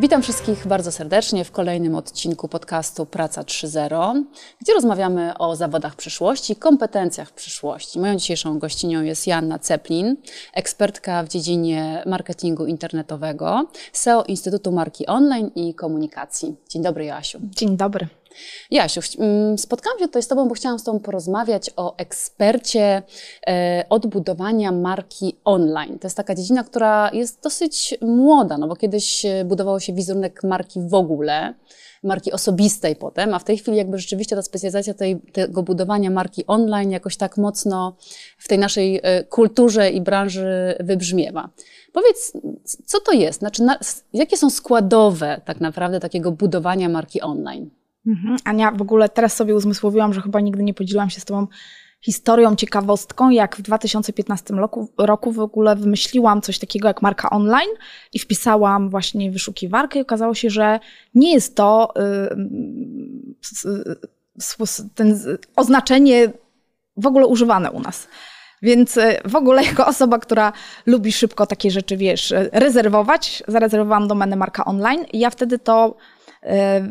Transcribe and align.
Witam 0.00 0.22
wszystkich 0.22 0.66
bardzo 0.66 0.92
serdecznie 0.92 1.44
w 1.44 1.50
kolejnym 1.50 1.94
odcinku 1.94 2.48
podcastu 2.48 3.06
Praca 3.06 3.42
3.0, 3.42 4.22
gdzie 4.60 4.74
rozmawiamy 4.74 5.38
o 5.38 5.56
zawodach 5.56 5.96
przyszłości, 5.96 6.56
kompetencjach 6.56 7.32
przyszłości. 7.32 7.98
Moją 7.98 8.16
dzisiejszą 8.16 8.58
gościnią 8.58 9.02
jest 9.02 9.26
Joanna 9.26 9.58
Ceplin, 9.58 10.16
ekspertka 10.54 11.22
w 11.22 11.28
dziedzinie 11.28 12.02
marketingu 12.06 12.66
internetowego, 12.66 13.66
SEO 13.92 14.24
Instytutu 14.24 14.72
Marki 14.72 15.06
Online 15.06 15.50
i 15.54 15.74
Komunikacji. 15.74 16.56
Dzień 16.68 16.82
dobry, 16.82 17.04
Joasiu. 17.04 17.38
Dzień 17.42 17.76
dobry. 17.76 18.08
Jasiu, 18.70 19.00
mm, 19.18 19.58
spotkałam 19.58 19.98
się 19.98 20.06
tutaj 20.06 20.22
z 20.22 20.28
Tobą, 20.28 20.48
bo 20.48 20.54
chciałam 20.54 20.78
z 20.78 20.84
Tobą 20.84 21.00
porozmawiać 21.00 21.70
o 21.76 21.96
ekspercie 21.96 23.02
e, 23.46 23.84
odbudowania 23.88 24.72
marki 24.72 25.36
online. 25.44 25.98
To 25.98 26.06
jest 26.06 26.16
taka 26.16 26.34
dziedzina, 26.34 26.64
która 26.64 27.10
jest 27.12 27.42
dosyć 27.42 27.94
młoda, 28.00 28.58
no 28.58 28.68
bo 28.68 28.76
kiedyś 28.76 29.24
e, 29.24 29.44
budowało 29.44 29.80
się 29.80 29.92
wizerunek 29.92 30.44
marki 30.44 30.80
w 30.80 30.94
ogóle, 30.94 31.54
marki 32.02 32.32
osobistej 32.32 32.96
potem, 32.96 33.34
a 33.34 33.38
w 33.38 33.44
tej 33.44 33.58
chwili 33.58 33.76
jakby 33.76 33.98
rzeczywiście 33.98 34.36
ta 34.36 34.42
specjalizacja 34.42 34.94
tej, 34.94 35.20
tego 35.20 35.62
budowania 35.62 36.10
marki 36.10 36.46
online 36.46 36.90
jakoś 36.90 37.16
tak 37.16 37.36
mocno 37.36 37.96
w 38.38 38.48
tej 38.48 38.58
naszej 38.58 39.00
e, 39.02 39.24
kulturze 39.24 39.90
i 39.90 40.00
branży 40.00 40.76
wybrzmiewa. 40.80 41.50
Powiedz, 41.92 42.32
co 42.86 43.00
to 43.00 43.12
jest? 43.12 43.38
Znaczy, 43.38 43.62
na, 43.62 43.78
jakie 44.12 44.36
są 44.36 44.50
składowe 44.50 45.40
tak 45.44 45.60
naprawdę 45.60 46.00
takiego 46.00 46.32
budowania 46.32 46.88
marki 46.88 47.20
online? 47.20 47.70
Mhm. 48.06 48.36
Ania, 48.44 48.70
w 48.70 48.82
ogóle 48.82 49.08
teraz 49.08 49.36
sobie 49.36 49.54
uzmysłowiłam, 49.54 50.14
że 50.14 50.20
chyba 50.20 50.40
nigdy 50.40 50.62
nie 50.62 50.74
podzieliłam 50.74 51.10
się 51.10 51.20
z 51.20 51.24
Tobą 51.24 51.46
historią, 52.00 52.56
ciekawostką, 52.56 53.30
jak 53.30 53.56
w 53.56 53.62
2015 53.62 54.54
roku, 54.54 54.88
roku 54.98 55.32
w 55.32 55.40
ogóle 55.40 55.76
wymyśliłam 55.76 56.42
coś 56.42 56.58
takiego 56.58 56.88
jak 56.88 57.02
marka 57.02 57.30
online 57.30 57.68
i 58.12 58.18
wpisałam 58.18 58.90
właśnie 58.90 59.30
wyszukiwarkę 59.30 59.98
i 59.98 60.02
okazało 60.02 60.34
się, 60.34 60.50
że 60.50 60.80
nie 61.14 61.32
jest 61.32 61.56
to 61.56 61.94
yy, 63.64 64.86
ten 64.94 65.20
oznaczenie 65.56 66.32
w 66.96 67.06
ogóle 67.06 67.26
używane 67.26 67.70
u 67.70 67.80
nas. 67.80 68.08
Więc 68.62 68.96
y, 68.96 69.16
w 69.24 69.36
ogóle 69.36 69.64
jako 69.64 69.86
osoba, 69.86 70.18
która 70.18 70.52
lubi 70.86 71.12
szybko 71.12 71.46
takie 71.46 71.70
rzeczy, 71.70 71.96
wiesz, 71.96 72.34
rezerwować, 72.52 73.42
zarezerwowałam 73.48 74.08
domenę 74.08 74.36
marka 74.36 74.64
online 74.64 75.04
i 75.12 75.18
ja 75.18 75.30
wtedy 75.30 75.58
to 75.58 75.96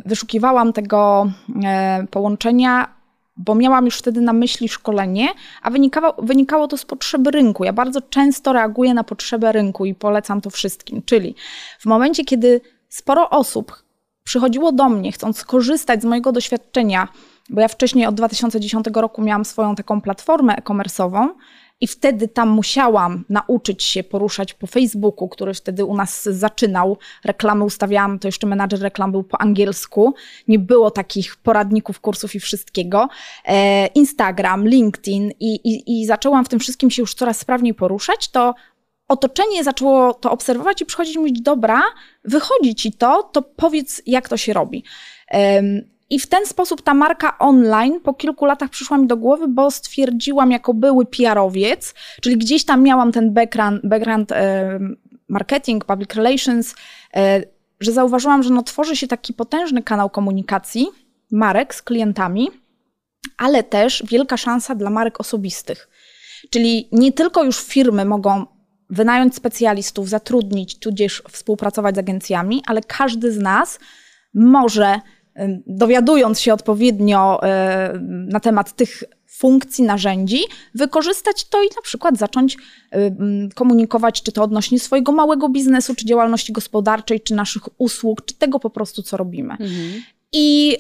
wyszukiwałam 0.05 0.73
tego 0.73 1.31
e, 1.65 2.05
połączenia, 2.11 2.95
bo 3.37 3.55
miałam 3.55 3.85
już 3.85 3.97
wtedy 3.97 4.21
na 4.21 4.33
myśli 4.33 4.69
szkolenie, 4.69 5.27
a 5.61 5.69
wynikało, 5.69 6.15
wynikało 6.17 6.67
to 6.67 6.77
z 6.77 6.85
potrzeby 6.85 7.31
rynku. 7.31 7.63
Ja 7.63 7.73
bardzo 7.73 8.01
często 8.01 8.53
reaguję 8.53 8.93
na 8.93 9.03
potrzebę 9.03 9.51
rynku 9.51 9.85
i 9.85 9.95
polecam 9.95 10.41
to 10.41 10.49
wszystkim. 10.49 11.01
Czyli 11.05 11.35
w 11.79 11.85
momencie, 11.85 12.25
kiedy 12.25 12.61
sporo 12.89 13.29
osób 13.29 13.83
przychodziło 14.23 14.71
do 14.71 14.89
mnie, 14.89 15.11
chcąc 15.11 15.37
skorzystać 15.37 16.01
z 16.01 16.05
mojego 16.05 16.31
doświadczenia, 16.31 17.07
bo 17.49 17.61
ja 17.61 17.67
wcześniej 17.67 18.05
od 18.05 18.15
2010 18.15 18.85
roku 18.95 19.21
miałam 19.21 19.45
swoją 19.45 19.75
taką 19.75 20.01
platformę 20.01 20.55
e-commerce'ową, 20.55 21.27
i 21.81 21.87
wtedy 21.87 22.27
tam 22.27 22.49
musiałam 22.49 23.25
nauczyć 23.29 23.83
się 23.83 24.03
poruszać 24.03 24.53
po 24.53 24.67
Facebooku, 24.67 25.29
który 25.29 25.53
wtedy 25.53 25.85
u 25.85 25.95
nas 25.95 26.23
zaczynał. 26.23 26.97
Reklamy 27.23 27.63
ustawiałam, 27.63 28.19
to 28.19 28.27
jeszcze 28.27 28.47
menadżer 28.47 28.79
reklam 28.79 29.11
był 29.11 29.23
po 29.23 29.41
angielsku. 29.41 30.13
Nie 30.47 30.59
było 30.59 30.91
takich 30.91 31.35
poradników, 31.35 31.99
kursów 31.99 32.35
i 32.35 32.39
wszystkiego. 32.39 33.07
E, 33.45 33.87
Instagram, 33.87 34.67
LinkedIn 34.67 35.31
i, 35.39 35.55
i, 35.55 36.01
i 36.01 36.05
zaczęłam 36.05 36.45
w 36.45 36.49
tym 36.49 36.59
wszystkim 36.59 36.91
się 36.91 37.01
już 37.01 37.13
coraz 37.13 37.37
sprawniej 37.37 37.73
poruszać, 37.73 38.29
to 38.29 38.53
otoczenie 39.07 39.63
zaczęło 39.63 40.13
to 40.13 40.31
obserwować 40.31 40.81
i 40.81 40.85
przychodzić 40.85 41.17
mówić, 41.17 41.41
dobra, 41.41 41.81
wychodzi 42.23 42.75
ci 42.75 42.91
to, 42.91 43.23
to 43.23 43.41
powiedz, 43.41 44.01
jak 44.05 44.29
to 44.29 44.37
się 44.37 44.53
robi. 44.53 44.83
I 46.09 46.19
w 46.19 46.27
ten 46.27 46.45
sposób 46.45 46.81
ta 46.81 46.93
marka 46.93 47.37
online 47.37 47.99
po 47.99 48.13
kilku 48.13 48.45
latach 48.45 48.69
przyszła 48.69 48.97
mi 48.97 49.07
do 49.07 49.17
głowy, 49.17 49.47
bo 49.47 49.71
stwierdziłam 49.71 50.51
jako 50.51 50.73
były 50.73 51.05
PR-owiec, 51.05 51.93
czyli 52.21 52.37
gdzieś 52.37 52.65
tam 52.65 52.83
miałam 52.83 53.11
ten 53.11 53.33
background, 53.33 53.81
background 53.83 54.31
e, 54.31 54.79
marketing, 55.29 55.85
public 55.85 56.13
relations, 56.13 56.75
e, 57.15 57.43
że 57.79 57.91
zauważyłam, 57.91 58.43
że 58.43 58.49
no 58.49 58.63
tworzy 58.63 58.95
się 58.95 59.07
taki 59.07 59.33
potężny 59.33 59.83
kanał 59.83 60.09
komunikacji 60.09 60.87
marek 61.31 61.75
z 61.75 61.81
klientami, 61.81 62.49
ale 63.37 63.63
też 63.63 64.03
wielka 64.07 64.37
szansa 64.37 64.75
dla 64.75 64.89
marek 64.89 65.19
osobistych. 65.19 65.89
Czyli 66.49 66.89
nie 66.91 67.11
tylko 67.11 67.43
już 67.43 67.63
firmy 67.63 68.05
mogą 68.05 68.45
wynająć 68.89 69.35
specjalistów, 69.35 70.09
zatrudnić, 70.09 70.79
tudzież 70.79 71.23
współpracować 71.31 71.95
z 71.95 71.97
agencjami, 71.97 72.63
ale 72.67 72.81
każdy 72.81 73.31
z 73.31 73.37
nas 73.37 73.79
może 74.33 74.99
dowiadując 75.67 76.39
się 76.39 76.53
odpowiednio 76.53 77.43
e, 77.43 77.93
na 78.07 78.39
temat 78.39 78.75
tych 78.75 79.03
funkcji, 79.27 79.83
narzędzi, 79.83 80.39
wykorzystać 80.75 81.45
to 81.49 81.63
i 81.63 81.67
na 81.75 81.81
przykład 81.81 82.17
zacząć 82.17 82.57
komunikować, 83.55 84.21
czy 84.21 84.31
to 84.31 84.43
odnośnie 84.43 84.79
swojego 84.79 85.11
małego 85.11 85.49
biznesu, 85.49 85.95
czy 85.95 86.05
działalności 86.05 86.53
gospodarczej, 86.53 87.21
czy 87.21 87.35
naszych 87.35 87.63
usług, 87.77 88.25
czy 88.25 88.33
tego 88.33 88.59
po 88.59 88.69
prostu, 88.69 89.03
co 89.03 89.17
robimy. 89.17 89.51
Mhm. 89.51 90.03
I, 90.31 90.77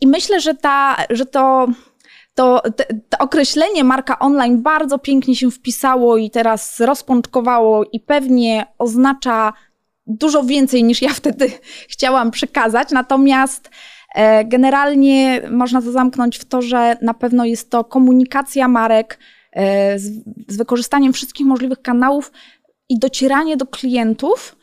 I 0.00 0.06
myślę, 0.06 0.40
że, 0.40 0.54
ta, 0.54 0.96
że 1.10 1.26
to 1.26 1.68
to, 2.34 2.62
to, 3.08 3.18
określenie 3.18 3.84
marka 3.84 4.18
online 4.18 4.62
bardzo 4.62 4.98
pięknie 4.98 5.36
się 5.36 5.50
wpisało 5.50 6.16
i 6.16 6.30
teraz 6.30 6.80
rozpączkowało 6.80 7.84
i 7.92 8.00
pewnie 8.00 8.66
oznacza 8.78 9.52
dużo 10.06 10.44
więcej 10.44 10.84
niż 10.84 11.02
ja 11.02 11.14
wtedy 11.22 11.50
chciałam 11.88 12.30
przekazać. 12.30 12.90
Natomiast 12.90 13.70
e, 14.14 14.44
generalnie 14.44 15.42
można 15.50 15.82
to 15.82 15.92
zamknąć 15.92 16.38
w 16.38 16.44
to, 16.44 16.62
że 16.62 16.96
na 17.02 17.14
pewno 17.14 17.44
jest 17.44 17.70
to 17.70 17.84
komunikacja 17.84 18.68
marek 18.68 19.18
e, 19.52 19.98
z, 19.98 20.22
wykorzystaniem 20.56 21.12
wszystkich 21.12 21.46
możliwych 21.46 21.82
kanałów 21.82 22.32
i 22.88 22.98
docieranie 22.98 23.56
do 23.56 23.66
klientów, 23.66 24.56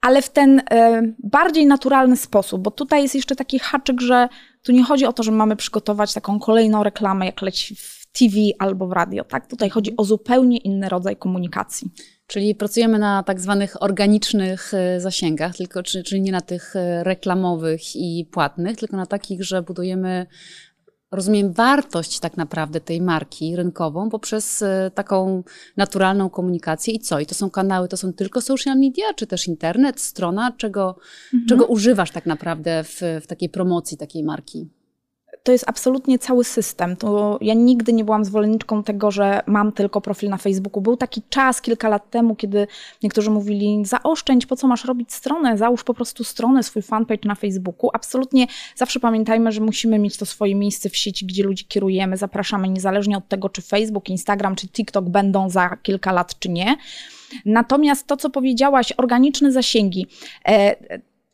ale 0.00 0.22
w 0.22 0.30
ten 0.30 0.62
e, 0.70 1.02
bardziej 1.18 1.66
naturalny 1.66 2.16
sposób, 2.16 2.62
bo 2.62 2.70
tutaj 2.70 3.02
jest 3.02 3.14
jeszcze 3.14 3.36
taki 3.36 3.58
haczyk, 3.58 4.00
że 4.00 4.28
tu 4.62 4.72
nie 4.72 4.84
chodzi 4.84 5.06
o 5.06 5.12
to, 5.12 5.22
że 5.22 5.32
mamy 5.32 5.56
przygotować 5.56 6.14
taką 6.14 6.38
kolejną 6.38 6.82
reklamę, 6.82 7.26
jak 7.26 7.42
leci 7.42 7.76
w 7.76 8.06
TV 8.12 8.36
albo 8.58 8.86
w 8.86 8.92
radio, 8.92 9.24
tak? 9.24 9.46
Tutaj 9.46 9.70
chodzi 9.70 9.96
o 9.96 10.04
zupełnie 10.04 10.58
inny 10.58 10.88
rodzaj 10.88 11.16
komunikacji. 11.16 11.90
Czyli 12.30 12.54
pracujemy 12.54 12.98
na 12.98 13.22
tak 13.22 13.40
zwanych 13.40 13.82
organicznych 13.82 14.74
e, 14.74 15.00
zasięgach, 15.00 15.56
tylko, 15.56 15.82
czyli 15.82 16.20
nie 16.20 16.32
na 16.32 16.40
tych 16.40 16.76
e, 16.76 17.04
reklamowych 17.04 17.96
i 17.96 18.28
płatnych, 18.32 18.76
tylko 18.76 18.96
na 18.96 19.06
takich, 19.06 19.44
że 19.44 19.62
budujemy, 19.62 20.26
rozumiem, 21.10 21.52
wartość 21.52 22.20
tak 22.20 22.36
naprawdę 22.36 22.80
tej 22.80 23.00
marki 23.00 23.56
rynkową 23.56 24.10
poprzez 24.10 24.62
e, 24.62 24.90
taką 24.94 25.42
naturalną 25.76 26.30
komunikację. 26.30 26.94
I 26.94 26.98
co? 26.98 27.20
I 27.20 27.26
to 27.26 27.34
są 27.34 27.50
kanały, 27.50 27.88
to 27.88 27.96
są 27.96 28.12
tylko 28.12 28.40
social 28.40 28.78
media, 28.78 29.14
czy 29.16 29.26
też 29.26 29.48
internet, 29.48 30.00
strona? 30.00 30.52
Czego, 30.56 30.96
mhm. 31.34 31.48
czego 31.48 31.66
używasz 31.66 32.10
tak 32.10 32.26
naprawdę 32.26 32.84
w, 32.84 33.00
w 33.22 33.26
takiej 33.26 33.48
promocji 33.48 33.96
takiej 33.96 34.24
marki? 34.24 34.68
To 35.42 35.52
jest 35.52 35.64
absolutnie 35.68 36.18
cały 36.18 36.44
system. 36.44 36.96
To 36.96 37.38
ja 37.40 37.54
nigdy 37.54 37.92
nie 37.92 38.04
byłam 38.04 38.24
zwolenniczką 38.24 38.82
tego, 38.82 39.10
że 39.10 39.42
mam 39.46 39.72
tylko 39.72 40.00
profil 40.00 40.30
na 40.30 40.36
Facebooku. 40.36 40.82
Był 40.82 40.96
taki 40.96 41.22
czas 41.28 41.62
kilka 41.62 41.88
lat 41.88 42.10
temu, 42.10 42.36
kiedy 42.36 42.66
niektórzy 43.02 43.30
mówili: 43.30 43.82
zaoszczędź, 43.84 44.46
po 44.46 44.56
co 44.56 44.66
masz 44.66 44.84
robić 44.84 45.12
stronę? 45.12 45.58
Załóż 45.58 45.84
po 45.84 45.94
prostu 45.94 46.24
stronę, 46.24 46.62
swój 46.62 46.82
fanpage 46.82 47.28
na 47.28 47.34
Facebooku. 47.34 47.90
Absolutnie 47.92 48.46
zawsze 48.76 49.00
pamiętajmy, 49.00 49.52
że 49.52 49.60
musimy 49.60 49.98
mieć 49.98 50.16
to 50.16 50.26
swoje 50.26 50.54
miejsce 50.54 50.90
w 50.90 50.96
sieci, 50.96 51.26
gdzie 51.26 51.42
ludzi 51.42 51.64
kierujemy, 51.64 52.16
zapraszamy, 52.16 52.68
niezależnie 52.68 53.16
od 53.16 53.28
tego, 53.28 53.48
czy 53.48 53.62
Facebook, 53.62 54.08
Instagram, 54.08 54.56
czy 54.56 54.68
TikTok 54.68 55.08
będą 55.08 55.50
za 55.50 55.76
kilka 55.76 56.12
lat, 56.12 56.38
czy 56.38 56.48
nie. 56.48 56.76
Natomiast 57.44 58.06
to, 58.06 58.16
co 58.16 58.30
powiedziałaś, 58.30 58.92
organiczne 58.96 59.52
zasięgi. 59.52 60.06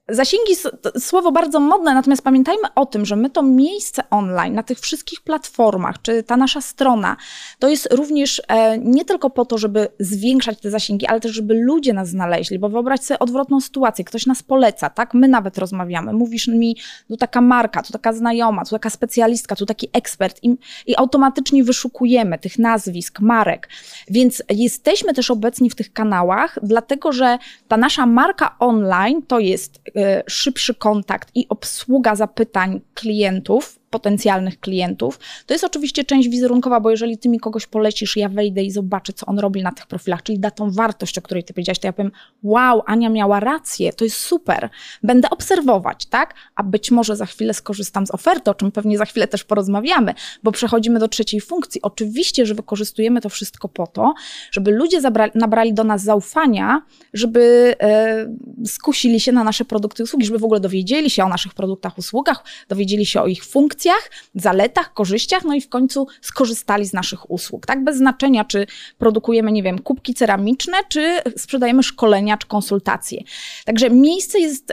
Zasięgi 0.08 0.52
słowo 0.98 1.32
bardzo 1.32 1.60
modne, 1.60 1.94
natomiast 1.94 2.22
pamiętajmy 2.22 2.74
o 2.74 2.86
tym, 2.86 3.06
że 3.06 3.16
my 3.16 3.30
to 3.30 3.42
miejsce 3.42 4.02
online 4.10 4.54
na 4.54 4.62
tych 4.62 4.80
wszystkich 4.80 5.20
platformach, 5.20 6.02
czy 6.02 6.22
ta 6.22 6.36
nasza 6.36 6.60
strona, 6.60 7.16
to 7.58 7.68
jest 7.68 7.88
również 7.92 8.42
e, 8.48 8.78
nie 8.78 9.04
tylko 9.04 9.30
po 9.30 9.44
to, 9.44 9.58
żeby 9.58 9.88
zwiększać 10.00 10.60
te 10.60 10.70
zasięgi, 10.70 11.06
ale 11.06 11.20
też, 11.20 11.32
żeby 11.32 11.54
ludzie 11.54 11.92
nas 11.92 12.08
znaleźli, 12.08 12.58
bo 12.58 12.68
wyobraź 12.68 13.00
sobie 13.00 13.18
odwrotną 13.18 13.60
sytuację, 13.60 14.04
ktoś 14.04 14.26
nas 14.26 14.42
poleca, 14.42 14.90
tak? 14.90 15.14
My 15.14 15.28
nawet 15.28 15.58
rozmawiamy, 15.58 16.12
mówisz 16.12 16.46
mi, 16.48 16.76
tu 17.08 17.16
taka 17.16 17.40
marka, 17.40 17.82
tu 17.82 17.92
taka 17.92 18.12
znajoma, 18.12 18.64
tu 18.64 18.70
taka 18.70 18.90
specjalistka, 18.90 19.56
tu 19.56 19.66
taki 19.66 19.88
ekspert 19.92 20.38
i, 20.42 20.56
i 20.86 20.96
automatycznie 20.96 21.64
wyszukujemy 21.64 22.38
tych 22.38 22.58
nazwisk, 22.58 23.20
marek, 23.20 23.68
więc 24.10 24.42
jesteśmy 24.50 25.14
też 25.14 25.30
obecni 25.30 25.70
w 25.70 25.74
tych 25.74 25.92
kanałach, 25.92 26.58
dlatego, 26.62 27.12
że 27.12 27.38
ta 27.68 27.76
nasza 27.76 28.06
marka 28.06 28.56
online 28.58 29.22
to 29.22 29.38
jest 29.38 29.80
szybszy 30.28 30.74
kontakt 30.74 31.30
i 31.34 31.46
obsługa 31.48 32.16
zapytań 32.16 32.80
klientów 32.94 33.78
potencjalnych 33.90 34.60
klientów. 34.60 35.18
To 35.46 35.54
jest 35.54 35.64
oczywiście 35.64 36.04
część 36.04 36.28
wizerunkowa, 36.28 36.80
bo 36.80 36.90
jeżeli 36.90 37.18
ty 37.18 37.28
mi 37.28 37.40
kogoś 37.40 37.66
polecisz, 37.66 38.16
ja 38.16 38.28
wejdę 38.28 38.62
i 38.62 38.70
zobaczę, 38.70 39.12
co 39.12 39.26
on 39.26 39.38
robi 39.38 39.62
na 39.62 39.72
tych 39.72 39.86
profilach, 39.86 40.22
czyli 40.22 40.38
da 40.38 40.50
tą 40.50 40.70
wartość, 40.70 41.18
o 41.18 41.22
której 41.22 41.44
ty 41.44 41.54
powiedziałaś, 41.54 41.78
to 41.78 41.88
ja 41.88 41.92
powiem, 41.92 42.12
wow, 42.42 42.82
Ania 42.86 43.08
miała 43.08 43.40
rację, 43.40 43.92
to 43.92 44.04
jest 44.04 44.16
super. 44.16 44.68
Będę 45.02 45.30
obserwować, 45.30 46.06
tak? 46.06 46.34
A 46.54 46.62
być 46.62 46.90
może 46.90 47.16
za 47.16 47.26
chwilę 47.26 47.54
skorzystam 47.54 48.06
z 48.06 48.10
oferty, 48.10 48.50
o 48.50 48.54
czym 48.54 48.72
pewnie 48.72 48.98
za 48.98 49.04
chwilę 49.04 49.28
też 49.28 49.44
porozmawiamy, 49.44 50.14
bo 50.42 50.52
przechodzimy 50.52 50.98
do 50.98 51.08
trzeciej 51.08 51.40
funkcji. 51.40 51.82
Oczywiście, 51.82 52.46
że 52.46 52.54
wykorzystujemy 52.54 53.20
to 53.20 53.28
wszystko 53.28 53.68
po 53.68 53.86
to, 53.86 54.14
żeby 54.50 54.70
ludzie 54.70 55.00
zabrali, 55.00 55.32
nabrali 55.34 55.74
do 55.74 55.84
nas 55.84 56.02
zaufania, 56.02 56.82
żeby 57.12 57.74
e, 57.80 58.26
skusili 58.66 59.20
się 59.20 59.32
na 59.32 59.44
nasze 59.44 59.64
produkty 59.64 60.02
i 60.02 60.04
usługi, 60.04 60.26
żeby 60.26 60.38
w 60.38 60.44
ogóle 60.44 60.60
dowiedzieli 60.60 61.10
się 61.10 61.24
o 61.24 61.28
naszych 61.28 61.54
produktach, 61.54 61.98
usługach, 61.98 62.44
dowiedzieli 62.68 63.06
się 63.06 63.22
o 63.22 63.26
ich 63.26 63.44
funkcjach, 63.76 64.10
zaletach, 64.34 64.92
korzyściach, 64.94 65.44
no 65.44 65.54
i 65.54 65.60
w 65.60 65.68
końcu 65.68 66.06
skorzystali 66.20 66.86
z 66.86 66.92
naszych 66.92 67.30
usług. 67.30 67.66
Tak, 67.66 67.84
bez 67.84 67.96
znaczenia, 67.96 68.44
czy 68.44 68.66
produkujemy, 68.98 69.52
nie 69.52 69.62
wiem, 69.62 69.78
kubki 69.78 70.14
ceramiczne, 70.14 70.76
czy 70.88 71.18
sprzedajemy 71.36 71.82
szkolenia, 71.82 72.36
czy 72.36 72.46
konsultacje. 72.46 73.22
Także 73.64 73.90
miejsce 73.90 74.38
jest 74.38 74.72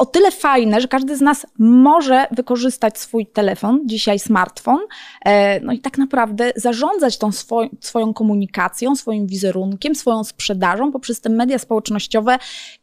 o 0.00 0.06
tyle 0.06 0.30
fajne, 0.30 0.80
że 0.80 0.88
każdy 0.88 1.16
z 1.16 1.20
nas 1.20 1.46
może 1.58 2.26
wykorzystać 2.30 2.98
swój 2.98 3.26
telefon, 3.26 3.80
dzisiaj 3.84 4.18
smartfon, 4.18 4.78
e, 5.24 5.60
no 5.60 5.72
i 5.72 5.78
tak 5.78 5.98
naprawdę 5.98 6.52
zarządzać 6.56 7.18
tą 7.18 7.32
swoj, 7.32 7.70
swoją 7.80 8.14
komunikacją, 8.14 8.96
swoim 8.96 9.26
wizerunkiem, 9.26 9.94
swoją 9.94 10.24
sprzedażą 10.24 10.92
poprzez 10.92 11.20
te 11.20 11.28
media 11.28 11.58
społecznościowe 11.58 12.38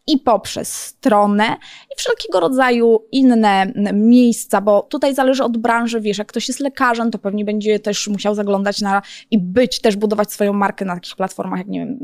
i 0.07 0.17
poprzez 0.17 0.73
stronę 0.73 1.57
i 1.93 1.97
wszelkiego 1.97 2.39
rodzaju 2.39 2.99
inne 3.11 3.73
miejsca, 3.93 4.61
bo 4.61 4.81
tutaj 4.81 5.15
zależy 5.15 5.43
od 5.43 5.57
branży, 5.57 6.01
wiesz, 6.01 6.17
jak 6.17 6.27
ktoś 6.27 6.47
jest 6.47 6.59
lekarzem, 6.59 7.11
to 7.11 7.19
pewnie 7.19 7.45
będzie 7.45 7.79
też 7.79 8.07
musiał 8.07 8.35
zaglądać 8.35 8.81
na 8.81 9.01
i 9.31 9.39
być, 9.39 9.81
też 9.81 9.95
budować 9.95 10.31
swoją 10.31 10.53
markę 10.53 10.85
na 10.85 10.95
takich 10.95 11.15
platformach, 11.15 11.59
jak 11.59 11.67
nie 11.67 11.79
wiem, 11.79 11.97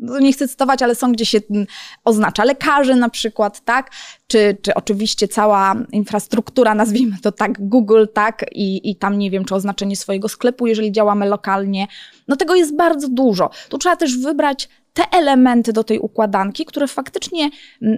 no 0.00 0.18
nie 0.18 0.32
chcę 0.32 0.48
cytować, 0.48 0.82
ale 0.82 0.94
są, 0.94 1.12
gdzie 1.12 1.26
się 1.26 1.40
oznacza 2.04 2.44
lekarzy 2.44 2.94
na 2.94 3.08
przykład, 3.08 3.64
tak, 3.64 3.90
czy, 4.26 4.56
czy 4.62 4.74
oczywiście 4.74 5.28
cała 5.28 5.76
infrastruktura, 5.92 6.74
nazwijmy 6.74 7.16
to 7.22 7.32
tak, 7.32 7.68
Google, 7.68 8.04
tak, 8.14 8.44
i, 8.52 8.90
i 8.90 8.96
tam 8.96 9.18
nie 9.18 9.30
wiem, 9.30 9.44
czy 9.44 9.54
oznaczenie 9.54 9.96
swojego 9.96 10.28
sklepu, 10.28 10.66
jeżeli 10.66 10.92
działamy 10.92 11.28
lokalnie. 11.28 11.86
No 12.30 12.36
tego 12.36 12.54
jest 12.54 12.76
bardzo 12.76 13.08
dużo. 13.08 13.50
Tu 13.68 13.78
trzeba 13.78 13.96
też 13.96 14.18
wybrać 14.18 14.68
te 14.92 15.02
elementy 15.18 15.72
do 15.72 15.84
tej 15.84 15.98
układanki, 15.98 16.64
które 16.64 16.88
faktycznie 16.88 17.50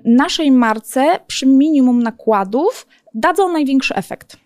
naszej 0.04 0.52
marce 0.52 1.20
przy 1.26 1.46
minimum 1.46 2.02
nakładów 2.02 2.86
dadzą 3.14 3.52
największy 3.52 3.94
efekt. 3.94 4.36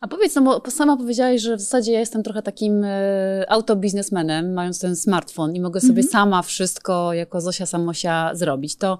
A 0.00 0.08
powiedz, 0.08 0.34
no 0.34 0.42
bo 0.42 0.70
sama 0.70 0.96
powiedziałaś, 0.96 1.40
że 1.40 1.56
w 1.56 1.60
zasadzie 1.60 1.92
ja 1.92 2.00
jestem 2.00 2.22
trochę 2.22 2.42
takim 2.42 2.84
e, 2.84 3.44
autobiznesmenem, 3.48 4.52
mając 4.52 4.80
ten 4.80 4.96
smartfon 4.96 5.54
i 5.54 5.60
mogę 5.60 5.80
sobie 5.80 6.02
-hmm. 6.02 6.10
sama 6.10 6.42
wszystko 6.42 7.12
jako 7.12 7.40
Zosia 7.40 7.66
Samosia 7.66 8.30
zrobić. 8.34 8.76
To 8.76 8.98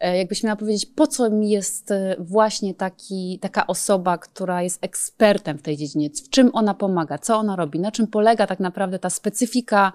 e, 0.00 0.18
jakbyś 0.18 0.42
miała 0.42 0.56
powiedzieć, 0.56 0.86
po 0.86 1.06
co 1.06 1.30
mi 1.30 1.50
jest 1.50 1.90
e, 1.90 2.16
właśnie 2.18 2.74
taki, 2.74 3.38
taka 3.42 3.66
osoba, 3.66 4.18
która 4.18 4.62
jest 4.62 4.84
ekspertem 4.84 5.58
w 5.58 5.62
tej 5.62 5.76
dziedzinie? 5.76 6.10
W 6.10 6.30
czym 6.30 6.50
ona 6.52 6.74
pomaga? 6.74 7.18
Co 7.18 7.36
ona 7.36 7.56
robi? 7.56 7.80
Na 7.80 7.92
czym 7.92 8.06
polega 8.06 8.46
tak 8.46 8.60
naprawdę 8.60 8.98
ta 8.98 9.10
specyfika 9.10 9.92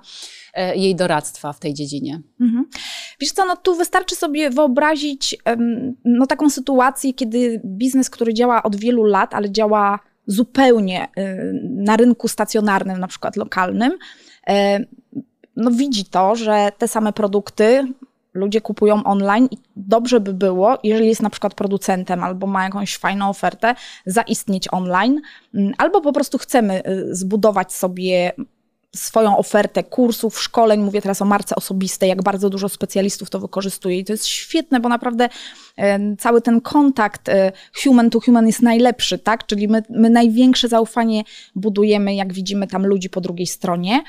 e, 0.53 0.75
jej 0.75 0.95
doradztwa 0.95 1.53
w 1.53 1.59
tej 1.59 1.73
dziedzinie? 1.73 2.21
Mhm. 2.41 2.65
Wiesz 3.19 3.31
co, 3.31 3.45
no 3.45 3.57
tu 3.57 3.75
wystarczy 3.75 4.15
sobie 4.15 4.49
wyobrazić 4.49 5.37
no, 6.05 6.27
taką 6.27 6.49
sytuację, 6.49 7.13
kiedy 7.13 7.61
biznes, 7.65 8.09
który 8.09 8.33
działa 8.33 8.63
od 8.63 8.75
wielu 8.75 9.03
lat, 9.03 9.33
ale 9.33 9.51
działa 9.51 9.99
zupełnie 10.27 11.07
y, 11.17 11.59
na 11.63 11.97
rynku 11.97 12.27
stacjonarnym, 12.27 12.99
na 12.99 13.07
przykład 13.07 13.35
lokalnym, 13.35 13.91
y, 14.49 14.53
no 15.55 15.71
widzi 15.71 16.05
to, 16.05 16.35
że 16.35 16.71
te 16.77 16.87
same 16.87 17.13
produkty 17.13 17.93
ludzie 18.35 18.61
kupują 18.61 19.03
online 19.03 19.47
i 19.51 19.57
dobrze 19.75 20.19
by 20.19 20.33
było, 20.33 20.77
jeżeli 20.83 21.07
jest 21.07 21.21
na 21.21 21.29
przykład 21.29 21.53
producentem 21.53 22.23
albo 22.23 22.47
ma 22.47 22.63
jakąś 22.63 22.97
fajną 22.97 23.29
ofertę, 23.29 23.75
zaistnieć 24.05 24.67
online, 24.71 25.21
mm, 25.53 25.73
albo 25.77 26.01
po 26.01 26.13
prostu 26.13 26.37
chcemy 26.37 26.87
y, 26.87 27.15
zbudować 27.15 27.73
sobie 27.73 28.31
swoją 28.95 29.37
ofertę 29.37 29.83
kursów, 29.83 30.41
szkoleń, 30.41 30.79
mówię 30.79 31.01
teraz 31.01 31.21
o 31.21 31.25
marce 31.25 31.55
osobistej, 31.55 32.09
jak 32.09 32.23
bardzo 32.23 32.49
dużo 32.49 32.69
specjalistów 32.69 33.29
to 33.29 33.39
wykorzystuje 33.39 33.99
i 33.99 34.05
to 34.05 34.13
jest 34.13 34.25
świetne, 34.25 34.79
bo 34.79 34.89
naprawdę 34.89 35.29
cały 36.19 36.41
ten 36.41 36.61
kontakt 36.61 37.29
e, 37.29 37.51
human 37.83 38.09
to 38.09 38.19
human 38.19 38.47
jest 38.47 38.61
najlepszy, 38.61 39.19
tak? 39.19 39.45
Czyli 39.45 39.67
my, 39.67 39.83
my 39.89 40.09
największe 40.09 40.67
zaufanie 40.67 41.23
budujemy, 41.55 42.15
jak 42.15 42.33
widzimy 42.33 42.67
tam 42.67 42.85
ludzi 42.85 43.09
po 43.09 43.21
drugiej 43.21 43.47
stronie. 43.47 44.03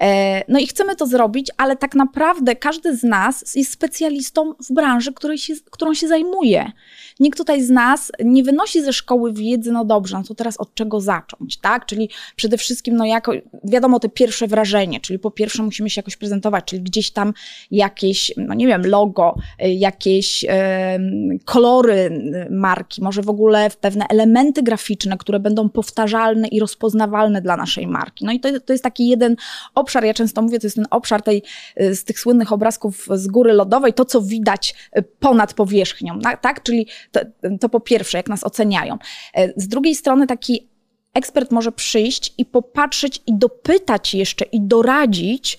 E, 0.00 0.42
no 0.48 0.58
i 0.58 0.66
chcemy 0.66 0.96
to 0.96 1.06
zrobić, 1.06 1.50
ale 1.56 1.76
tak 1.76 1.94
naprawdę 1.94 2.56
każdy 2.56 2.96
z 2.96 3.02
nas 3.02 3.56
jest 3.56 3.72
specjalistą 3.72 4.54
w 4.70 4.74
branży, 4.74 5.12
się, 5.36 5.54
którą 5.70 5.94
się 5.94 6.08
zajmuje. 6.08 6.72
Nikt 7.20 7.38
tutaj 7.38 7.62
z 7.62 7.70
nas 7.70 8.12
nie 8.24 8.42
wynosi 8.42 8.82
ze 8.82 8.92
szkoły 8.92 9.32
wiedzy, 9.32 9.72
no 9.72 9.84
dobrze, 9.84 10.18
no 10.18 10.24
to 10.24 10.34
teraz 10.34 10.56
od 10.56 10.74
czego 10.74 11.00
zacząć, 11.00 11.56
tak? 11.56 11.86
Czyli 11.86 12.10
przede 12.36 12.58
wszystkim, 12.58 12.96
no 12.96 13.04
jako, 13.04 13.32
wiadomo, 13.64 14.00
te 14.00 14.08
pierwsze 14.08 14.46
wrażenie, 14.46 15.00
czyli 15.00 15.18
po 15.18 15.30
pierwsze 15.30 15.62
musimy 15.62 15.90
się 15.90 15.98
jakoś 15.98 16.16
prezentować, 16.16 16.64
czyli 16.64 16.82
gdzieś 16.82 17.10
tam 17.10 17.32
jakieś, 17.70 18.32
no 18.36 18.54
nie 18.54 18.66
wiem, 18.66 18.86
logo, 18.86 19.34
jakieś 19.58 20.44
e, 20.48 20.98
kolory 21.44 22.10
marki, 22.50 23.02
może 23.02 23.22
w 23.22 23.28
ogóle 23.28 23.70
pewne 23.80 24.04
elementy 24.08 24.62
graficzne, 24.62 25.16
które 25.18 25.40
będą 25.40 25.68
powtarzalne 25.68 26.48
i 26.48 26.60
rozpoznawalne 26.60 27.42
dla 27.42 27.56
naszej 27.56 27.86
marki. 27.86 28.24
No 28.24 28.32
i 28.32 28.40
to, 28.40 28.60
to 28.60 28.72
jest 28.72 28.84
taki 28.84 29.08
jeden 29.08 29.36
obszar, 29.74 29.89
ja 29.94 30.14
często 30.14 30.42
mówię, 30.42 30.58
to 30.58 30.66
jest 30.66 30.76
ten 30.76 30.86
obszar 30.90 31.22
tej, 31.22 31.42
y, 31.80 31.94
z 31.94 32.04
tych 32.04 32.20
słynnych 32.20 32.52
obrazków 32.52 33.08
z 33.14 33.26
góry 33.26 33.52
lodowej, 33.52 33.92
to 33.92 34.04
co 34.04 34.22
widać 34.22 34.74
y, 34.98 35.02
ponad 35.02 35.54
powierzchnią, 35.54 36.20
tak? 36.20 36.62
Czyli 36.62 36.86
to, 37.12 37.20
to 37.60 37.68
po 37.68 37.80
pierwsze, 37.80 38.18
jak 38.18 38.28
nas 38.28 38.44
oceniają. 38.44 38.98
E, 39.34 39.60
z 39.60 39.68
drugiej 39.68 39.94
strony 39.94 40.26
taki 40.26 40.70
ekspert 41.14 41.50
może 41.50 41.72
przyjść 41.72 42.34
i 42.38 42.44
popatrzeć 42.44 43.22
i 43.26 43.34
dopytać 43.34 44.14
jeszcze 44.14 44.44
i 44.44 44.60
doradzić, 44.60 45.58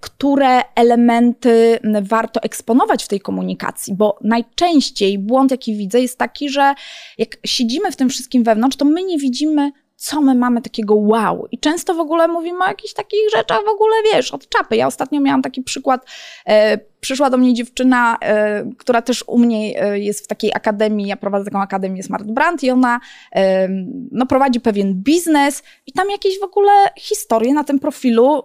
które 0.00 0.60
elementy 0.74 1.78
warto 2.02 2.42
eksponować 2.42 3.04
w 3.04 3.08
tej 3.08 3.20
komunikacji, 3.20 3.94
bo 3.94 4.18
najczęściej 4.20 5.18
błąd, 5.18 5.50
jaki 5.50 5.74
widzę, 5.74 6.00
jest 6.00 6.18
taki, 6.18 6.48
że 6.48 6.74
jak 7.18 7.36
siedzimy 7.44 7.92
w 7.92 7.96
tym 7.96 8.08
wszystkim 8.08 8.44
wewnątrz, 8.44 8.76
to 8.76 8.84
my 8.84 9.02
nie 9.02 9.18
widzimy 9.18 9.72
co 10.00 10.20
my 10.20 10.34
mamy 10.34 10.62
takiego 10.62 10.94
wow. 10.94 11.46
I 11.50 11.58
często 11.58 11.94
w 11.94 12.00
ogóle 12.00 12.28
mówimy 12.28 12.64
o 12.64 12.68
jakichś 12.68 12.94
takich 12.94 13.20
rzeczach 13.36 13.58
w 13.64 13.68
ogóle, 13.68 13.96
wiesz, 14.12 14.30
od 14.32 14.48
czapy. 14.48 14.76
Ja 14.76 14.86
ostatnio 14.86 15.20
miałam 15.20 15.42
taki 15.42 15.62
przykład, 15.62 16.06
e, 16.46 16.78
przyszła 17.00 17.30
do 17.30 17.36
mnie 17.36 17.54
dziewczyna, 17.54 18.16
e, 18.22 18.70
która 18.78 19.02
też 19.02 19.24
u 19.26 19.38
mnie 19.38 19.82
e, 19.82 19.98
jest 19.98 20.24
w 20.24 20.26
takiej 20.26 20.54
akademii, 20.54 21.06
ja 21.06 21.16
prowadzę 21.16 21.44
taką 21.44 21.60
akademię 21.60 22.02
Smart 22.02 22.24
Brand 22.24 22.62
i 22.62 22.70
ona 22.70 23.00
e, 23.34 23.68
no, 24.12 24.26
prowadzi 24.26 24.60
pewien 24.60 24.94
biznes 24.94 25.62
i 25.86 25.92
tam 25.92 26.10
jakieś 26.10 26.40
w 26.40 26.44
ogóle 26.44 26.72
historie 26.98 27.54
na 27.54 27.64
tym 27.64 27.78
profilu 27.78 28.42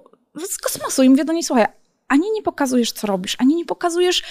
z 0.48 0.58
kosmosu. 0.58 1.04
I 1.04 1.10
mówię 1.10 1.26
do 1.26 1.34
niej, 1.34 1.44
słuchaj, 1.44 1.66
ani 2.08 2.32
nie 2.32 2.42
pokazujesz, 2.42 2.92
co 2.92 3.08
robisz, 3.08 3.36
ani 3.40 3.56
nie 3.56 3.66
pokazujesz 3.66 4.24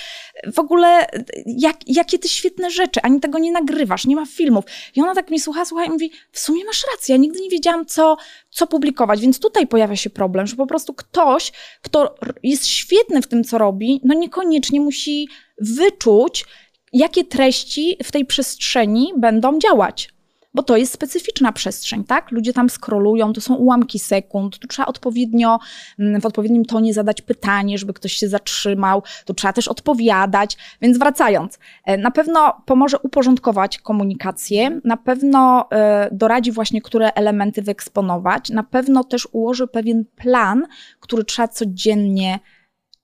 w 0.54 0.58
ogóle, 0.58 1.06
jak, 1.46 1.76
jakie 1.86 2.18
ty 2.18 2.28
świetne 2.28 2.70
rzeczy, 2.70 3.00
ani 3.02 3.20
tego 3.20 3.38
nie 3.38 3.52
nagrywasz, 3.52 4.06
nie 4.06 4.16
ma 4.16 4.26
filmów. 4.26 4.64
I 4.96 5.00
ona 5.00 5.14
tak 5.14 5.30
mi 5.30 5.40
słucha, 5.40 5.64
słucha 5.64 5.84
i 5.84 5.90
mówi, 5.90 6.12
w 6.32 6.38
sumie 6.38 6.64
masz 6.64 6.84
rację, 6.92 7.14
ja 7.14 7.20
nigdy 7.20 7.40
nie 7.40 7.50
wiedziałam, 7.50 7.86
co, 7.86 8.16
co 8.50 8.66
publikować, 8.66 9.20
więc 9.20 9.40
tutaj 9.40 9.66
pojawia 9.66 9.96
się 9.96 10.10
problem, 10.10 10.46
że 10.46 10.56
po 10.56 10.66
prostu 10.66 10.94
ktoś, 10.94 11.52
kto 11.82 12.14
jest 12.42 12.66
świetny 12.66 13.22
w 13.22 13.26
tym, 13.26 13.44
co 13.44 13.58
robi, 13.58 14.00
no 14.04 14.14
niekoniecznie 14.14 14.80
musi 14.80 15.28
wyczuć, 15.60 16.44
jakie 16.92 17.24
treści 17.24 17.96
w 18.04 18.12
tej 18.12 18.24
przestrzeni 18.24 19.12
będą 19.16 19.58
działać 19.58 20.13
bo 20.54 20.62
to 20.62 20.76
jest 20.76 20.92
specyficzna 20.92 21.52
przestrzeń, 21.52 22.04
tak? 22.04 22.30
Ludzie 22.30 22.52
tam 22.52 22.70
skrolują, 22.70 23.32
to 23.32 23.40
są 23.40 23.54
ułamki 23.54 23.98
sekund, 23.98 24.58
tu 24.58 24.68
trzeba 24.68 24.86
odpowiednio, 24.86 25.58
mm, 25.98 26.20
w 26.20 26.26
odpowiednim 26.26 26.64
tonie 26.64 26.94
zadać 26.94 27.22
pytanie, 27.22 27.78
żeby 27.78 27.92
ktoś 27.92 28.12
się 28.12 28.28
zatrzymał, 28.28 29.02
tu 29.24 29.34
trzeba 29.34 29.52
też 29.52 29.68
odpowiadać. 29.68 30.56
Więc 30.80 30.98
wracając, 30.98 31.58
e, 31.84 31.98
na 31.98 32.10
pewno 32.10 32.62
pomoże 32.66 32.98
uporządkować 32.98 33.78
komunikację, 33.78 34.80
na 34.84 34.96
pewno 34.96 35.68
e, 35.70 36.08
doradzi 36.12 36.52
właśnie, 36.52 36.82
które 36.82 37.12
elementy 37.12 37.62
wyeksponować, 37.62 38.50
na 38.50 38.62
pewno 38.62 39.04
też 39.04 39.28
ułoży 39.32 39.66
pewien 39.66 40.04
plan, 40.16 40.66
który 41.00 41.24
trzeba 41.24 41.48
codziennie 41.48 42.38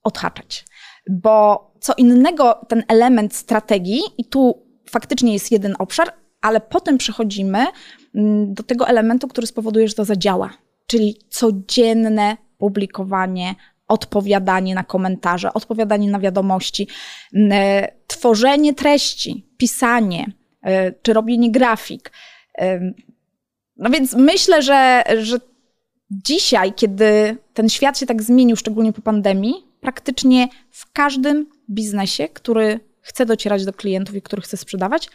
odhaczać. 0.03 0.65
Bo 1.11 1.71
co 1.81 1.95
innego 1.95 2.67
ten 2.69 2.83
element 2.89 3.35
strategii, 3.35 4.01
i 4.19 4.25
tu 4.25 4.63
faktycznie 4.91 5.33
jest 5.33 5.53
jeden 5.53 5.75
obszar, 5.79 6.13
ale 6.41 6.61
potem 6.61 6.99
przechodzimy 6.99 7.67
mm, 8.15 8.55
do 8.55 8.63
tego 8.63 8.89
elementu, 8.89 9.29
który 9.29 9.47
spowoduje, 9.47 9.89
że 9.89 9.95
to 9.95 10.05
zadziała, 10.05 10.51
czyli 10.87 11.17
codzienne 11.29 12.37
publikowanie, 12.59 13.55
odpowiadanie 13.89 14.75
na 14.75 14.85
komentarze, 14.85 15.55
odpowiadanie 15.55 16.11
na 16.11 16.21
wiadomości, 16.21 16.89
mm, 17.35 17.53
e, 17.53 17.89
tworzenie 18.07 18.75
treści, 18.75 19.47
pisanie 19.57 20.27
e, 20.63 20.93
czy 20.93 21.13
robienie 21.13 21.51
grafik. 21.51 22.13
No 23.77 23.91
więc 23.91 24.15
myślę, 24.15 24.63
że, 24.63 25.05
że 25.21 25.39
dzisiaj, 26.11 26.73
kiedy 26.73 27.37
ten 27.55 27.69
świat 27.69 27.99
się 27.99 28.07
tak 28.07 28.23
zmienił, 28.23 28.57
szczególnie 28.57 28.93
po 28.93 29.03
pandemii, 29.03 29.55
praktycznie 29.81 30.49
w 30.71 30.93
każdym 30.93 31.47
biznesie, 31.71 32.29
który 32.29 32.81
chce 33.01 33.27
docierać 33.27 33.65
do 33.65 33.73
klientów 33.73 34.15
i 34.15 34.23
który 34.23 34.43
chce 34.43 34.57
sprzedawać, 34.57 35.09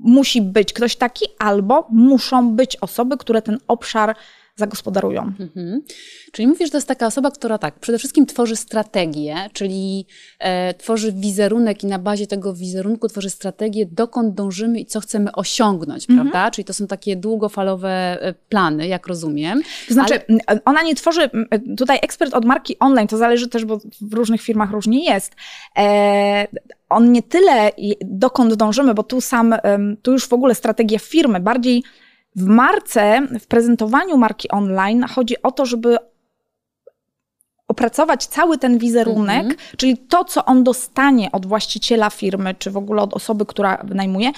musi 0.00 0.42
być 0.42 0.72
ktoś 0.72 0.96
taki, 0.96 1.24
albo 1.38 1.86
muszą 1.90 2.50
być 2.50 2.76
osoby, 2.76 3.16
które 3.16 3.42
ten 3.42 3.58
obszar 3.68 4.16
zagospodarują. 4.58 5.22
Mhm. 5.40 5.82
Czyli 6.32 6.48
mówisz, 6.48 6.68
że 6.68 6.70
to 6.70 6.76
jest 6.76 6.88
taka 6.88 7.06
osoba, 7.06 7.30
która 7.30 7.58
tak, 7.58 7.78
przede 7.78 7.98
wszystkim 7.98 8.26
tworzy 8.26 8.56
strategię, 8.56 9.36
czyli 9.52 10.06
e, 10.38 10.74
tworzy 10.74 11.12
wizerunek 11.12 11.84
i 11.84 11.86
na 11.86 11.98
bazie 11.98 12.26
tego 12.26 12.54
wizerunku 12.54 13.08
tworzy 13.08 13.30
strategię, 13.30 13.86
dokąd 13.86 14.34
dążymy 14.34 14.80
i 14.80 14.86
co 14.86 15.00
chcemy 15.00 15.32
osiągnąć, 15.32 16.10
mhm. 16.10 16.30
prawda? 16.30 16.50
Czyli 16.50 16.64
to 16.64 16.72
są 16.72 16.86
takie 16.86 17.16
długofalowe 17.16 17.88
e, 18.20 18.34
plany, 18.48 18.88
jak 18.88 19.06
rozumiem. 19.06 19.62
To 19.88 19.94
znaczy, 19.94 20.20
ale... 20.46 20.60
ona 20.64 20.82
nie 20.82 20.94
tworzy, 20.94 21.30
tutaj 21.76 21.98
ekspert 22.02 22.34
od 22.34 22.44
marki 22.44 22.78
online, 22.78 23.08
to 23.08 23.16
zależy 23.16 23.48
też, 23.48 23.64
bo 23.64 23.78
w 24.00 24.12
różnych 24.12 24.40
firmach 24.40 24.70
różnie 24.70 25.04
jest. 25.04 25.36
E, 25.78 26.46
on 26.88 27.12
nie 27.12 27.22
tyle 27.22 27.70
dokąd 28.00 28.54
dążymy, 28.54 28.94
bo 28.94 29.02
tu 29.02 29.20
sam, 29.20 29.54
tu 30.02 30.12
już 30.12 30.28
w 30.28 30.32
ogóle 30.32 30.54
strategia 30.54 30.98
firmy, 30.98 31.40
bardziej 31.40 31.82
w 32.38 32.44
marce, 32.44 33.20
w 33.40 33.46
prezentowaniu 33.46 34.16
marki 34.16 34.48
online 34.50 35.06
chodzi 35.14 35.42
o 35.42 35.52
to, 35.52 35.66
żeby 35.66 35.98
opracować 37.68 38.26
cały 38.26 38.58
ten 38.58 38.78
wizerunek, 38.78 39.44
mhm. 39.44 39.56
czyli 39.76 39.98
to, 39.98 40.24
co 40.24 40.44
on 40.44 40.64
dostanie 40.64 41.32
od 41.32 41.46
właściciela 41.46 42.10
firmy, 42.10 42.54
czy 42.54 42.70
w 42.70 42.76
ogóle 42.76 43.02
od 43.02 43.14
osoby, 43.14 43.46
która 43.46 43.76
wynajmuje, 43.84 44.32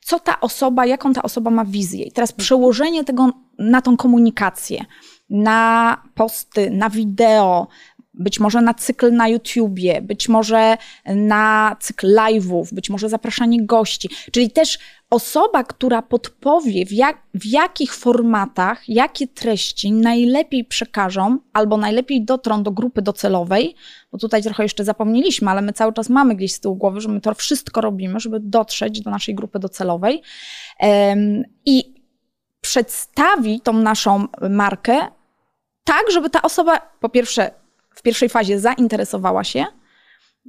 co 0.00 0.18
ta 0.18 0.40
osoba, 0.40 0.86
jaką 0.86 1.12
ta 1.12 1.22
osoba 1.22 1.50
ma 1.50 1.64
wizję. 1.64 2.04
I 2.04 2.12
teraz 2.12 2.30
mhm. 2.30 2.44
przełożenie 2.44 3.04
tego 3.04 3.30
na 3.58 3.82
tą 3.82 3.96
komunikację, 3.96 4.84
na 5.30 6.02
posty, 6.14 6.70
na 6.70 6.90
wideo, 6.90 7.68
być 8.14 8.40
może 8.40 8.60
na 8.60 8.74
cykl 8.74 9.12
na 9.12 9.28
YouTubie, 9.28 10.02
być 10.02 10.28
może 10.28 10.76
na 11.06 11.76
cykl 11.80 12.06
live'ów, 12.06 12.74
być 12.74 12.90
może 12.90 13.08
zapraszanie 13.08 13.66
gości. 13.66 14.08
Czyli 14.32 14.50
też 14.50 14.78
osoba, 15.10 15.64
która 15.64 16.02
podpowie, 16.02 16.86
w, 16.86 16.92
jak, 16.92 17.22
w 17.34 17.46
jakich 17.46 17.94
formatach, 17.94 18.88
jakie 18.88 19.28
treści 19.28 19.92
najlepiej 19.92 20.64
przekażą 20.64 21.38
albo 21.52 21.76
najlepiej 21.76 22.24
dotrą 22.24 22.62
do 22.62 22.70
grupy 22.70 23.02
docelowej, 23.02 23.74
bo 24.12 24.18
tutaj 24.18 24.42
trochę 24.42 24.62
jeszcze 24.62 24.84
zapomnieliśmy, 24.84 25.50
ale 25.50 25.62
my 25.62 25.72
cały 25.72 25.92
czas 25.92 26.08
mamy 26.08 26.34
gdzieś 26.34 26.52
z 26.52 26.60
tyłu 26.60 26.76
głowy, 26.76 27.00
że 27.00 27.08
my 27.08 27.20
to 27.20 27.34
wszystko 27.34 27.80
robimy, 27.80 28.20
żeby 28.20 28.40
dotrzeć 28.40 29.00
do 29.00 29.10
naszej 29.10 29.34
grupy 29.34 29.58
docelowej 29.58 30.22
um, 30.80 31.42
i 31.66 31.94
przedstawi 32.60 33.60
tą 33.60 33.72
naszą 33.72 34.26
markę 34.50 34.98
tak, 35.84 36.02
żeby 36.12 36.30
ta 36.30 36.42
osoba 36.42 36.78
po 37.00 37.08
pierwsze 37.08 37.61
w 37.94 38.02
pierwszej 38.02 38.28
fazie 38.28 38.60
zainteresowała 38.60 39.44
się, 39.44 39.64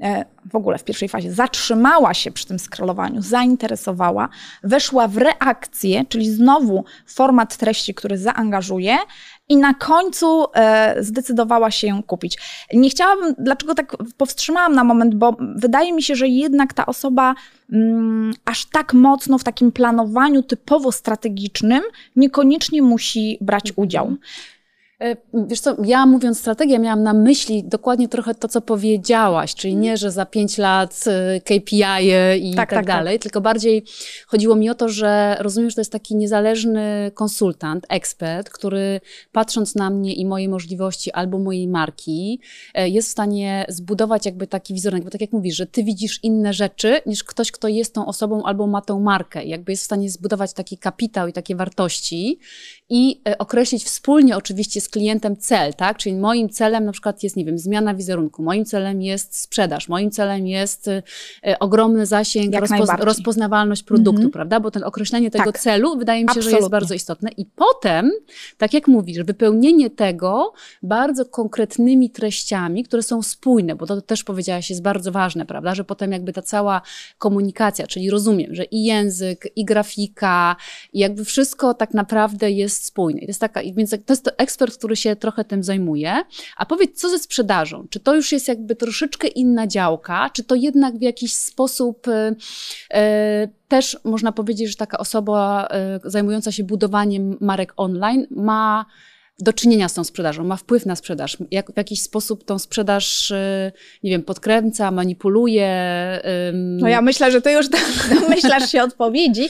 e, 0.02 0.26
w 0.52 0.56
ogóle 0.56 0.78
w 0.78 0.84
pierwszej 0.84 1.10
fazie 1.10 1.34
zatrzymała 1.34 2.14
się 2.14 2.32
przy 2.32 2.48
tym 2.48 2.60
scrollowaniu, 2.60 3.22
zainteresowała, 3.22 4.30
weszła 4.64 5.08
w 5.08 5.18
reakcję, 5.18 6.06
czyli 6.10 6.30
znowu 6.30 6.86
format 7.08 7.58
treści, 7.58 7.94
który 7.94 8.18
zaangażuje, 8.18 8.98
i 9.50 9.58
na 9.58 9.74
końcu 9.74 10.46
e, 10.56 10.96
zdecydowała 11.04 11.72
się 11.72 12.04
kupić. 12.08 12.38
Nie 12.74 12.90
chciałabym, 12.90 13.36
dlaczego 13.38 13.76
tak 13.76 13.98
powstrzymałam 14.18 14.76
na 14.76 14.84
moment, 14.84 15.16
bo 15.16 15.38
wydaje 15.56 15.94
mi 15.94 16.04
się, 16.04 16.16
że 16.16 16.28
jednak 16.28 16.74
ta 16.74 16.86
osoba 16.86 17.36
mm, 17.72 18.34
aż 18.46 18.66
tak 18.66 18.94
mocno 18.94 19.38
w 19.38 19.44
takim 19.44 19.72
planowaniu 19.72 20.44
typowo 20.44 20.92
strategicznym 20.92 21.82
niekoniecznie 22.16 22.82
musi 22.82 23.38
brać 23.42 23.74
udział. 23.76 24.16
E, 25.04 25.16
wiesz 25.34 25.60
co, 25.60 25.76
ja 25.86 26.06
mówiąc 26.06 26.40
strategię, 26.40 26.80
miałam 26.80 27.04
na 27.04 27.14
myśli 27.14 27.64
dokładnie 27.64 28.08
trochę 28.08 28.36
to, 28.36 28.48
co 28.48 28.62
powiedziałaś, 28.62 29.56
czyli 29.56 29.76
nie, 29.76 29.98
że 29.98 30.12
za 30.12 30.26
pięć 30.26 30.58
lat 30.58 31.04
e, 31.08 31.42
KPI 31.42 31.84
-y 31.84 32.38
i 32.38 32.56
tak, 32.56 32.70
tak, 32.70 32.80
tak 32.80 32.86
dalej, 32.86 33.18
tak. 33.18 33.24
tylko 33.24 33.42
bardziej 33.42 33.86
chodziło 34.28 34.56
mi 34.56 34.70
o 34.70 34.76
to, 34.76 34.90
że 34.90 35.38
rozumiem, 35.40 35.70
że 35.70 35.76
to 35.76 35.82
jest 35.82 35.92
taki 35.92 36.16
niezależny 36.16 37.12
konsultant, 37.14 37.86
ekspert, 37.90 38.50
który 38.50 39.02
patrząc 39.32 39.76
na 39.76 39.90
mnie 39.90 40.14
i 40.14 40.26
moje 40.26 40.50
możliwości 40.50 41.12
albo 41.12 41.40
mojej 41.40 41.68
marki, 41.68 42.40
e, 42.74 42.90
jest 42.90 43.08
w 43.08 43.12
stanie 43.12 43.66
zbudować 43.70 44.26
jakby 44.26 44.48
taki 44.48 44.74
wizerunek, 44.74 45.04
bo 45.04 45.10
tak 45.10 45.22
jak 45.22 45.32
mówisz, 45.32 45.56
że 45.56 45.66
ty 45.66 45.84
widzisz 45.84 46.20
inne 46.24 46.54
rzeczy 46.54 47.02
niż 47.06 47.24
ktoś, 47.24 47.52
kto 47.52 47.68
jest 47.68 47.94
tą 47.94 48.06
osobą 48.06 48.44
albo 48.44 48.68
ma 48.68 48.82
tą 48.82 49.00
markę, 49.00 49.46
jakby 49.46 49.72
jest 49.72 49.84
w 49.84 49.86
stanie 49.86 50.10
zbudować 50.10 50.54
taki 50.54 50.78
kapitał 50.78 51.28
i 51.28 51.34
takie 51.34 51.56
wartości 51.56 52.40
i 52.96 53.22
określić 53.40 53.84
wspólnie 53.84 54.38
oczywiście 54.38 54.82
z 54.82 54.90
klientem 54.90 55.38
cel, 55.38 55.74
tak? 55.74 55.98
Czyli 55.98 56.16
moim 56.16 56.50
celem 56.50 56.86
na 56.86 56.92
przykład 56.92 57.24
jest, 57.24 57.36
nie 57.36 57.46
wiem, 57.46 57.58
zmiana 57.58 57.96
wizerunku, 57.96 58.44
moim 58.44 58.66
celem 58.66 59.02
jest 59.02 59.42
sprzedaż, 59.42 59.88
moim 59.88 60.12
celem 60.12 60.48
jest 60.48 60.88
y, 60.88 61.04
ogromny 61.60 62.06
zasięg, 62.06 62.56
rozpoz 62.56 62.90
rozpoznawalność 63.00 63.84
produktu, 63.84 64.20
mm 64.20 64.30
-hmm. 64.30 64.34
prawda? 64.34 64.60
Bo 64.60 64.72
ten 64.72 64.84
określenie 64.84 65.32
tego 65.32 65.52
tak. 65.52 65.62
celu 65.62 65.98
wydaje 65.98 66.22
mi 66.22 66.28
się, 66.28 66.32
Absolutnie. 66.32 66.52
że 66.52 66.58
jest 66.58 66.70
bardzo 66.70 66.94
istotne. 66.94 67.30
I 67.38 67.46
potem, 67.46 68.12
tak 68.58 68.74
jak 68.74 68.88
mówisz, 68.88 69.24
wypełnienie 69.24 69.90
tego 69.90 70.54
bardzo 70.84 71.26
konkretnymi 71.26 72.10
treściami, 72.10 72.84
które 72.84 73.04
są 73.04 73.22
spójne, 73.22 73.76
bo 73.76 73.86
to 73.86 74.02
też 74.02 74.24
powiedziałaś 74.24 74.70
jest 74.70 74.82
bardzo 74.82 75.12
ważne, 75.12 75.46
prawda? 75.46 75.76
Że 75.76 75.84
potem 75.84 76.12
jakby 76.12 76.34
ta 76.34 76.42
cała 76.42 76.82
komunikacja, 77.18 77.88
czyli 77.88 78.10
rozumiem, 78.10 78.56
że 78.56 78.64
i 78.64 78.84
język, 78.84 79.48
i 79.56 79.66
grafika, 79.66 80.56
i 80.94 81.00
jakby 81.00 81.26
wszystko 81.26 81.74
tak 81.74 81.94
naprawdę 81.94 82.52
jest 82.52 82.83
spójne. 82.86 83.20
I 83.20 83.26
to 83.26 83.30
jest 83.30 83.42
taka, 83.42 83.62
więc 83.76 83.90
to 83.90 84.14
jest 84.14 84.26
to 84.26 84.38
ekspert, 84.38 84.78
który 84.78 84.96
się 84.96 85.16
trochę 85.16 85.46
tym 85.46 85.64
zajmuje. 85.64 86.14
A 86.58 86.66
powiedz, 86.66 87.02
co 87.02 87.10
ze 87.10 87.20
sprzedażą? 87.20 87.88
Czy 87.90 88.00
to 88.00 88.16
już 88.16 88.32
jest 88.32 88.48
jakby 88.48 88.76
troszeczkę 88.76 89.28
inna 89.28 89.68
działka, 89.68 90.30
czy 90.30 90.44
to 90.44 90.56
jednak 90.56 90.98
w 90.98 91.02
jakiś 91.02 91.34
sposób 91.34 92.08
y, 92.08 92.12
y, 92.12 93.50
też 93.68 93.98
można 94.04 94.32
powiedzieć, 94.32 94.70
że 94.70 94.76
taka 94.76 94.98
osoba 94.98 95.68
y, 96.06 96.10
zajmująca 96.10 96.52
się 96.52 96.64
budowaniem 96.64 97.38
marek 97.42 97.74
online 97.78 98.28
ma 98.32 98.86
do 99.44 99.54
czynienia 99.54 99.90
z 99.90 99.94
tą 99.94 100.04
sprzedażą, 100.04 100.44
ma 100.44 100.58
wpływ 100.58 100.86
na 100.86 100.96
sprzedaż, 100.96 101.38
jak, 101.52 101.72
w 101.72 101.78
jakiś 101.78 102.02
sposób 102.02 102.44
tą 102.44 102.60
sprzedaż, 102.60 103.32
y, 103.32 103.72
nie 104.04 104.12
wiem, 104.12 104.24
podkręca, 104.24 104.92
manipuluje. 104.92 105.74
No 106.54 106.88
ja 106.88 107.02
myślę, 107.02 107.32
że 107.32 107.42
ty 107.42 107.52
już 107.52 107.66
myślasz 108.30 108.72
się 108.72 108.84
odpowiedzi, 108.84 109.50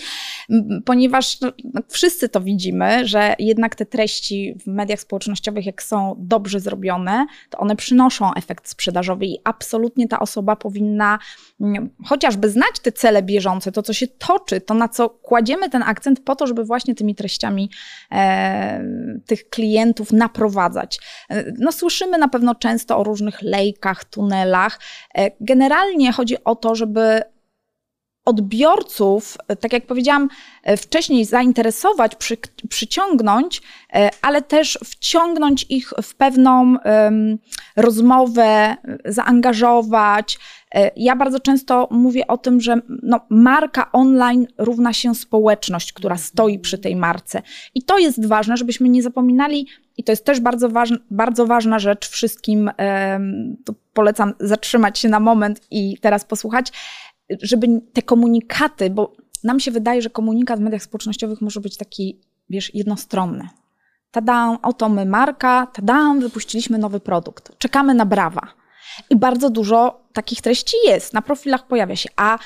ponieważ 0.85 1.41
no, 1.41 1.51
wszyscy 1.89 2.29
to 2.29 2.41
widzimy, 2.41 3.07
że 3.07 3.35
jednak 3.39 3.75
te 3.75 3.85
treści 3.85 4.55
w 4.63 4.67
mediach 4.67 4.99
społecznościowych, 4.99 5.65
jak 5.65 5.83
są 5.83 6.15
dobrze 6.19 6.59
zrobione, 6.59 7.25
to 7.49 7.57
one 7.57 7.75
przynoszą 7.75 8.33
efekt 8.33 8.69
sprzedażowy 8.69 9.25
i 9.25 9.39
absolutnie 9.43 10.07
ta 10.07 10.19
osoba 10.19 10.55
powinna 10.55 11.19
chociażby 12.05 12.49
znać 12.49 12.79
te 12.81 12.91
cele 12.91 13.23
bieżące, 13.23 13.71
to 13.71 13.81
co 13.81 13.93
się 13.93 14.07
toczy, 14.07 14.61
to 14.61 14.73
na 14.73 14.89
co 14.89 15.09
kładziemy 15.09 15.69
ten 15.69 15.83
akcent 15.83 16.19
po 16.19 16.35
to, 16.35 16.47
żeby 16.47 16.63
właśnie 16.63 16.95
tymi 16.95 17.15
treściami 17.15 17.69
e, 18.11 18.83
tych 19.25 19.49
klientów 19.49 19.82
naprowadzać. 20.11 20.99
E, 21.29 21.43
no, 21.59 21.71
słyszymy 21.71 22.17
na 22.17 22.27
pewno 22.27 22.55
często 22.55 22.97
o 22.97 23.03
różnych 23.03 23.41
lejkach, 23.41 24.03
tunelach. 24.03 24.79
E, 25.17 25.31
generalnie 25.39 26.11
chodzi 26.11 26.43
o 26.43 26.55
to, 26.55 26.75
żeby 26.75 27.21
odbiorców, 28.25 29.37
tak 29.59 29.73
jak 29.73 29.85
powiedziałam 29.85 30.29
wcześniej, 30.77 31.25
zainteresować, 31.25 32.15
przy, 32.15 32.37
przyciągnąć, 32.69 33.61
ale 34.21 34.41
też 34.41 34.79
wciągnąć 34.85 35.65
ich 35.69 35.93
w 36.03 36.15
pewną 36.15 36.77
um, 36.85 37.37
rozmowę, 37.75 38.75
zaangażować, 39.05 40.37
E, 40.73 40.91
ja 40.95 41.15
bardzo 41.15 41.39
często 41.39 41.87
mówię 41.91 42.27
o 42.27 42.37
tym, 42.37 42.61
że 42.61 42.81
no, 43.03 43.19
marka 43.29 43.91
online 43.91 44.47
równa 44.57 44.93
się 44.93 45.15
społeczność, 45.15 45.93
która 45.93 46.17
stoi 46.17 46.59
przy 46.59 46.77
tej 46.77 46.95
marce. 46.95 47.41
I 47.75 47.83
to 47.83 47.97
jest 47.97 48.25
ważne, 48.25 48.57
żebyśmy 48.57 48.89
nie 48.89 49.03
zapominali, 49.03 49.67
i 49.97 50.03
to 50.03 50.11
jest 50.11 50.25
też 50.25 50.39
bardzo, 50.39 50.69
ważna, 50.69 50.97
bardzo 51.11 51.47
ważna 51.47 51.79
rzecz 51.79 52.09
wszystkim, 52.09 52.71
to 53.65 53.73
polecam 53.93 54.33
zatrzymać 54.39 54.99
się 54.99 55.09
na 55.09 55.19
moment 55.19 55.61
i 55.71 55.97
teraz 56.01 56.25
posłuchać, 56.25 56.71
żeby 57.41 57.67
te 57.93 58.01
komunikaty, 58.01 58.89
bo 58.89 59.15
nam 59.43 59.59
się 59.59 59.71
wydaje, 59.71 60.01
że 60.01 60.09
komunikat 60.09 60.59
w 60.59 60.63
mediach 60.63 60.83
społecznościowych 60.83 61.41
może 61.41 61.59
być 61.59 61.77
taki, 61.77 62.21
wiesz, 62.49 62.75
jednostronny. 62.75 63.49
Tadam, 64.11 64.57
oto 64.61 64.89
my 64.89 65.05
marka, 65.05 65.67
tadam, 65.73 66.19
wypuściliśmy 66.19 66.77
nowy 66.77 66.99
produkt. 66.99 67.57
Czekamy 67.57 67.93
na 67.93 68.05
brawa. 68.05 68.47
I 69.09 69.15
bardzo 69.15 69.49
dużo 69.49 70.01
takich 70.13 70.41
treści 70.41 70.77
jest, 70.85 71.13
na 71.13 71.21
profilach 71.21 71.67
pojawia 71.67 71.95
się, 71.95 72.09
a 72.15 72.39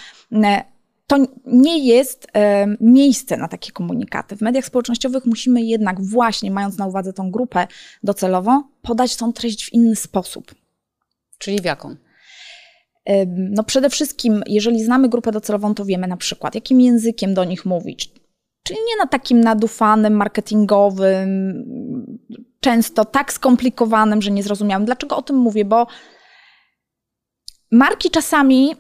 to 1.08 1.18
nie 1.46 1.88
jest 1.88 2.28
e, 2.34 2.68
miejsce 2.82 3.38
na 3.38 3.48
takie 3.48 3.72
komunikaty. 3.72 4.36
W 4.36 4.42
mediach 4.42 4.66
społecznościowych 4.66 5.26
musimy 5.26 5.62
jednak 5.62 6.02
właśnie, 6.02 6.52
mając 6.52 6.78
na 6.78 6.88
uwadze 6.88 7.14
tą 7.14 7.32
grupę 7.32 7.68
docelową, 8.04 8.64
podać 8.82 9.16
tą 9.16 9.34
treść 9.34 9.66
w 9.66 9.74
inny 9.74 9.96
sposób. 9.96 10.56
Czyli 11.38 11.62
w 11.62 11.66
jaką? 11.66 11.96
No 13.28 13.64
przede 13.64 13.90
wszystkim, 13.90 14.44
jeżeli 14.48 14.84
znamy 14.84 15.10
grupę 15.10 15.32
docelową, 15.32 15.76
to 15.76 15.86
wiemy 15.86 16.08
na 16.08 16.18
przykład, 16.18 16.56
jakim 16.56 16.82
językiem 16.82 17.34
do 17.34 17.44
nich 17.44 17.66
mówić, 17.66 18.12
Czyli 18.68 18.80
nie 18.88 18.98
na 18.98 19.08
takim 19.08 19.42
nadufanym, 19.42 20.14
marketingowym, 20.14 21.64
często 22.60 23.06
tak 23.06 23.34
skomplikowanym, 23.34 24.22
że 24.22 24.32
nie 24.32 24.44
zrozumiałam. 24.44 24.86
Dlaczego 24.86 25.18
o 25.18 25.22
tym 25.22 25.36
mówię? 25.36 25.66
Bo 25.66 25.88
marki 27.72 28.10
czasami 28.10 28.76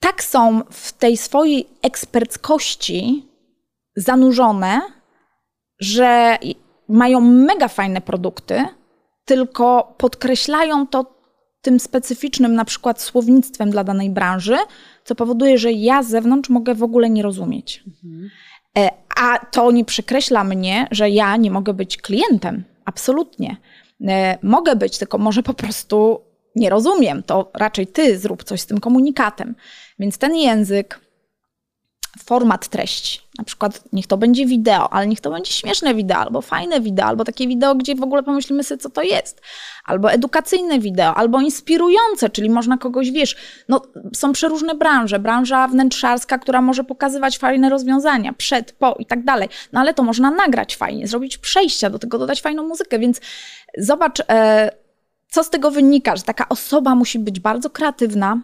tak 0.00 0.22
są 0.22 0.62
w 0.70 0.92
tej 0.92 1.16
swojej 1.16 1.68
eksperckości 1.82 3.28
zanurzone, 3.96 4.80
że 5.80 6.38
mają 6.88 7.20
mega 7.20 7.68
fajne 7.68 8.00
produkty, 8.00 8.64
tylko 9.24 9.94
podkreślają 9.98 10.86
to 10.86 11.17
tym 11.62 11.80
specyficznym 11.80 12.54
na 12.54 12.64
przykład 12.64 13.02
słownictwem 13.02 13.70
dla 13.70 13.84
danej 13.84 14.10
branży, 14.10 14.56
co 15.04 15.14
powoduje, 15.14 15.58
że 15.58 15.72
ja 15.72 16.02
z 16.02 16.08
zewnątrz 16.08 16.50
mogę 16.50 16.74
w 16.74 16.82
ogóle 16.82 17.10
nie 17.10 17.22
rozumieć. 17.22 17.84
Mhm. 17.86 18.30
A 19.16 19.38
to 19.38 19.70
nie 19.70 19.84
przekreśla 19.84 20.44
mnie, 20.44 20.88
że 20.90 21.10
ja 21.10 21.36
nie 21.36 21.50
mogę 21.50 21.74
być 21.74 21.96
klientem. 21.96 22.64
Absolutnie. 22.84 23.56
E, 24.08 24.38
mogę 24.42 24.76
być, 24.76 24.98
tylko 24.98 25.18
może 25.18 25.42
po 25.42 25.54
prostu 25.54 26.20
nie 26.56 26.70
rozumiem. 26.70 27.22
To 27.22 27.50
raczej 27.54 27.86
ty 27.86 28.18
zrób 28.18 28.44
coś 28.44 28.60
z 28.60 28.66
tym 28.66 28.80
komunikatem. 28.80 29.54
Więc 29.98 30.18
ten 30.18 30.36
język, 30.36 31.00
format 32.24 32.68
treści. 32.68 33.20
Na 33.38 33.44
przykład 33.44 33.82
niech 33.92 34.06
to 34.06 34.16
będzie 34.16 34.46
wideo, 34.46 34.92
ale 34.92 35.06
niech 35.06 35.20
to 35.20 35.30
będzie 35.30 35.52
śmieszne 35.52 35.94
wideo, 35.94 36.18
albo 36.18 36.42
fajne 36.42 36.80
wideo, 36.80 37.06
albo 37.06 37.24
takie 37.24 37.48
wideo, 37.48 37.74
gdzie 37.74 37.94
w 37.94 38.02
ogóle 38.02 38.22
pomyślimy 38.22 38.64
sobie, 38.64 38.78
co 38.78 38.90
to 38.90 39.02
jest. 39.02 39.40
Albo 39.84 40.12
edukacyjne 40.12 40.78
wideo, 40.78 41.14
albo 41.14 41.40
inspirujące, 41.40 42.30
czyli 42.30 42.50
można 42.50 42.78
kogoś, 42.78 43.10
wiesz, 43.10 43.36
no 43.68 43.82
są 44.14 44.32
przeróżne 44.32 44.74
branże. 44.74 45.18
Branża 45.18 45.68
wnętrzarska, 45.68 46.38
która 46.38 46.60
może 46.62 46.84
pokazywać 46.84 47.38
fajne 47.38 47.68
rozwiązania, 47.68 48.32
przed, 48.32 48.72
po 48.72 48.96
i 48.98 49.06
tak 49.06 49.24
dalej. 49.24 49.48
No 49.72 49.80
ale 49.80 49.94
to 49.94 50.02
można 50.02 50.30
nagrać 50.30 50.76
fajnie, 50.76 51.08
zrobić 51.08 51.38
przejścia, 51.38 51.90
do 51.90 51.98
tego 51.98 52.18
dodać 52.18 52.42
fajną 52.42 52.62
muzykę, 52.62 52.98
więc 52.98 53.20
zobacz, 53.78 54.22
e, 54.28 54.70
co 55.30 55.44
z 55.44 55.50
tego 55.50 55.70
wynika, 55.70 56.16
że 56.16 56.22
taka 56.22 56.48
osoba 56.48 56.94
musi 56.94 57.18
być 57.18 57.40
bardzo 57.40 57.70
kreatywna, 57.70 58.42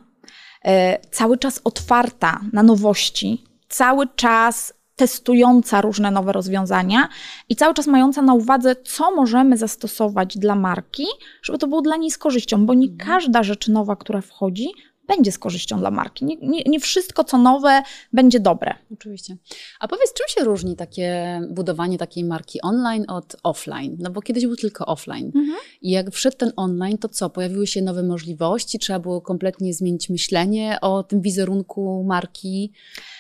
e, 0.65 0.99
cały 1.11 1.39
czas 1.39 1.61
otwarta 1.65 2.41
na 2.53 2.63
nowości, 2.63 3.45
cały 3.75 4.07
czas 4.17 4.75
testująca 4.97 5.81
różne 5.81 6.11
nowe 6.11 6.33
rozwiązania 6.33 7.09
i 7.49 7.57
cały 7.57 7.75
czas 7.75 7.87
mająca 7.87 8.23
na 8.23 8.35
uwadze, 8.35 8.77
co 8.77 9.11
możemy 9.11 9.57
zastosować 9.57 10.39
dla 10.39 10.55
marki, 10.55 11.07
żeby 11.43 11.59
to 11.59 11.67
było 11.67 11.83
dla 11.83 11.97
niej 11.97 12.11
z 12.11 12.19
korzyścią, 12.19 12.67
bo 12.67 12.75
nie 12.75 12.89
mhm. 12.89 13.11
każda 13.11 13.43
rzecz 13.43 13.69
nowa, 13.69 13.97
która 13.97 14.21
wchodzi, 14.21 14.69
będzie 15.09 15.33
z 15.33 15.39
korzyścią 15.39 15.79
dla 15.79 15.91
marki. 15.91 16.25
Nie, 16.25 16.37
nie, 16.37 16.63
nie, 16.67 16.81
wszystko, 16.81 17.25
co 17.25 17.39
nowe, 17.39 17.83
będzie 18.13 18.41
dobre. 18.41 18.75
Oczywiście. 18.93 19.37
A 19.81 19.89
powiedz, 19.89 20.13
czym 20.15 20.27
się 20.29 20.45
różni 20.45 20.77
takie 20.77 21.41
budowanie 21.51 21.99
takiej 21.99 22.25
marki 22.25 22.61
online 22.63 23.05
od 23.09 23.37
offline? 23.43 23.97
No 24.01 24.11
bo 24.11 24.23
kiedyś 24.23 24.47
był 24.47 24.57
tylko 24.57 24.87
offline. 24.87 25.27
Mhm. 25.27 25.59
I 25.83 25.91
jak 25.91 26.11
wszedł 26.11 26.37
ten 26.37 26.53
online, 26.57 26.99
to 26.99 27.09
co? 27.09 27.31
Pojawiły 27.31 27.67
się 27.67 27.83
nowe 27.83 28.03
możliwości? 28.03 28.79
Trzeba 28.79 28.99
było 28.99 29.21
kompletnie 29.21 29.75
zmienić 29.75 30.11
myślenie 30.11 30.79
o 30.81 31.03
tym 31.03 31.21
wizerunku 31.21 32.05
marki? 32.05 32.73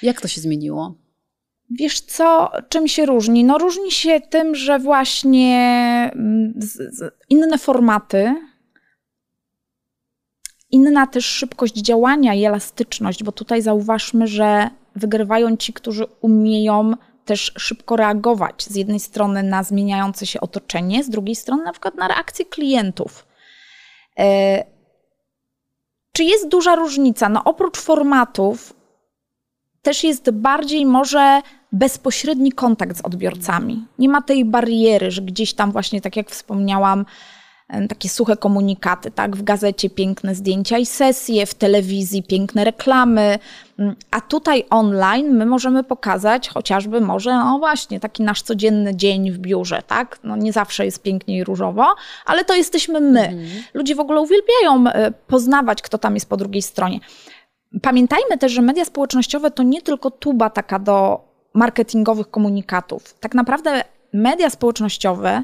Jak 0.02 0.20
to 0.20 0.28
się 0.28 0.40
zmieniło? 0.40 0.94
Wiesz 1.70 2.00
co, 2.00 2.50
czym 2.68 2.88
się 2.88 3.06
różni? 3.06 3.44
No 3.44 3.58
różni 3.58 3.90
się 3.90 4.20
tym, 4.30 4.54
że 4.54 4.78
właśnie 4.78 5.56
mm, 6.14 6.60
inne 7.28 7.58
formaty, 7.58 8.34
Inna 10.74 11.06
też 11.06 11.26
szybkość 11.26 11.74
działania 11.74 12.34
i 12.34 12.44
elastyczność, 12.44 13.24
bo 13.24 13.32
tutaj 13.32 13.62
zauważmy, 13.62 14.26
że 14.26 14.70
wygrywają 14.96 15.56
ci, 15.56 15.72
którzy 15.72 16.06
umieją 16.20 16.92
też 17.24 17.52
szybko 17.58 17.96
reagować 17.96 18.64
z 18.64 18.76
jednej 18.76 19.00
strony 19.00 19.42
na 19.42 19.62
zmieniające 19.62 20.26
się 20.26 20.40
otoczenie, 20.40 21.04
z 21.04 21.10
drugiej 21.10 21.34
strony 21.34 21.64
na 21.64 21.72
przykład 21.72 21.94
na 21.94 22.08
reakcje 22.08 22.44
klientów. 22.44 23.26
E, 24.18 24.64
czy 26.12 26.24
jest 26.24 26.48
duża 26.48 26.74
różnica? 26.74 27.28
No 27.28 27.44
oprócz 27.44 27.78
formatów 27.80 28.74
też 29.82 30.04
jest 30.04 30.30
bardziej 30.30 30.86
może 30.86 31.40
bezpośredni 31.72 32.52
kontakt 32.52 32.96
z 32.96 33.00
odbiorcami. 33.00 33.86
Nie 33.98 34.08
ma 34.08 34.22
tej 34.22 34.44
bariery, 34.44 35.10
że 35.10 35.22
gdzieś 35.22 35.54
tam 35.54 35.72
właśnie, 35.72 36.00
tak 36.00 36.16
jak 36.16 36.30
wspomniałam, 36.30 37.04
takie 37.88 38.08
suche 38.08 38.36
komunikaty, 38.36 39.10
tak? 39.10 39.36
W 39.36 39.42
gazecie 39.42 39.90
piękne 39.90 40.34
zdjęcia 40.34 40.78
i 40.78 40.86
sesje, 40.86 41.46
w 41.46 41.54
telewizji 41.54 42.22
piękne 42.22 42.64
reklamy, 42.64 43.38
mm, 43.78 43.96
a 44.10 44.20
tutaj 44.20 44.64
online 44.70 45.36
my 45.36 45.46
możemy 45.46 45.84
pokazać 45.84 46.48
chociażby 46.48 47.00
może, 47.00 47.34
no 47.34 47.58
właśnie, 47.58 48.00
taki 48.00 48.22
nasz 48.22 48.42
codzienny 48.42 48.96
dzień 48.96 49.30
w 49.30 49.38
biurze, 49.38 49.82
tak? 49.86 50.18
No 50.24 50.36
nie 50.36 50.52
zawsze 50.52 50.84
jest 50.84 51.02
pięknie 51.02 51.38
i 51.38 51.44
różowo, 51.44 51.94
ale 52.26 52.44
to 52.44 52.54
jesteśmy 52.54 53.00
my. 53.00 53.20
Mhm. 53.20 53.62
Ludzie 53.74 53.94
w 53.94 54.00
ogóle 54.00 54.20
uwielbiają 54.20 54.90
e, 54.90 55.10
poznawać, 55.10 55.82
kto 55.82 55.98
tam 55.98 56.14
jest 56.14 56.28
po 56.28 56.36
drugiej 56.36 56.62
stronie. 56.62 57.00
Pamiętajmy 57.82 58.38
też, 58.38 58.52
że 58.52 58.62
media 58.62 58.84
społecznościowe 58.84 59.50
to 59.50 59.62
nie 59.62 59.82
tylko 59.82 60.10
tuba 60.10 60.50
taka 60.50 60.78
do 60.78 61.20
marketingowych 61.54 62.30
komunikatów. 62.30 63.14
Tak 63.20 63.34
naprawdę 63.34 63.84
media 64.12 64.50
społecznościowe 64.50 65.42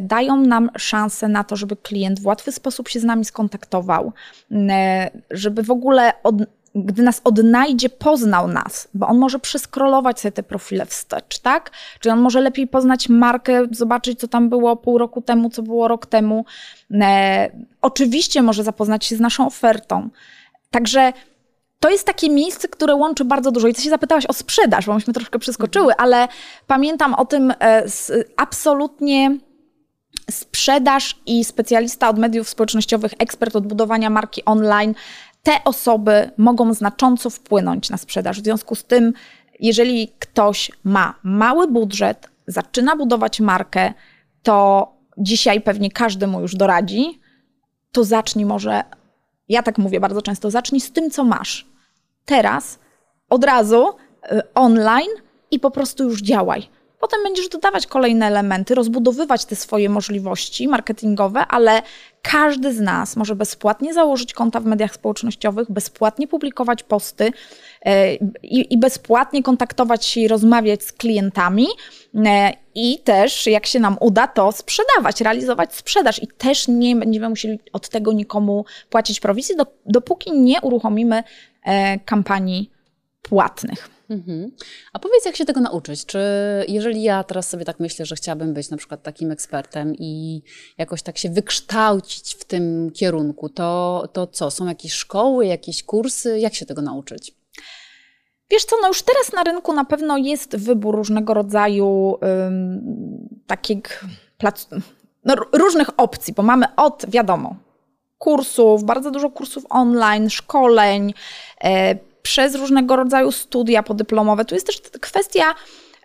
dają 0.00 0.36
nam 0.36 0.70
szansę 0.78 1.28
na 1.28 1.44
to, 1.44 1.56
żeby 1.56 1.76
klient 1.76 2.20
w 2.20 2.26
łatwy 2.26 2.52
sposób 2.52 2.88
się 2.88 3.00
z 3.00 3.04
nami 3.04 3.24
skontaktował, 3.24 4.12
e, 4.52 5.10
żeby 5.30 5.62
w 5.62 5.70
ogóle 5.70 6.12
od, 6.22 6.34
gdy 6.74 7.02
nas 7.02 7.20
odnajdzie, 7.24 7.88
poznał 7.88 8.48
nas, 8.48 8.88
bo 8.94 9.06
on 9.06 9.18
może 9.18 9.38
przeskrolować 9.38 10.20
sobie 10.20 10.32
te 10.32 10.42
profile 10.42 10.86
wstecz, 10.86 11.38
tak? 11.38 11.70
Czyli 12.00 12.12
on 12.12 12.20
może 12.20 12.40
lepiej 12.40 12.66
poznać 12.66 13.08
markę, 13.08 13.66
zobaczyć, 13.70 14.20
co 14.20 14.28
tam 14.28 14.48
było 14.48 14.76
pół 14.76 14.98
roku 14.98 15.22
temu, 15.22 15.50
co 15.50 15.62
było 15.62 15.88
rok 15.88 16.06
temu. 16.06 16.44
E, 16.90 17.50
oczywiście 17.82 18.42
może 18.42 18.64
zapoznać 18.64 19.04
się 19.04 19.16
z 19.16 19.20
naszą 19.20 19.46
ofertą. 19.46 20.08
Także 20.70 21.12
to 21.80 21.90
jest 21.90 22.04
takie 22.04 22.30
miejsce, 22.30 22.68
które 22.68 22.94
łączy 22.94 23.24
bardzo 23.24 23.52
dużo. 23.52 23.68
I 23.68 23.74
ty 23.74 23.82
się 23.82 23.90
zapytałaś 23.90 24.26
o 24.26 24.32
sprzedaż, 24.32 24.86
bo 24.86 24.94
myśmy 24.94 25.12
troszkę 25.12 25.38
przeskoczyły, 25.38 25.92
mhm. 25.92 26.04
ale 26.04 26.28
pamiętam 26.66 27.14
o 27.14 27.24
tym 27.24 27.54
e, 27.60 27.88
z, 27.88 28.12
absolutnie 28.36 29.38
sprzedaż 30.30 31.20
i 31.26 31.44
specjalista 31.44 32.08
od 32.08 32.18
mediów 32.18 32.48
społecznościowych, 32.48 33.12
ekspert 33.18 33.56
od 33.56 33.66
budowania 33.66 34.10
marki 34.10 34.44
online, 34.44 34.94
te 35.42 35.64
osoby 35.64 36.30
mogą 36.36 36.74
znacząco 36.74 37.30
wpłynąć 37.30 37.90
na 37.90 37.96
sprzedaż. 37.96 38.40
W 38.40 38.44
związku 38.44 38.74
z 38.74 38.84
tym, 38.84 39.12
jeżeli 39.60 40.08
ktoś 40.18 40.70
ma 40.84 41.14
mały 41.22 41.68
budżet, 41.68 42.30
zaczyna 42.46 42.96
budować 42.96 43.40
markę, 43.40 43.94
to 44.42 44.88
dzisiaj 45.18 45.60
pewnie 45.60 45.90
każdy 45.90 46.26
mu 46.26 46.40
już 46.40 46.54
doradzi, 46.54 47.20
to 47.92 48.04
zacznij 48.04 48.46
może, 48.46 48.82
ja 49.48 49.62
tak 49.62 49.78
mówię 49.78 50.00
bardzo 50.00 50.22
często, 50.22 50.50
zacznij 50.50 50.80
z 50.80 50.92
tym, 50.92 51.10
co 51.10 51.24
masz. 51.24 51.66
Teraz, 52.24 52.78
od 53.30 53.44
razu, 53.44 53.88
y, 54.32 54.42
online 54.54 55.10
i 55.50 55.60
po 55.60 55.70
prostu 55.70 56.04
już 56.04 56.22
działaj. 56.22 56.68
Potem 57.00 57.22
będziesz 57.22 57.48
dodawać 57.48 57.86
kolejne 57.86 58.26
elementy, 58.26 58.74
rozbudowywać 58.74 59.44
te 59.44 59.56
swoje 59.56 59.88
możliwości 59.88 60.68
marketingowe, 60.68 61.46
ale 61.46 61.82
każdy 62.22 62.74
z 62.74 62.80
nas 62.80 63.16
może 63.16 63.36
bezpłatnie 63.36 63.94
założyć 63.94 64.34
konta 64.34 64.60
w 64.60 64.64
mediach 64.64 64.94
społecznościowych, 64.94 65.70
bezpłatnie 65.70 66.28
publikować 66.28 66.82
posty 66.82 67.32
e, 67.84 68.14
i, 68.42 68.78
bezpłatnie 68.78 69.42
kontaktować 69.42 70.04
się 70.04 70.20
i 70.20 70.28
rozmawiać 70.28 70.84
z 70.84 70.92
klientami. 70.92 71.66
E, 72.14 72.52
I 72.74 72.98
też, 72.98 73.46
jak 73.46 73.66
się 73.66 73.80
nam 73.80 73.96
uda, 74.00 74.26
to 74.26 74.52
sprzedawać, 74.52 75.20
realizować 75.20 75.74
sprzedaż. 75.74 76.22
I 76.22 76.26
też 76.26 76.68
nie 76.68 76.96
będziemy 76.96 77.28
musieli 77.28 77.58
od 77.72 77.88
tego 77.88 78.12
nikomu 78.12 78.64
płacić 78.90 79.20
prowizji, 79.20 79.54
dopóki 79.86 80.32
nie 80.32 80.60
uruchomimy 80.60 81.22
e, 81.64 81.98
kampanii 81.98 82.75
płatnych. 83.28 83.88
Mhm. 84.10 84.50
A 84.92 84.98
powiedz, 84.98 85.24
jak 85.24 85.36
się 85.36 85.44
tego 85.44 85.60
nauczyć? 85.60 86.06
Czy 86.06 86.18
jeżeli 86.68 87.02
ja 87.02 87.24
teraz 87.24 87.48
sobie 87.48 87.64
tak 87.64 87.80
myślę, 87.80 88.06
że 88.06 88.16
chciałabym 88.16 88.54
być 88.54 88.70
na 88.70 88.76
przykład 88.76 89.02
takim 89.02 89.30
ekspertem 89.30 89.94
i 89.98 90.42
jakoś 90.78 91.02
tak 91.02 91.18
się 91.18 91.30
wykształcić 91.30 92.34
w 92.34 92.44
tym 92.44 92.90
kierunku, 92.90 93.48
to, 93.48 94.08
to 94.12 94.26
co? 94.26 94.50
Są 94.50 94.66
jakieś 94.66 94.92
szkoły, 94.92 95.46
jakieś 95.46 95.82
kursy? 95.82 96.38
Jak 96.38 96.54
się 96.54 96.66
tego 96.66 96.82
nauczyć? 96.82 97.34
Wiesz 98.50 98.64
co, 98.64 98.76
no 98.82 98.88
już 98.88 99.02
teraz 99.02 99.32
na 99.32 99.44
rynku 99.44 99.72
na 99.72 99.84
pewno 99.84 100.16
jest 100.16 100.56
wybór 100.56 100.96
różnego 100.96 101.34
rodzaju 101.34 102.18
ym, 102.46 103.28
takich 103.46 104.04
plac, 104.38 104.68
no, 105.24 105.34
różnych 105.52 106.00
opcji, 106.00 106.34
bo 106.34 106.42
mamy 106.42 106.66
od, 106.76 107.04
wiadomo, 107.08 107.56
kursów, 108.18 108.84
bardzo 108.84 109.10
dużo 109.10 109.30
kursów 109.30 109.64
online, 109.68 110.30
szkoleń, 110.30 111.14
e, 111.64 111.94
przez 112.26 112.54
różnego 112.54 112.96
rodzaju 112.96 113.32
studia 113.32 113.82
podyplomowe. 113.82 114.44
Tu 114.44 114.54
jest 114.54 114.66
też 114.66 114.80
kwestia 115.00 115.54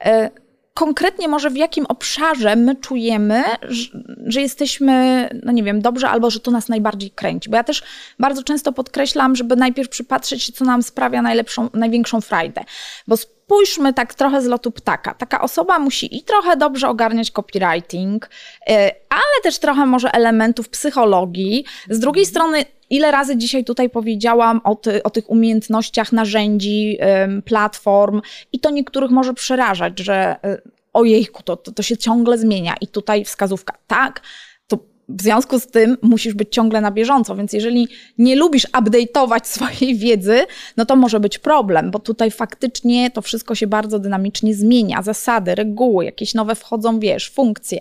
e, 0.06 0.30
konkretnie 0.74 1.28
może 1.28 1.50
w 1.50 1.58
jakim 1.58 1.86
obszarze 1.86 2.56
my 2.56 2.76
czujemy, 2.76 3.44
że, 4.26 4.42
jesteśmy, 4.42 5.30
no 5.44 5.52
nie 5.52 5.64
wiem, 5.64 5.82
dobrze 5.82 6.10
albo 6.10 6.30
że 6.30 6.40
to 6.40 6.52
nas 6.52 6.70
najbardziej 6.70 7.12
kręci. 7.12 7.50
Bo 7.50 7.58
ja 7.58 7.64
też 7.64 7.84
bardzo 8.20 8.44
często 8.44 8.74
podkreślam, 8.74 9.36
żeby 9.36 9.56
najpierw 9.56 9.90
przypatrzeć 9.90 10.44
się, 10.44 10.54
co 10.54 10.66
nam 10.66 10.84
sprawia 10.84 11.22
najlepszą, 11.22 11.70
największą 11.74 12.22
frajdę. 12.22 12.64
Bo 13.08 13.16
spójrzmy 13.52 13.94
tak 13.94 14.14
trochę 14.14 14.42
z 14.42 14.46
lotu 14.46 14.72
ptaka. 14.72 15.14
Taka 15.14 15.42
osoba 15.42 15.80
musi 15.80 16.18
i 16.18 16.24
trochę 16.24 16.58
dobrze 16.58 16.90
ogarniać 16.90 17.32
copywriting, 17.32 18.26
y, 18.26 18.74
ale 19.10 19.42
też 19.44 19.60
trochę 19.60 19.86
może 19.86 20.12
elementów 20.12 20.70
psychologii. 20.70 21.66
Z 21.90 22.00
drugiej 22.00 22.26
strony, 22.26 22.66
ile 22.90 23.12
razy 23.12 23.38
dzisiaj 23.38 23.64
tutaj 23.64 23.90
powiedziałam 23.90 24.62
o, 24.64 24.76
ty, 24.76 25.04
o 25.04 25.10
tych 25.10 25.30
umiejętnościach 25.30 26.12
narzędzi, 26.12 26.98
platform, 27.46 28.22
i 28.54 28.60
to 28.60 28.70
niektórych 28.70 29.12
może 29.12 29.34
przerażać, 29.34 30.00
że 30.00 30.36
y, 30.46 30.62
ojejku, 30.94 31.44
to, 31.44 31.58
to, 31.58 31.72
to 31.72 31.84
się 31.84 31.98
ciągle 31.98 32.38
zmienia. 32.38 32.76
I 32.82 32.88
tutaj 32.88 33.26
wskazówka, 33.26 33.74
tak, 33.88 34.22
w 35.10 35.22
związku 35.22 35.60
z 35.60 35.68
tym 35.68 35.98
musisz 36.02 36.34
być 36.34 36.50
ciągle 36.52 36.82
na 36.82 36.92
bieżąco, 36.92 37.36
więc 37.36 37.54
jeżeli 37.54 37.88
nie 38.18 38.36
lubisz 38.36 38.68
update'ować 38.68 39.40
swojej 39.56 39.96
wiedzy, 39.96 40.46
no 40.78 40.86
to 40.86 40.96
może 40.96 41.20
być 41.20 41.40
problem, 41.40 41.92
bo 41.92 42.00
tutaj 42.00 42.32
faktycznie 42.32 43.12
to 43.12 43.22
wszystko 43.22 43.56
się 43.56 43.68
bardzo 43.68 44.00
dynamicznie 44.00 44.54
zmienia. 44.54 45.02
Zasady, 45.02 45.56
reguły, 45.56 46.06
jakieś 46.06 46.34
nowe 46.34 46.56
wchodzą, 46.56 47.00
wiesz, 47.00 47.30
funkcje. 47.30 47.80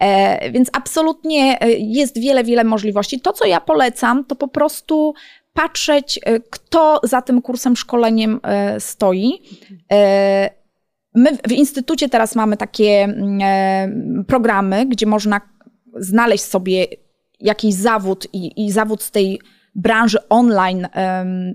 E, 0.00 0.50
więc 0.50 0.68
absolutnie 0.72 1.60
e, 1.60 1.70
jest 1.70 2.20
wiele, 2.20 2.44
wiele 2.44 2.64
możliwości. 2.64 3.20
To, 3.20 3.32
co 3.32 3.44
ja 3.44 3.60
polecam, 3.60 4.24
to 4.24 4.36
po 4.36 4.48
prostu 4.48 5.14
patrzeć, 5.52 6.20
e, 6.24 6.40
kto 6.40 7.00
za 7.02 7.22
tym 7.22 7.42
kursem, 7.42 7.76
szkoleniem 7.76 8.40
e, 8.42 8.80
stoi. 8.80 9.42
My 11.16 11.36
w 11.48 11.52
instytucie 11.52 12.08
teraz 12.08 12.34
mamy 12.34 12.56
takie 12.56 13.02
mm, 13.02 14.24
programy, 14.24 14.86
gdzie 14.86 15.06
można 15.06 15.40
znaleźć 15.96 16.44
sobie 16.44 16.86
jakiś 17.40 17.74
zawód 17.74 18.26
i, 18.32 18.64
i 18.66 18.72
zawód 18.72 19.02
z 19.02 19.10
tej 19.10 19.40
branży 19.74 20.28
online, 20.28 20.88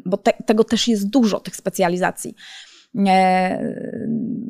bo 0.05 0.17
te, 0.17 0.33
tego 0.45 0.63
też 0.63 0.87
jest 0.87 1.09
dużo, 1.09 1.39
tych 1.39 1.55
specjalizacji. 1.55 2.35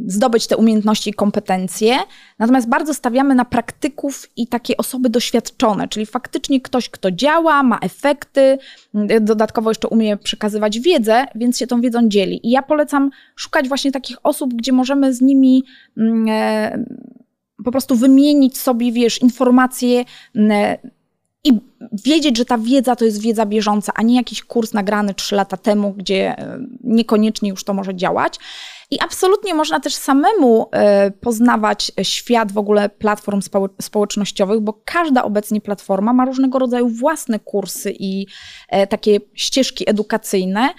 Zdobyć 0.07 0.47
te 0.47 0.57
umiejętności 0.57 1.09
i 1.09 1.13
kompetencje, 1.13 1.97
natomiast 2.39 2.69
bardzo 2.69 2.93
stawiamy 2.93 3.35
na 3.35 3.45
praktyków 3.45 4.29
i 4.35 4.47
takie 4.47 4.77
osoby 4.77 5.09
doświadczone, 5.09 5.87
czyli 5.87 6.05
faktycznie 6.05 6.61
ktoś, 6.61 6.89
kto 6.89 7.11
działa, 7.11 7.63
ma 7.63 7.79
efekty, 7.79 8.57
dodatkowo 9.21 9.69
jeszcze 9.69 9.87
umie 9.87 10.17
przekazywać 10.17 10.79
wiedzę, 10.79 11.25
więc 11.35 11.57
się 11.57 11.67
tą 11.67 11.81
wiedzą 11.81 12.09
dzieli. 12.09 12.47
I 12.47 12.49
ja 12.49 12.61
polecam 12.61 13.09
szukać 13.35 13.67
właśnie 13.67 13.91
takich 13.91 14.17
osób, 14.23 14.53
gdzie 14.53 14.71
możemy 14.71 15.13
z 15.13 15.21
nimi 15.21 15.63
mm, 15.97 16.25
e, 16.29 16.85
po 17.65 17.71
prostu 17.71 17.95
wymienić 17.95 18.57
sobie, 18.57 18.91
wiesz, 18.91 19.21
informacje 19.21 20.05
i 21.43 21.51
wiedzieć, 22.05 22.37
że 22.37 22.45
ta 22.45 22.57
wiedza 22.57 22.95
to 22.95 23.05
jest 23.05 23.21
wiedza 23.21 23.45
bieżąca, 23.45 23.91
a 23.95 24.01
nie 24.01 24.15
jakiś 24.15 24.43
kurs 24.43 24.73
nagrany 24.73 25.13
trzy 25.13 25.35
lata 25.35 25.57
temu, 25.57 25.93
gdzie 25.93 26.37
e, 26.37 26.59
niekoniecznie 26.83 27.49
już 27.49 27.63
to 27.63 27.73
może 27.73 27.95
działać. 27.95 28.35
I 28.91 28.99
absolutnie 28.99 29.53
można 29.53 29.79
też 29.79 29.95
samemu 29.95 30.69
e, 30.71 31.11
poznawać 31.11 31.91
świat 32.01 32.51
w 32.51 32.57
ogóle 32.57 32.89
platform 32.89 33.41
społecznościowych, 33.81 34.59
bo 34.59 34.81
każda 34.85 35.23
obecnie 35.23 35.61
platforma 35.61 36.13
ma 36.13 36.25
różnego 36.25 36.59
rodzaju 36.59 36.89
własne 36.89 37.39
kursy 37.39 37.93
i 37.99 38.27
e, 38.69 38.87
takie 38.87 39.19
ścieżki 39.33 39.89
edukacyjne 39.89 40.69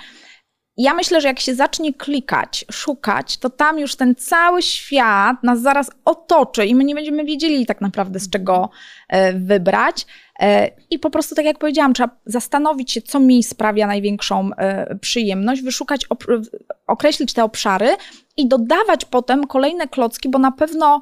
ja 0.82 0.94
myślę, 0.94 1.20
że 1.20 1.28
jak 1.28 1.40
się 1.40 1.54
zacznie 1.54 1.94
klikać, 1.94 2.64
szukać, 2.72 3.38
to 3.38 3.50
tam 3.50 3.78
już 3.78 3.96
ten 3.96 4.14
cały 4.14 4.62
świat 4.62 5.42
nas 5.42 5.60
zaraz 5.60 5.90
otoczy 6.04 6.66
i 6.66 6.74
my 6.74 6.84
nie 6.84 6.94
będziemy 6.94 7.24
wiedzieli 7.24 7.66
tak 7.66 7.80
naprawdę 7.80 8.20
z 8.20 8.30
czego 8.30 8.70
e, 9.08 9.32
wybrać. 9.32 10.06
E, 10.40 10.70
I 10.90 10.98
po 10.98 11.10
prostu, 11.10 11.34
tak 11.34 11.44
jak 11.44 11.58
powiedziałam, 11.58 11.94
trzeba 11.94 12.16
zastanowić 12.26 12.92
się, 12.92 13.02
co 13.02 13.20
mi 13.20 13.42
sprawia 13.42 13.86
największą 13.86 14.50
e, 14.54 14.96
przyjemność, 14.96 15.62
wyszukać, 15.62 16.06
określić 16.86 17.32
te 17.32 17.44
obszary 17.44 17.96
i 18.40 18.48
dodawać 18.48 19.04
potem 19.04 19.46
kolejne 19.46 19.88
klocki, 19.88 20.28
bo 20.28 20.38
na 20.38 20.52
pewno 20.52 21.00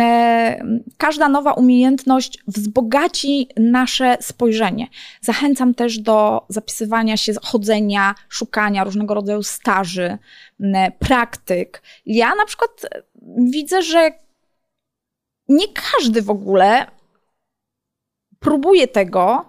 e, 0.00 0.64
każda 0.96 1.28
nowa 1.28 1.52
umiejętność 1.52 2.38
wzbogaci 2.46 3.48
nasze 3.56 4.18
spojrzenie. 4.20 4.88
Zachęcam 5.20 5.74
też 5.74 5.98
do 5.98 6.46
zapisywania 6.48 7.16
się, 7.16 7.32
chodzenia, 7.42 8.14
szukania 8.28 8.84
różnego 8.84 9.14
rodzaju 9.14 9.42
staży, 9.42 10.18
praktyk. 10.98 11.82
Ja 12.06 12.34
na 12.34 12.46
przykład 12.46 12.70
widzę, 13.38 13.82
że 13.82 14.10
nie 15.48 15.66
każdy 15.68 16.22
w 16.22 16.30
ogóle 16.30 16.86
próbuje 18.40 18.88
tego, 18.88 19.48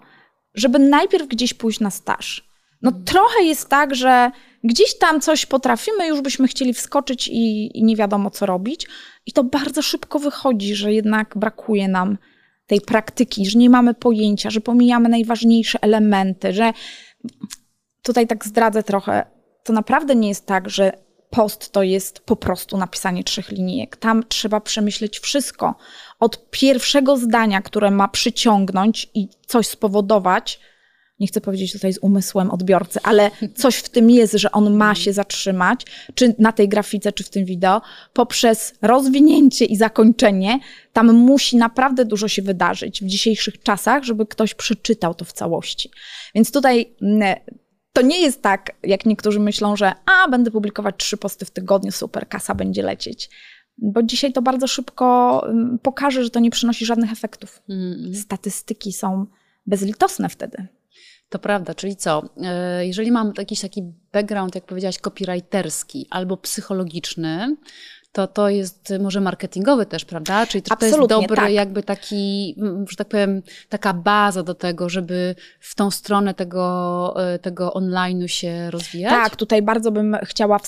żeby 0.54 0.78
najpierw 0.78 1.28
gdzieś 1.28 1.54
pójść 1.54 1.80
na 1.80 1.90
staż. 1.90 2.48
No 2.82 2.92
trochę 2.92 3.42
jest 3.42 3.68
tak, 3.68 3.94
że 3.94 4.30
gdzieś 4.64 4.98
tam 4.98 5.20
coś 5.20 5.46
potrafimy, 5.46 6.06
już 6.06 6.20
byśmy 6.20 6.48
chcieli 6.48 6.74
wskoczyć 6.74 7.28
i, 7.28 7.70
i 7.78 7.84
nie 7.84 7.96
wiadomo 7.96 8.30
co 8.30 8.46
robić. 8.46 8.86
I 9.26 9.32
to 9.32 9.44
bardzo 9.44 9.82
szybko 9.82 10.18
wychodzi, 10.18 10.74
że 10.74 10.92
jednak 10.92 11.38
brakuje 11.38 11.88
nam 11.88 12.18
tej 12.66 12.80
praktyki, 12.80 13.46
że 13.50 13.58
nie 13.58 13.70
mamy 13.70 13.94
pojęcia, 13.94 14.50
że 14.50 14.60
pomijamy 14.60 15.08
najważniejsze 15.08 15.78
elementy, 15.82 16.52
że 16.52 16.72
tutaj 18.02 18.26
tak 18.26 18.46
zdradzę 18.46 18.82
trochę, 18.82 19.26
to 19.64 19.72
naprawdę 19.72 20.14
nie 20.14 20.28
jest 20.28 20.46
tak, 20.46 20.70
że 20.70 20.92
post 21.30 21.72
to 21.72 21.82
jest 21.82 22.20
po 22.20 22.36
prostu 22.36 22.76
napisanie 22.76 23.24
trzech 23.24 23.48
linijek. 23.48 23.96
Tam 23.96 24.24
trzeba 24.28 24.60
przemyśleć 24.60 25.18
wszystko. 25.18 25.74
Od 26.20 26.50
pierwszego 26.50 27.16
zdania, 27.16 27.62
które 27.62 27.90
ma 27.90 28.08
przyciągnąć 28.08 29.10
i 29.14 29.28
coś 29.46 29.66
spowodować, 29.66 30.60
nie 31.20 31.26
chcę 31.26 31.40
powiedzieć 31.40 31.72
tutaj 31.72 31.92
z 31.92 31.98
umysłem 31.98 32.50
odbiorcy, 32.50 33.00
ale 33.02 33.30
coś 33.54 33.76
w 33.76 33.88
tym 33.88 34.10
jest, 34.10 34.34
że 34.34 34.52
on 34.52 34.76
ma 34.76 34.94
się 34.94 35.12
zatrzymać, 35.12 35.84
czy 36.14 36.34
na 36.38 36.52
tej 36.52 36.68
grafice, 36.68 37.12
czy 37.12 37.24
w 37.24 37.30
tym 37.30 37.44
wideo, 37.44 37.80
poprzez 38.12 38.74
rozwinięcie 38.82 39.64
i 39.64 39.76
zakończenie, 39.76 40.58
tam 40.92 41.12
musi 41.12 41.56
naprawdę 41.56 42.04
dużo 42.04 42.28
się 42.28 42.42
wydarzyć 42.42 43.02
w 43.02 43.06
dzisiejszych 43.06 43.62
czasach, 43.62 44.04
żeby 44.04 44.26
ktoś 44.26 44.54
przeczytał 44.54 45.14
to 45.14 45.24
w 45.24 45.32
całości. 45.32 45.90
Więc 46.34 46.52
tutaj 46.52 46.94
mm, 47.02 47.38
to 47.92 48.02
nie 48.02 48.20
jest 48.20 48.42
tak, 48.42 48.72
jak 48.82 49.06
niektórzy 49.06 49.40
myślą, 49.40 49.76
że 49.76 49.92
a, 50.06 50.28
będę 50.28 50.50
publikować 50.50 50.94
trzy 50.98 51.16
posty 51.16 51.44
w 51.44 51.50
tygodniu, 51.50 51.92
super, 51.92 52.28
kasa 52.28 52.54
będzie 52.54 52.82
lecieć. 52.82 53.30
Bo 53.78 54.02
dzisiaj 54.02 54.32
to 54.32 54.42
bardzo 54.42 54.66
szybko 54.66 55.42
mm, 55.48 55.78
pokaże, 55.78 56.24
że 56.24 56.30
to 56.30 56.40
nie 56.40 56.50
przynosi 56.50 56.86
żadnych 56.86 57.12
efektów. 57.12 57.62
Mm. 57.68 58.14
Statystyki 58.14 58.92
są 58.92 59.26
bezlitosne 59.66 60.28
wtedy. 60.28 60.66
To 61.28 61.38
prawda, 61.38 61.74
czyli 61.74 61.96
co? 61.96 62.22
E, 62.42 62.86
jeżeli 62.86 63.12
mam 63.12 63.32
jakiś 63.38 63.60
taki 63.60 63.82
background, 64.12 64.54
jak 64.54 64.64
powiedziałaś, 64.64 64.98
copywriterski 64.98 66.06
albo 66.10 66.36
psychologiczny, 66.36 67.56
to 68.12 68.26
to 68.26 68.48
jest 68.48 68.92
może 69.00 69.20
marketingowy 69.20 69.86
też, 69.86 70.04
prawda? 70.04 70.46
Czyli 70.46 70.62
to, 70.62 70.76
to 70.76 70.86
jest 70.86 70.98
dobry 71.08 71.36
tak. 71.36 71.52
jakby 71.52 71.82
taki, 71.82 72.56
że 72.90 72.96
tak 72.96 73.08
powiem, 73.08 73.42
taka 73.68 73.94
baza 73.94 74.42
do 74.42 74.54
tego, 74.54 74.88
żeby 74.88 75.34
w 75.60 75.74
tą 75.74 75.90
stronę 75.90 76.34
tego, 76.34 77.14
e, 77.34 77.38
tego 77.38 77.70
online'u 77.70 78.26
się 78.26 78.70
rozwijać? 78.70 79.10
Tak, 79.10 79.36
tutaj 79.36 79.62
bardzo 79.62 79.92
bym 79.92 80.16
chciała 80.24 80.60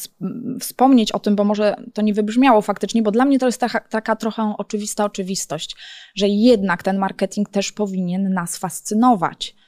wspomnieć 0.61 1.13
o 1.13 1.19
tym, 1.19 1.37
bo 1.37 1.45
może 1.45 1.77
to 1.95 2.03
nie 2.03 2.15
wybrzmiało 2.15 2.63
faktycznie, 2.63 3.03
bo 3.03 3.11
dla 3.11 3.25
mnie 3.25 3.39
to 3.39 3.47
jest 3.47 3.61
taka, 3.61 3.81
taka 3.81 4.17
trochę 4.17 4.55
oczywista 4.59 5.05
oczywistość, 5.05 5.77
że 6.15 6.29
jednak 6.29 6.83
ten 6.83 6.99
marketing 6.99 7.49
też 7.49 7.73
powinien 7.73 8.33
nas 8.35 8.57
fascynować 8.57 9.60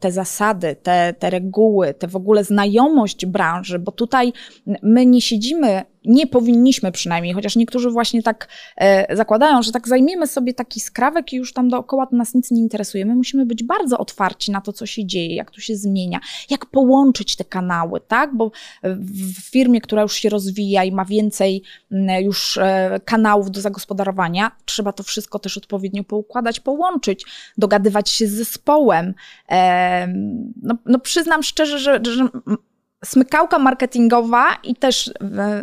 te 0.00 0.12
zasady, 0.12 0.76
te, 0.82 1.14
te 1.18 1.30
reguły, 1.30 1.94
te 1.94 2.08
w 2.08 2.16
ogóle 2.16 2.44
znajomość 2.44 3.26
branży, 3.26 3.78
bo 3.78 3.92
tutaj 3.92 4.32
my 4.82 5.06
nie 5.06 5.20
siedzimy 5.20 5.82
nie 6.06 6.26
powinniśmy 6.26 6.92
przynajmniej, 6.92 7.34
chociaż 7.34 7.56
niektórzy 7.56 7.90
właśnie 7.90 8.22
tak 8.22 8.48
e, 8.76 9.16
zakładają, 9.16 9.62
że 9.62 9.72
tak 9.72 9.88
zajmiemy 9.88 10.26
sobie 10.26 10.54
taki 10.54 10.80
skrawek 10.80 11.32
i 11.32 11.36
już 11.36 11.52
tam 11.52 11.68
dookoła 11.68 12.08
nas 12.12 12.34
nic 12.34 12.50
nie 12.50 12.60
interesuje. 12.60 13.06
My 13.06 13.14
musimy 13.14 13.46
być 13.46 13.62
bardzo 13.62 13.98
otwarci 13.98 14.50
na 14.50 14.60
to, 14.60 14.72
co 14.72 14.86
się 14.86 15.06
dzieje, 15.06 15.34
jak 15.34 15.50
to 15.50 15.60
się 15.60 15.76
zmienia, 15.76 16.20
jak 16.50 16.66
połączyć 16.66 17.36
te 17.36 17.44
kanały, 17.44 18.00
tak? 18.00 18.36
Bo 18.36 18.50
w 18.82 19.50
firmie, 19.50 19.80
która 19.80 20.02
już 20.02 20.14
się 20.14 20.28
rozwija 20.28 20.84
i 20.84 20.92
ma 20.92 21.04
więcej 21.04 21.62
już 22.22 22.58
e, 22.58 23.00
kanałów 23.04 23.50
do 23.50 23.60
zagospodarowania, 23.60 24.52
trzeba 24.64 24.92
to 24.92 25.02
wszystko 25.02 25.38
też 25.38 25.56
odpowiednio 25.56 26.04
poukładać, 26.04 26.60
połączyć, 26.60 27.24
dogadywać 27.58 28.10
się 28.10 28.26
z 28.26 28.30
zespołem. 28.30 29.14
E, 29.50 30.08
no, 30.62 30.76
no 30.86 30.98
przyznam 30.98 31.42
szczerze, 31.42 31.78
że, 31.78 32.00
że 32.04 32.28
smykałka 33.04 33.58
marketingowa 33.58 34.58
i 34.62 34.74
też 34.74 35.10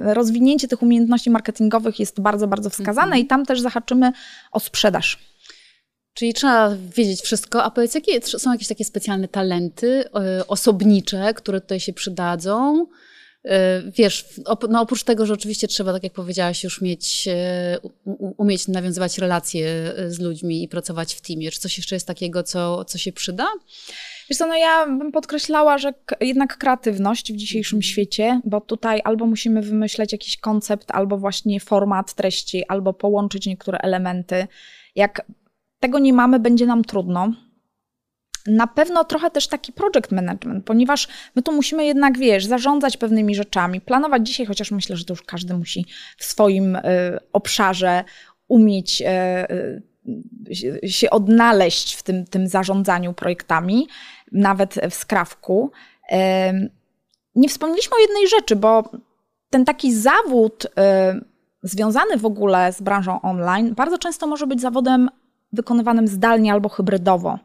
rozwinięcie 0.02 0.68
tych 0.68 0.82
umiejętności 0.82 1.30
marketingowych 1.30 2.00
jest 2.00 2.22
bardzo, 2.22 2.48
bardzo 2.48 2.70
wskazane 2.70 3.06
mhm. 3.06 3.22
i 3.22 3.28
tam 3.28 3.46
też 3.46 3.62
zahaczymy 3.62 4.12
o 4.52 4.60
sprzedaż. 4.60 5.20
Czyli 6.14 6.34
trzeba 6.34 6.76
wiedzieć 6.96 7.22
wszystko, 7.22 7.64
a 7.64 7.72
powiedz, 7.72 7.96
jakie 7.96 8.22
są 8.22 8.52
jakieś 8.52 8.68
takie 8.68 8.86
specjalne 8.86 9.28
talenty 9.28 10.04
e, 10.16 10.48
osobnicze, 10.48 11.34
które 11.34 11.62
tutaj 11.62 11.80
się 11.80 11.94
przydadzą? 11.94 12.88
E, 13.46 13.82
wiesz, 13.92 14.26
no 14.70 14.82
oprócz 14.82 15.04
tego, 15.04 15.26
że 15.26 15.34
oczywiście 15.34 15.68
trzeba, 15.68 15.94
tak 15.94 16.04
jak 16.04 16.14
powiedziałaś, 16.14 16.64
już 16.64 16.82
mieć, 16.82 17.28
e, 17.28 17.78
umieć 18.38 18.68
nawiązywać 18.68 19.18
relacje 19.18 19.94
z 20.08 20.20
ludźmi 20.20 20.64
i 20.64 20.68
pracować 20.68 21.14
w 21.14 21.22
teamie. 21.22 21.52
Czy 21.52 21.60
coś 21.60 21.78
jeszcze 21.78 21.96
jest 21.96 22.08
takiego, 22.08 22.44
co, 22.44 22.86
co 22.86 22.98
się 22.98 23.12
przyda? 23.12 23.48
Wiesz 24.30 24.38
co, 24.38 24.48
no 24.48 24.56
ja 24.56 24.86
bym 24.86 25.12
podkreślała, 25.12 25.78
że 25.78 25.94
jednak 26.22 26.58
kreatywność 26.58 27.34
w 27.34 27.36
dzisiejszym 27.36 27.78
mhm. 27.78 27.84
świecie, 27.92 28.42
bo 28.46 28.62
tutaj 28.62 29.02
albo 29.04 29.26
musimy 29.26 29.62
wymyśleć 29.62 30.12
jakiś 30.12 30.38
koncept, 30.38 30.92
albo 30.92 31.18
właśnie 31.18 31.60
format 31.60 32.14
treści, 32.14 32.68
albo 32.68 32.94
połączyć 32.94 33.46
niektóre 33.48 33.78
elementy. 33.78 34.48
Jak 34.96 35.26
tego 35.80 36.00
nie 36.00 36.14
mamy, 36.14 36.40
będzie 36.40 36.66
nam 36.66 36.84
trudno. 36.84 37.34
Na 38.48 38.68
pewno 38.68 39.04
trochę 39.04 39.32
też 39.32 39.48
taki 39.48 39.74
project 39.74 40.12
management, 40.12 40.66
ponieważ 40.66 41.08
my 41.36 41.42
tu 41.42 41.52
musimy 41.52 41.86
jednak, 41.86 42.18
wiesz, 42.18 42.46
zarządzać 42.46 42.98
pewnymi 42.98 43.36
rzeczami, 43.36 43.82
planować 43.82 44.28
dzisiaj, 44.28 44.46
chociaż 44.46 44.72
myślę, 44.72 44.98
że 44.98 45.06
to 45.06 45.14
już 45.14 45.22
każdy 45.22 45.54
musi 45.54 45.86
w 46.18 46.24
swoim 46.24 46.76
y, 46.76 46.82
obszarze 47.34 48.04
umieć 48.48 49.02
y, 49.02 49.06
y, 50.84 50.90
się 50.90 51.10
odnaleźć 51.10 51.96
w 51.96 52.04
tym, 52.04 52.26
tym 52.26 52.48
zarządzaniu 52.48 53.14
projektami, 53.14 53.88
nawet 54.34 54.76
w 54.90 54.94
skrawku. 54.94 55.72
Nie 57.36 57.50
wspomnieliśmy 57.50 57.96
o 57.98 58.00
jednej 58.00 58.28
rzeczy, 58.28 58.56
bo 58.56 58.84
ten 59.50 59.66
taki 59.66 59.94
zawód 59.94 60.68
związany 61.64 62.18
w 62.18 62.26
ogóle 62.26 62.74
z 62.74 62.82
branżą 62.82 63.22
online 63.22 63.74
bardzo 63.76 63.98
często 63.98 64.28
może 64.28 64.48
być 64.48 64.62
zawodem 64.62 65.10
wykonywanym 65.54 66.08
zdalnie 66.08 66.54
albo 66.54 66.70
hybrydowo. 66.70 67.40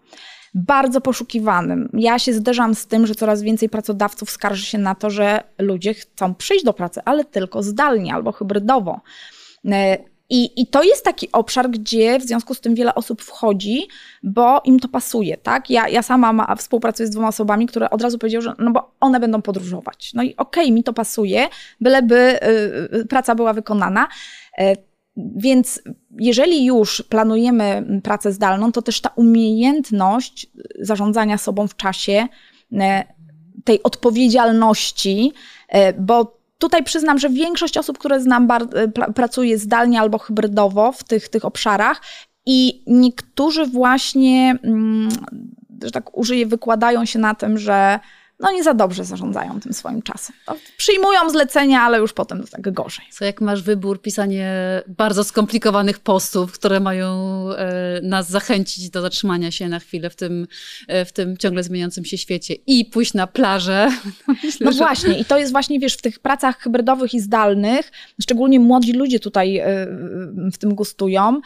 Bardzo 0.55 1.01
poszukiwanym. 1.01 1.90
Ja 1.92 2.18
się 2.18 2.33
zderzam 2.33 2.74
z 2.74 2.87
tym, 2.87 3.07
że 3.07 3.14
coraz 3.14 3.42
więcej 3.42 3.68
pracodawców 3.68 4.31
skarży 4.31 4.66
się 4.66 4.79
na 4.79 4.94
to, 4.94 5.11
że 5.11 5.40
ludzie 5.59 5.94
chcą 5.94 6.35
przyjść 6.35 6.64
do 6.64 6.72
pracy, 6.72 7.01
ale 7.05 7.24
tylko 7.24 7.62
zdalnie 7.62 8.14
albo 8.14 8.33
hybrydowo. 8.33 9.01
I, 10.31 10.61
I 10.62 10.67
to 10.67 10.83
jest 10.83 11.05
taki 11.05 11.33
obszar, 11.33 11.71
gdzie 11.71 12.19
w 12.19 12.23
związku 12.23 12.55
z 12.55 12.61
tym 12.61 12.75
wiele 12.75 12.95
osób 12.95 13.23
wchodzi, 13.23 13.88
bo 14.23 14.61
im 14.64 14.81
to 14.81 14.88
pasuje, 14.88 15.37
tak? 15.37 15.71
Ja, 15.71 15.88
ja 15.88 16.03
sama 16.03 16.33
ma, 16.33 16.57
współpracuję 16.57 17.07
z 17.07 17.11
dwoma 17.11 17.29
osobami, 17.29 17.67
które 17.67 17.91
od 17.91 18.03
razu 18.03 18.19
powiedziały, 18.19 18.43
że 18.43 18.55
no 18.59 18.71
bo 18.71 18.95
one 19.01 19.21
będą 19.21 19.43
podróżować. 19.43 20.14
No 20.14 20.23
i 20.23 20.37
okej, 20.37 20.64
okay, 20.64 20.73
mi 20.73 20.85
to 20.85 20.93
pasuje, 20.93 21.49
byleby 21.81 22.17
y, 22.17 22.97
y, 22.97 23.07
praca 23.07 23.35
była 23.35 23.53
wykonana. 23.53 24.09
Y, 24.61 24.88
więc 25.37 25.83
jeżeli 26.19 26.64
już 26.64 27.03
planujemy 27.03 28.01
pracę 28.03 28.33
zdalną, 28.33 28.73
to 28.73 28.83
też 28.83 29.01
ta 29.01 29.09
umiejętność 29.09 30.47
zarządzania 30.81 31.38
sobą 31.38 31.69
w 31.69 31.77
czasie, 31.77 32.27
e, 32.73 33.05
tej 33.64 33.83
odpowiedzialności, 33.83 35.33
e, 35.69 35.93
bo 35.93 36.38
tutaj 36.59 36.85
przyznam, 36.85 37.18
że 37.18 37.31
większość 37.31 37.79
osób, 37.79 37.99
które 37.99 38.21
znam, 38.21 38.49
e, 38.51 39.12
pracuje 39.12 39.59
zdalnie 39.59 40.01
albo 40.01 40.18
hybrydowo 40.18 40.92
w 40.92 41.05
tych, 41.05 41.29
tych 41.29 41.44
obszarach 41.44 42.03
i 42.47 42.83
niektórzy 42.87 43.66
właśnie, 43.66 44.59
mm, 44.62 45.09
że 45.83 45.90
tak 45.90 46.18
użyję, 46.18 46.47
wykładają 46.47 47.05
się 47.05 47.18
na 47.18 47.35
tym, 47.35 47.59
że 47.59 48.01
no 48.40 48.53
nie 48.53 48.62
za 48.62 48.74
dobrze 48.74 49.05
zarządzają 49.05 49.61
tym 49.61 49.72
swoim 49.72 50.03
czasem. 50.03 50.37
No, 50.48 50.57
przyjmują 50.77 51.31
zlecenia, 51.31 51.83
ale 51.83 51.98
już 51.98 52.12
potem 52.12 52.44
tak 52.46 52.72
gorzej. 52.72 53.05
Co 53.11 53.24
jak 53.24 53.40
masz 53.40 53.62
wybór, 53.62 54.03
pisanie 54.03 54.53
bardzo 54.88 55.24
skomplikowanych 55.24 55.98
postów, 55.98 56.53
które 56.53 56.81
mają 56.81 57.42
e, 57.53 58.01
nas 58.03 58.31
zachęcić 58.31 58.90
do 58.90 59.03
zatrzymania 59.03 59.51
się 59.51 59.68
na 59.68 59.79
chwilę 59.79 60.11
w 60.11 60.16
tym, 60.16 60.46
e, 60.88 61.05
w 61.05 61.12
tym 61.12 61.37
ciągle 61.37 61.62
zmieniającym 61.62 62.05
się 62.05 62.18
świecie 62.18 62.55
i 62.66 62.85
pójść 62.85 63.14
na 63.14 63.27
plażę. 63.27 63.90
Myślę, 64.44 64.64
no 64.64 64.72
że... 64.72 64.79
właśnie 64.79 65.18
i 65.18 65.24
to 65.24 65.38
jest 65.38 65.53
właśnie, 65.53 65.81
wiesz, 65.81 65.94
w 65.94 66.03
tych 66.03 66.18
pracach 66.18 66.59
hybrydowych 66.59 67.14
i 67.14 67.20
zdalnych, 67.20 67.92
szczególnie 68.22 68.61
młodzi 68.61 68.92
ludzie 68.92 69.20
tutaj 69.20 69.59
e, 69.59 69.66
w 70.53 70.59
tym 70.59 70.74
gustują, 70.74 71.40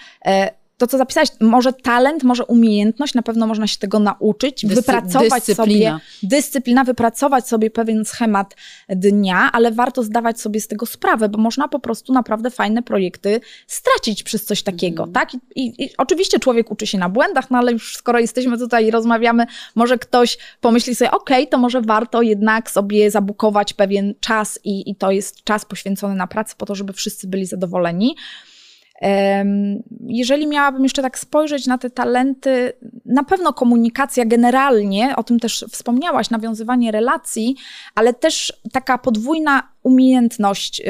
to, 0.83 0.87
co 0.87 0.99
zapisałeś, 0.99 1.29
może 1.41 1.73
talent, 1.73 2.23
może 2.23 2.45
umiejętność, 2.45 3.15
na 3.15 3.23
pewno 3.23 3.47
można 3.47 3.67
się 3.67 3.79
tego 3.79 3.99
nauczyć, 3.99 4.67
Dyscy 4.67 4.75
wypracować 4.75 5.47
dyscyplina. 5.47 5.91
sobie 5.91 6.01
dyscyplina, 6.23 6.85
wypracować 6.85 7.49
sobie 7.49 7.71
pewien 7.71 8.05
schemat 8.05 8.57
dnia, 8.89 9.51
ale 9.53 9.73
warto 9.73 10.03
zdawać 10.03 10.41
sobie 10.41 10.61
z 10.61 10.69
tego 10.69 10.87
sprawę, 10.87 11.29
bo 11.29 11.39
można 11.39 11.69
po 11.69 11.79
prostu 11.79 12.13
naprawdę 12.13 12.51
fajne 12.51 12.83
projekty 12.83 13.41
stracić 13.67 14.23
przez 14.23 14.45
coś 14.45 14.63
takiego, 14.63 15.03
mm. 15.03 15.13
tak? 15.13 15.35
I, 15.35 15.39
i, 15.57 15.85
I, 15.85 15.91
oczywiście 15.99 16.39
człowiek 16.39 16.71
uczy 16.71 16.87
się 16.87 16.99
na 16.99 17.09
błędach, 17.09 17.51
no 17.51 17.59
ale 17.59 17.73
już 17.73 17.97
skoro 17.97 18.19
jesteśmy 18.19 18.59
tutaj 18.59 18.87
i 18.87 18.91
rozmawiamy, 18.91 19.47
może 19.75 19.99
ktoś 19.99 20.39
pomyśli 20.61 20.95
sobie, 20.95 21.11
ok, 21.11 21.31
to 21.51 21.59
może 21.59 21.81
warto 21.81 22.23
jednak 22.23 22.71
sobie 22.71 23.11
zabukować 23.11 23.73
pewien 23.73 24.15
czas 24.21 24.59
i, 24.65 24.91
i 24.91 24.97
to 24.97 25.11
jest 25.11 25.45
czas 25.45 25.65
poświęcony 25.65 26.15
na 26.15 26.27
pracę 26.27 26.55
po 26.59 26.67
to, 26.67 26.75
żeby 26.75 26.93
wszyscy 26.93 27.27
byli 27.27 27.47
zadowoleni. 27.47 28.17
Jeżeli 30.07 30.47
miałabym 30.47 30.83
jeszcze 30.83 31.03
tak 31.03 31.19
spojrzeć 31.19 31.67
na 31.67 31.79
te 31.79 31.91
talenty, 31.91 32.73
na 33.05 33.25
pewno 33.25 33.53
komunikacja 33.53 34.25
generalnie, 34.25 35.17
o 35.17 35.23
tym 35.23 35.41
też 35.41 35.65
wspomniałaś, 35.71 36.31
nawiązywanie 36.31 36.93
relacji, 36.93 37.57
ale 37.95 38.15
też 38.15 38.53
taka 38.73 38.99
podwójna 38.99 39.69
umiejętność 39.83 40.81
y, 40.81 40.85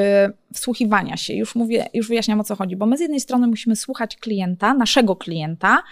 wsłuchiwania 0.55 1.17
się. 1.17 1.35
Już 1.35 1.55
mówię, 1.55 1.87
już 1.95 2.09
wyjaśniam 2.09 2.41
o 2.41 2.45
co 2.45 2.57
chodzi, 2.57 2.77
bo 2.77 2.87
my 2.87 2.97
z 2.97 3.01
jednej 3.01 3.21
strony 3.21 3.47
musimy 3.47 3.77
słuchać 3.77 4.17
klienta, 4.17 4.75
naszego 4.75 5.17
klienta, 5.17 5.83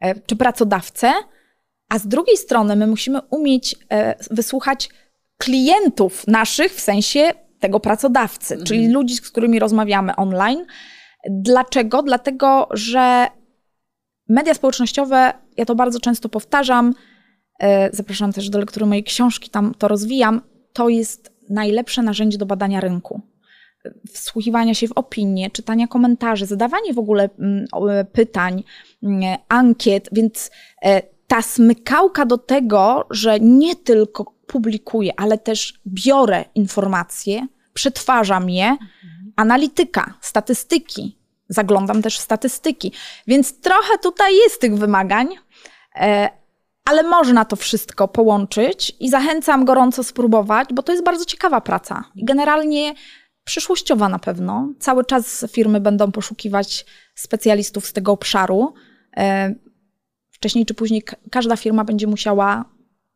e, 0.00 0.20
czy 0.20 0.36
pracodawcę, 0.36 1.12
a 1.88 1.98
z 1.98 2.06
drugiej 2.06 2.36
strony 2.36 2.76
my 2.76 2.86
musimy 2.86 3.20
umieć 3.30 3.76
e, 3.92 4.14
wysłuchać 4.30 4.88
klientów 5.38 6.26
naszych 6.26 6.72
w 6.72 6.80
sensie 6.80 7.32
tego 7.60 7.80
pracodawcy, 7.80 8.54
mhm. 8.54 8.66
czyli 8.66 8.88
ludzi, 8.88 9.14
z 9.14 9.20
którymi 9.20 9.58
rozmawiamy 9.58 10.16
online 10.16 10.66
Dlaczego? 11.30 12.02
Dlatego, 12.02 12.68
że 12.70 13.26
media 14.28 14.54
społecznościowe, 14.54 15.32
ja 15.56 15.64
to 15.64 15.74
bardzo 15.74 16.00
często 16.00 16.28
powtarzam, 16.28 16.94
e, 17.60 17.90
zapraszam 17.92 18.32
też 18.32 18.50
do 18.50 18.58
lektury 18.58 18.86
mojej 18.86 19.04
książki, 19.04 19.50
tam 19.50 19.74
to 19.74 19.88
rozwijam, 19.88 20.40
to 20.72 20.88
jest 20.88 21.32
najlepsze 21.50 22.02
narzędzie 22.02 22.38
do 22.38 22.46
badania 22.46 22.80
rynku. 22.80 23.20
Wsłuchiwania 24.12 24.74
się 24.74 24.88
w 24.88 24.92
opinie, 24.92 25.50
czytania 25.50 25.86
komentarzy, 25.86 26.46
zadawanie 26.46 26.94
w 26.94 26.98
ogóle 26.98 27.28
mm, 27.38 27.66
pytań, 28.12 28.64
mm, 29.02 29.38
ankiet, 29.48 30.08
więc 30.12 30.50
e, 30.82 31.02
ta 31.26 31.42
smykałka 31.42 32.26
do 32.26 32.38
tego, 32.38 33.06
że 33.10 33.40
nie 33.40 33.76
tylko 33.76 34.24
publikuję, 34.46 35.12
ale 35.16 35.38
też 35.38 35.80
biorę 35.86 36.44
informacje, 36.54 37.46
przetwarzam 37.72 38.50
je, 38.50 38.66
mhm. 38.66 39.15
Analityka, 39.36 40.14
statystyki, 40.20 41.18
zaglądam 41.48 42.02
też 42.02 42.18
w 42.18 42.22
statystyki. 42.22 42.92
Więc 43.26 43.60
trochę 43.60 43.98
tutaj 44.02 44.36
jest 44.36 44.60
tych 44.60 44.78
wymagań, 44.78 45.28
e, 45.94 46.30
ale 46.84 47.02
można 47.02 47.44
to 47.44 47.56
wszystko 47.56 48.08
połączyć 48.08 48.96
i 49.00 49.10
zachęcam 49.10 49.64
gorąco 49.64 50.04
spróbować, 50.04 50.68
bo 50.74 50.82
to 50.82 50.92
jest 50.92 51.04
bardzo 51.04 51.24
ciekawa 51.24 51.60
praca. 51.60 52.04
Generalnie 52.16 52.94
przyszłościowa 53.44 54.08
na 54.08 54.18
pewno. 54.18 54.68
Cały 54.78 55.04
czas 55.04 55.46
firmy 55.52 55.80
będą 55.80 56.12
poszukiwać 56.12 56.86
specjalistów 57.14 57.86
z 57.86 57.92
tego 57.92 58.12
obszaru. 58.12 58.74
E, 59.16 59.54
wcześniej 60.30 60.66
czy 60.66 60.74
później 60.74 61.02
każda 61.30 61.56
firma 61.56 61.84
będzie 61.84 62.06
musiała 62.06 62.64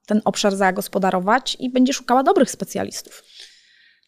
ten 0.06 0.20
obszar 0.24 0.56
zagospodarować 0.56 1.56
i 1.60 1.70
będzie 1.70 1.92
szukała 1.92 2.22
dobrych 2.22 2.50
specjalistów. 2.50 3.22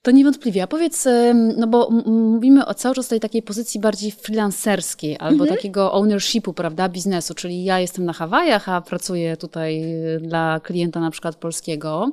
To 0.03 0.11
niewątpliwie. 0.11 0.63
A 0.63 0.67
powiedz, 0.67 1.09
no 1.57 1.67
bo 1.67 1.91
mówimy 2.07 2.67
o 2.67 2.75
cały 2.75 2.95
czas 2.95 3.09
tej 3.09 3.21
takiej 3.21 3.43
pozycji 3.43 3.81
bardziej 3.81 4.13
freelancerskiej 4.13 5.17
albo 5.19 5.45
mhm. 5.45 5.57
takiego 5.57 5.93
ownershipu, 5.93 6.53
prawda, 6.53 6.89
biznesu, 6.89 7.35
czyli 7.35 7.65
ja 7.65 7.81
jestem 7.81 8.05
na 8.05 8.13
Hawajach, 8.13 8.69
a 8.69 8.81
pracuję 8.81 9.37
tutaj 9.37 9.83
y, 10.17 10.21
dla 10.21 10.61
klienta 10.61 11.01
na 11.01 11.11
przykład 11.11 11.37
polskiego. 11.37 12.13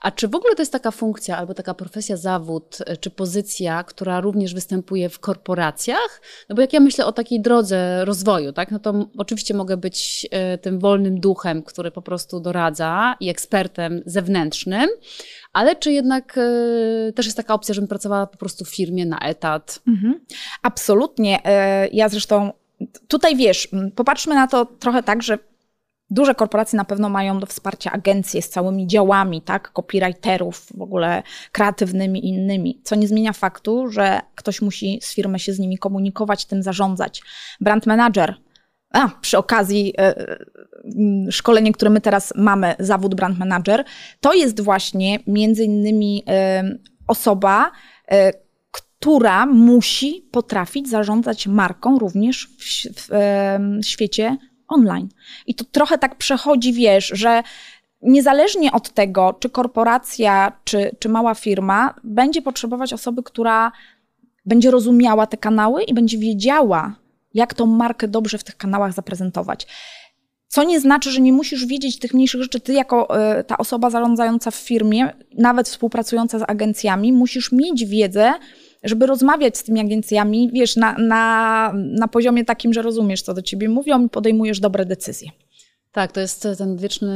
A 0.00 0.10
czy 0.10 0.28
w 0.28 0.34
ogóle 0.34 0.54
to 0.54 0.62
jest 0.62 0.72
taka 0.72 0.90
funkcja 0.90 1.38
albo 1.38 1.54
taka 1.54 1.74
profesja, 1.74 2.16
zawód 2.16 2.78
y, 2.80 2.96
czy 2.96 3.10
pozycja, 3.10 3.84
która 3.84 4.20
również 4.20 4.54
występuje 4.54 5.08
w 5.08 5.18
korporacjach? 5.18 6.20
No 6.48 6.56
bo 6.56 6.62
jak 6.62 6.72
ja 6.72 6.80
myślę 6.80 7.06
o 7.06 7.12
takiej 7.12 7.40
drodze 7.40 8.04
rozwoju, 8.04 8.52
tak, 8.52 8.70
no 8.70 8.78
to 8.78 8.94
oczywiście 9.18 9.54
mogę 9.54 9.76
być 9.76 10.26
y, 10.54 10.58
tym 10.58 10.78
wolnym 10.78 11.20
duchem, 11.20 11.62
który 11.62 11.90
po 11.90 12.02
prostu 12.02 12.40
doradza 12.40 13.16
i 13.20 13.28
ekspertem 13.28 14.02
zewnętrznym, 14.06 14.90
ale 15.56 15.76
czy 15.76 15.92
jednak 15.92 16.38
y, 16.38 17.12
też 17.16 17.26
jest 17.26 17.36
taka 17.36 17.54
opcja, 17.54 17.74
żebym 17.74 17.88
pracowała 17.88 18.26
po 18.26 18.38
prostu 18.38 18.64
w 18.64 18.74
firmie 18.74 19.06
na 19.06 19.18
etat? 19.18 19.80
Mhm. 19.88 20.20
Absolutnie. 20.62 21.40
E, 21.44 21.88
ja 21.88 22.08
zresztą 22.08 22.52
tutaj 23.08 23.36
wiesz, 23.36 23.68
popatrzmy 23.94 24.34
na 24.34 24.46
to 24.46 24.66
trochę 24.66 25.02
tak, 25.02 25.22
że 25.22 25.38
Duże 26.10 26.34
korporacje 26.34 26.76
na 26.76 26.84
pewno 26.84 27.08
mają 27.08 27.40
do 27.40 27.46
wsparcia 27.46 27.92
agencje 27.92 28.42
z 28.42 28.48
całymi 28.48 28.86
działami, 28.86 29.42
tak, 29.42 29.72
copywriterów, 29.72 30.66
w 30.74 30.82
ogóle 30.82 31.22
kreatywnymi 31.52 32.28
innymi, 32.28 32.80
co 32.84 32.96
nie 32.96 33.08
zmienia 33.08 33.32
faktu, 33.32 33.88
że 33.88 34.20
ktoś 34.34 34.62
musi 34.62 34.98
z 35.02 35.14
firmy 35.14 35.38
się 35.38 35.52
z 35.52 35.58
nimi 35.58 35.78
komunikować, 35.78 36.44
tym 36.44 36.62
zarządzać. 36.62 37.22
Brand 37.60 37.86
manager 37.86 38.34
a, 38.96 39.08
przy 39.20 39.38
okazji 39.38 39.94
e, 39.98 40.18
e, 40.18 40.36
szkolenie, 41.30 41.72
które 41.72 41.90
my 41.90 42.00
teraz 42.00 42.32
mamy, 42.36 42.74
zawód 42.78 43.14
brand 43.14 43.38
manager, 43.38 43.84
to 44.20 44.34
jest 44.34 44.60
właśnie 44.60 45.18
między 45.26 45.64
innymi 45.64 46.22
e, 46.28 46.62
osoba, 47.08 47.70
która 48.70 49.46
musi 49.46 50.28
potrafić 50.30 50.88
zarządzać 50.88 51.46
marką 51.46 51.98
również 51.98 52.46
w, 52.46 52.62
w, 53.00 53.08
w 53.82 53.86
świecie 53.86 54.36
online. 54.68 55.08
I 55.46 55.54
to 55.54 55.64
trochę 55.64 55.98
tak 55.98 56.14
przechodzi, 56.14 56.72
wiesz, 56.72 57.12
że 57.14 57.42
niezależnie 58.02 58.72
od 58.72 58.90
tego, 58.90 59.36
czy 59.40 59.50
korporacja, 59.50 60.52
czy, 60.64 60.90
czy 60.98 61.08
mała 61.08 61.34
firma, 61.34 61.94
będzie 62.04 62.42
potrzebować 62.42 62.92
osoby, 62.92 63.22
która 63.22 63.72
będzie 64.46 64.70
rozumiała 64.70 65.26
te 65.26 65.36
kanały 65.36 65.82
i 65.82 65.94
będzie 65.94 66.18
wiedziała, 66.18 66.94
jak 67.36 67.54
tą 67.54 67.66
markę 67.66 68.08
dobrze 68.08 68.38
w 68.38 68.44
tych 68.44 68.56
kanałach 68.56 68.92
zaprezentować. 68.92 69.66
Co 70.48 70.64
nie 70.64 70.80
znaczy, 70.80 71.10
że 71.10 71.20
nie 71.20 71.32
musisz 71.32 71.66
wiedzieć 71.66 71.98
tych 71.98 72.14
mniejszych 72.14 72.42
rzeczy. 72.42 72.60
Ty, 72.60 72.72
jako 72.72 73.18
y, 73.40 73.44
ta 73.44 73.58
osoba 73.58 73.90
zarządzająca 73.90 74.50
w 74.50 74.54
firmie, 74.54 75.12
nawet 75.38 75.68
współpracująca 75.68 76.38
z 76.38 76.42
agencjami, 76.48 77.12
musisz 77.12 77.52
mieć 77.52 77.84
wiedzę, 77.84 78.32
żeby 78.84 79.06
rozmawiać 79.06 79.58
z 79.58 79.64
tymi 79.64 79.80
agencjami, 79.80 80.50
wiesz, 80.52 80.76
na, 80.76 80.98
na, 80.98 81.72
na 81.74 82.08
poziomie 82.08 82.44
takim, 82.44 82.72
że 82.72 82.82
rozumiesz, 82.82 83.22
co 83.22 83.34
do 83.34 83.42
ciebie 83.42 83.68
mówią 83.68 84.06
i 84.06 84.08
podejmujesz 84.08 84.60
dobre 84.60 84.86
decyzje. 84.86 85.30
Tak, 85.92 86.12
to 86.12 86.20
jest 86.20 86.48
ten 86.58 86.76
wieczny 86.76 87.14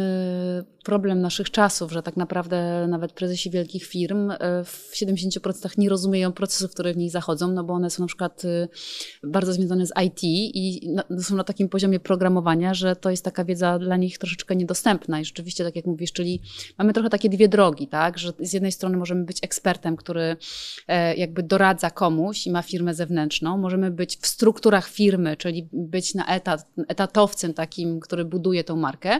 problem 0.82 1.20
naszych 1.20 1.50
czasów, 1.50 1.92
że 1.92 2.02
tak 2.02 2.16
naprawdę 2.16 2.86
nawet 2.88 3.12
prezesi 3.12 3.50
wielkich 3.50 3.84
firm 3.84 4.30
e, 4.30 4.36
w 4.64 4.92
70% 4.94 5.78
nie 5.78 5.88
rozumieją 5.88 6.32
procesów, 6.32 6.70
które 6.70 6.92
w 6.92 6.96
nich 6.96 7.10
zachodzą, 7.10 7.48
no 7.48 7.64
bo 7.64 7.72
one 7.74 7.90
są 7.90 8.02
na 8.02 8.06
przykład 8.06 8.44
e, 8.44 8.68
bardzo 9.22 9.52
związane 9.52 9.86
z 9.86 9.92
IT 10.06 10.20
i 10.22 10.96
są 11.20 11.36
na 11.36 11.44
takim 11.44 11.68
poziomie 11.68 12.00
programowania, 12.00 12.74
że 12.74 12.96
to 12.96 13.10
jest 13.10 13.24
taka 13.24 13.44
wiedza 13.44 13.78
dla 13.78 13.96
nich 13.96 14.18
troszeczkę 14.18 14.56
niedostępna. 14.56 15.20
I 15.20 15.24
rzeczywiście, 15.24 15.64
tak 15.64 15.76
jak 15.76 15.86
mówisz, 15.86 16.12
czyli 16.12 16.42
mamy 16.78 16.92
trochę 16.92 17.10
takie 17.10 17.28
dwie 17.28 17.48
drogi, 17.48 17.88
tak, 17.88 18.18
że 18.18 18.32
z 18.40 18.52
jednej 18.52 18.72
strony 18.72 18.96
możemy 18.96 19.24
być 19.24 19.38
ekspertem, 19.42 19.96
który 19.96 20.36
e, 20.88 21.14
jakby 21.14 21.42
doradza 21.42 21.90
komuś 21.90 22.46
i 22.46 22.50
ma 22.50 22.62
firmę 22.62 22.94
zewnętrzną, 22.94 23.58
możemy 23.58 23.90
być 23.90 24.16
w 24.16 24.26
strukturach 24.26 24.88
firmy, 24.88 25.36
czyli 25.36 25.68
być 25.72 26.14
na 26.14 26.26
etat, 26.26 26.66
etatowcem 26.88 27.54
takim, 27.54 28.00
który 28.00 28.24
buduje 28.24 28.64
tą 28.64 28.76
markę, 28.76 29.10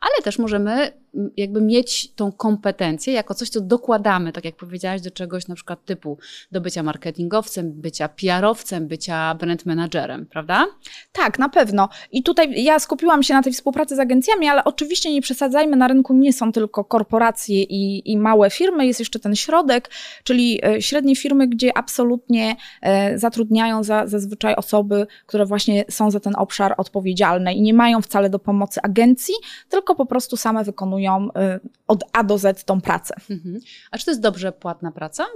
ale 0.00 0.22
też 0.24 0.38
możemy 0.38 0.92
jakby 1.36 1.60
mieć 1.60 2.12
tą 2.12 2.32
kompetencję 2.32 3.12
jako 3.12 3.34
coś, 3.34 3.48
co 3.48 3.60
dokładamy, 3.60 4.32
tak 4.32 4.44
jak 4.44 4.56
powiedziałaś, 4.56 5.00
do 5.00 5.10
czegoś 5.10 5.48
na 5.48 5.54
przykład 5.54 5.84
typu 5.84 6.18
do 6.52 6.60
bycia 6.60 6.82
marketingowcem, 6.82 7.72
bycia 7.72 8.08
PR-owcem, 8.08 8.86
bycia 8.86 9.34
brand 9.34 9.66
managerem, 9.66 10.26
prawda? 10.26 10.66
Tak, 11.12 11.38
na 11.38 11.48
pewno. 11.48 11.88
I 12.12 12.22
tutaj 12.22 12.64
ja 12.64 12.78
skupiłam 12.78 13.22
się 13.22 13.34
na 13.34 13.42
tej 13.42 13.52
współpracy 13.52 13.96
z 13.96 13.98
agencjami, 13.98 14.48
ale 14.48 14.64
oczywiście 14.64 15.12
nie 15.12 15.22
przesadzajmy, 15.22 15.76
na 15.76 15.88
rynku 15.88 16.14
nie 16.14 16.32
są 16.32 16.52
tylko 16.52 16.84
korporacje 16.84 17.62
i, 17.62 18.12
i 18.12 18.18
małe 18.18 18.50
firmy, 18.50 18.86
jest 18.86 19.00
jeszcze 19.00 19.18
ten 19.18 19.36
środek, 19.36 19.90
czyli 20.24 20.60
e, 20.64 20.82
średnie 20.82 21.16
firmy, 21.16 21.48
gdzie 21.48 21.78
absolutnie 21.78 22.56
e, 22.82 23.18
zatrudniają 23.18 23.84
za, 23.84 24.06
zazwyczaj 24.06 24.54
osoby, 24.54 25.06
które 25.26 25.46
właśnie 25.46 25.84
są 25.90 26.10
za 26.10 26.20
ten 26.20 26.34
obszar 26.36 26.74
odpowiedzialne 26.76 27.54
i 27.54 27.62
nie 27.62 27.74
mają 27.74 28.02
wcale 28.02 28.30
do 28.30 28.38
pomocy 28.38 28.80
agencji, 28.82 29.34
tylko 29.68 29.94
po 29.94 30.06
prostu 30.06 30.36
same 30.36 30.64
wykonują 30.64 30.97
wykonują 30.98 31.28
y, 31.28 31.60
od 31.86 32.04
A 32.12 32.24
do 32.24 32.38
Z 32.38 32.64
tą 32.64 32.80
pracę. 32.80 33.14
Mhm. 33.30 33.60
A 33.90 33.98
czy 33.98 34.04
to 34.04 34.10
jest 34.10 34.20
dobrze 34.20 34.52
płatna 34.52 34.92
praca? 34.92 35.26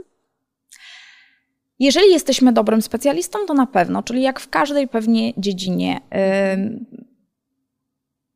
Jeżeli 1.79 2.11
jesteśmy 2.11 2.53
dobrym 2.53 2.83
specjalistą, 2.83 3.47
to 3.47 3.55
na 3.55 3.67
pewno, 3.67 4.03
czyli 4.03 4.23
jak 4.23 4.41
w 4.41 4.49
każdej 4.49 4.89
pewnie 4.89 5.33
dziedzinie. 5.37 6.01
Yy, 6.11 6.87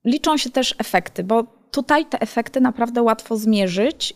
liczą 0.04 0.36
się 0.36 0.50
też 0.50 0.74
efekty, 0.78 1.24
bo 1.24 1.42
tutaj 1.70 2.06
te 2.06 2.20
efekty 2.20 2.60
naprawdę 2.60 3.02
łatwo 3.02 3.36
zmierzyć, 3.36 4.14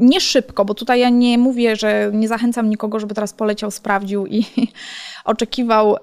nie 0.00 0.20
szybko, 0.20 0.64
bo 0.64 0.74
tutaj 0.74 1.00
ja 1.00 1.08
nie 1.08 1.38
mówię, 1.38 1.76
że 1.76 2.10
nie 2.12 2.28
zachęcam 2.28 2.70
nikogo, 2.70 3.00
żeby 3.00 3.14
teraz 3.14 3.32
poleciał, 3.32 3.70
sprawdził 3.70 4.26
i 4.26 4.44
oczekiwał 5.24 5.96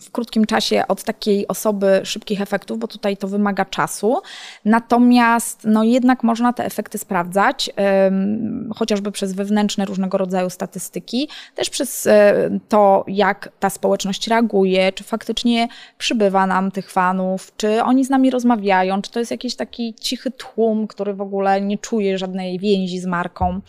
w 0.00 0.10
krótkim 0.12 0.44
czasie 0.44 0.84
od 0.88 1.04
takiej 1.04 1.48
osoby 1.48 2.00
szybkich 2.04 2.40
efektów, 2.40 2.78
bo 2.78 2.88
tutaj 2.88 3.16
to 3.16 3.28
wymaga 3.28 3.64
czasu. 3.64 4.20
Natomiast 4.64 5.64
no 5.64 5.84
jednak 5.84 6.22
można 6.22 6.52
te 6.52 6.64
efekty 6.64 6.98
sprawdzać, 6.98 7.70
chociażby 8.76 9.12
przez 9.12 9.32
wewnętrzne 9.32 9.84
różnego 9.84 10.18
rodzaju 10.18 10.50
statystyki, 10.50 11.28
też 11.54 11.70
przez 11.70 12.06
e, 12.06 12.50
to, 12.68 13.04
jak 13.08 13.48
ta 13.60 13.70
społeczność 13.70 14.28
reaguje, 14.28 14.92
czy 14.92 15.04
faktycznie 15.04 15.68
przybywa 15.98 16.46
nam 16.46 16.70
tych 16.70 16.90
fanów, 16.90 17.52
czy 17.56 17.82
oni 17.82 18.04
z 18.04 18.10
nami 18.10 18.30
rozmawiają, 18.30 19.02
czy 19.02 19.10
to 19.10 19.18
jest 19.18 19.30
jakiś 19.30 19.56
taki 19.56 19.94
cichy 19.94 20.30
tłum, 20.30 20.86
który 20.86 21.14
w 21.14 21.20
ogóle 21.20 21.60
nie 21.60 21.78
czuje 21.78 22.18
żadnej 22.18 22.58
więzi 22.58 22.87
z 22.88 23.06
marką. 23.06 23.60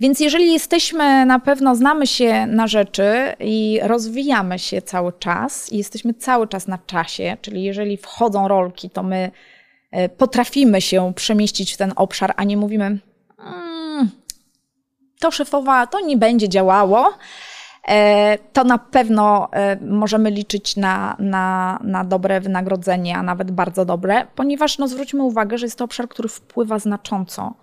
Więc 0.00 0.20
jeżeli 0.20 0.52
jesteśmy, 0.52 1.26
na 1.26 1.38
pewno 1.38 1.76
znamy 1.76 2.06
się 2.06 2.46
na 2.46 2.66
rzeczy 2.66 3.34
i 3.40 3.80
rozwijamy 3.82 4.58
się 4.58 4.82
cały 4.82 5.12
czas 5.12 5.72
i 5.72 5.78
jesteśmy 5.78 6.14
cały 6.14 6.48
czas 6.48 6.68
na 6.68 6.78
czasie, 6.78 7.36
czyli 7.42 7.62
jeżeli 7.62 7.96
wchodzą 7.96 8.48
rolki, 8.48 8.90
to 8.90 9.02
my 9.02 9.30
e, 9.90 10.08
potrafimy 10.08 10.80
się 10.80 11.12
przemieścić 11.14 11.74
w 11.74 11.76
ten 11.76 11.92
obszar, 11.96 12.34
a 12.36 12.44
nie 12.44 12.56
mówimy, 12.56 12.98
mm, 13.38 14.10
to 15.20 15.30
szefowa, 15.30 15.86
to 15.86 16.00
nie 16.00 16.16
będzie 16.16 16.48
działało, 16.48 17.12
e, 17.88 18.38
to 18.52 18.64
na 18.64 18.78
pewno 18.78 19.48
e, 19.52 19.76
możemy 19.80 20.30
liczyć 20.30 20.76
na, 20.76 21.16
na, 21.18 21.78
na 21.84 22.04
dobre 22.04 22.40
wynagrodzenie, 22.40 23.16
a 23.16 23.22
nawet 23.22 23.50
bardzo 23.50 23.84
dobre, 23.84 24.26
ponieważ 24.34 24.78
no, 24.78 24.88
zwróćmy 24.88 25.22
uwagę, 25.22 25.58
że 25.58 25.66
jest 25.66 25.78
to 25.78 25.84
obszar, 25.84 26.08
który 26.08 26.28
wpływa 26.28 26.78
znacząco 26.78 27.54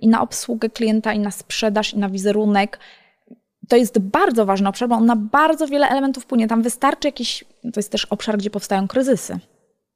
i 0.00 0.08
na 0.08 0.20
obsługę 0.20 0.70
klienta, 0.70 1.12
i 1.12 1.18
na 1.18 1.30
sprzedaż, 1.30 1.94
i 1.94 1.98
na 1.98 2.08
wizerunek. 2.08 2.78
To 3.68 3.76
jest 3.76 3.98
bardzo 3.98 4.46
ważny 4.46 4.68
obszar, 4.68 4.88
bo 4.88 4.94
on 4.94 5.06
na 5.06 5.16
bardzo 5.16 5.66
wiele 5.66 5.88
elementów 5.88 6.24
wpłynie. 6.24 6.48
Tam 6.48 6.62
wystarczy 6.62 7.08
jakiś, 7.08 7.44
to 7.62 7.80
jest 7.80 7.92
też 7.92 8.04
obszar, 8.04 8.38
gdzie 8.38 8.50
powstają 8.50 8.88
kryzysy. 8.88 9.38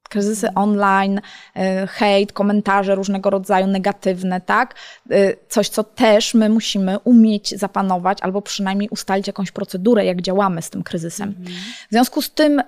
Kryzysy 0.08 0.54
online, 0.54 1.20
e, 1.56 1.86
hejt, 1.86 2.32
komentarze 2.32 2.94
różnego 2.94 3.30
rodzaju 3.30 3.66
negatywne, 3.66 4.40
tak? 4.40 4.74
E, 5.10 5.34
coś, 5.48 5.68
co 5.68 5.84
też 5.84 6.34
my 6.34 6.48
musimy 6.48 6.98
umieć 6.98 7.58
zapanować, 7.58 8.18
albo 8.22 8.42
przynajmniej 8.42 8.88
ustalić 8.88 9.26
jakąś 9.26 9.50
procedurę, 9.50 10.04
jak 10.04 10.22
działamy 10.22 10.62
z 10.62 10.70
tym 10.70 10.82
kryzysem. 10.82 11.28
Mhm. 11.28 11.56
W 11.88 11.90
związku 11.90 12.22
z 12.22 12.30
tym 12.30 12.62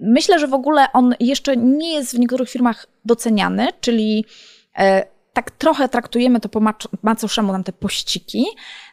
myślę, 0.00 0.38
że 0.38 0.46
w 0.46 0.54
ogóle 0.54 0.92
on 0.92 1.14
jeszcze 1.20 1.56
nie 1.56 1.94
jest 1.94 2.16
w 2.16 2.18
niektórych 2.18 2.50
firmach 2.50 2.86
doceniany, 3.04 3.68
czyli 3.80 4.24
tak 5.34 5.50
trochę 5.50 5.88
traktujemy 5.88 6.40
to 6.40 6.48
po 6.48 6.60
macoszemu, 7.02 7.52
tam 7.52 7.64
te 7.64 7.72
pościki. 7.72 8.44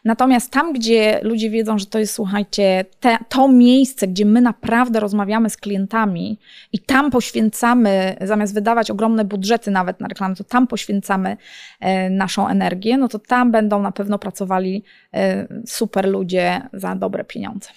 Natomiast 0.04 0.50
tam, 0.50 0.72
gdzie 0.72 1.20
ludzie 1.22 1.50
wiedzą, 1.50 1.78
że 1.78 1.86
to 1.86 1.98
jest, 1.98 2.14
słuchajcie, 2.14 2.84
te, 3.00 3.18
to 3.28 3.48
miejsce, 3.48 4.08
gdzie 4.08 4.24
my 4.24 4.40
naprawdę 4.40 5.00
rozmawiamy 5.00 5.50
z 5.50 5.56
klientami 5.56 6.38
i 6.72 6.78
tam 6.78 7.10
poświęcamy, 7.10 8.16
zamiast 8.20 8.54
wydawać 8.54 8.90
ogromne 8.90 9.24
budżety 9.24 9.70
nawet 9.70 10.00
na 10.00 10.08
reklamy, 10.08 10.36
to 10.36 10.44
tam 10.44 10.66
poświęcamy 10.66 11.36
e, 11.80 12.10
naszą 12.10 12.48
energię, 12.48 12.96
no 12.98 13.08
to 13.08 13.18
tam 13.18 13.50
będą 13.50 13.82
na 13.82 13.92
pewno 13.92 14.18
pracowali 14.18 14.84
e, 15.14 15.46
super 15.66 16.08
ludzie 16.08 16.62
za 16.72 16.94
dobre 16.94 17.24
pieniądze. 17.24 17.68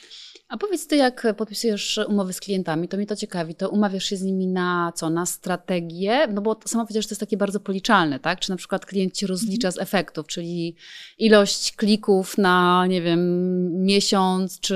A 0.47 0.57
powiedz 0.57 0.87
ty, 0.87 0.95
jak 0.95 1.27
podpisujesz 1.37 1.99
umowy 2.07 2.33
z 2.33 2.39
klientami, 2.39 2.87
to 2.87 2.97
mnie 2.97 3.05
to 3.05 3.15
ciekawi, 3.15 3.55
to 3.55 3.69
umawiasz 3.69 4.05
się 4.05 4.17
z 4.17 4.21
nimi 4.21 4.47
na 4.47 4.91
co? 4.95 5.09
Na 5.09 5.25
strategię? 5.25 6.27
No 6.27 6.41
bo 6.41 6.59
sama 6.65 6.83
powiedziałeś, 6.83 7.05
że 7.05 7.09
to 7.09 7.13
jest 7.13 7.19
takie 7.19 7.37
bardzo 7.37 7.59
policzalne, 7.59 8.19
tak? 8.19 8.39
Czy 8.39 8.49
na 8.49 8.55
przykład 8.55 8.85
klient 8.85 9.13
ci 9.13 9.27
rozlicza 9.27 9.71
z 9.71 9.77
efektów, 9.77 10.27
czyli 10.27 10.75
ilość 11.17 11.75
klików 11.75 12.37
na, 12.37 12.85
nie 12.87 13.01
wiem, 13.01 13.85
miesiąc, 13.85 14.59
czy 14.59 14.75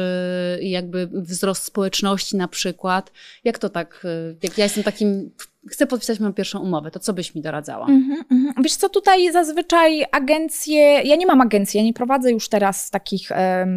jakby 0.61 1.07
wzrost 1.13 1.63
społeczności 1.63 2.37
na 2.37 2.47
przykład. 2.47 3.11
Jak 3.43 3.59
to 3.59 3.69
tak, 3.69 4.07
jak 4.43 4.57
ja 4.57 4.63
jestem 4.63 4.83
takim 4.83 5.31
chcę 5.67 5.87
podpisać 5.87 6.19
moją 6.19 6.33
pierwszą 6.33 6.59
umowę, 6.59 6.91
to 6.91 6.99
co 6.99 7.13
byś 7.13 7.35
mi 7.35 7.41
doradzała? 7.41 7.87
Mm 7.87 8.25
-hmm, 8.31 8.63
Wiesz 8.63 8.75
co, 8.75 8.89
tutaj 8.89 9.31
zazwyczaj 9.31 10.05
agencje, 10.11 10.81
ja 10.81 11.15
nie 11.15 11.25
mam 11.25 11.41
agencji, 11.41 11.77
ja 11.77 11.83
nie 11.83 11.93
prowadzę 11.93 12.31
już 12.31 12.49
teraz 12.49 12.89
takich 12.89 13.31
e, 13.31 13.67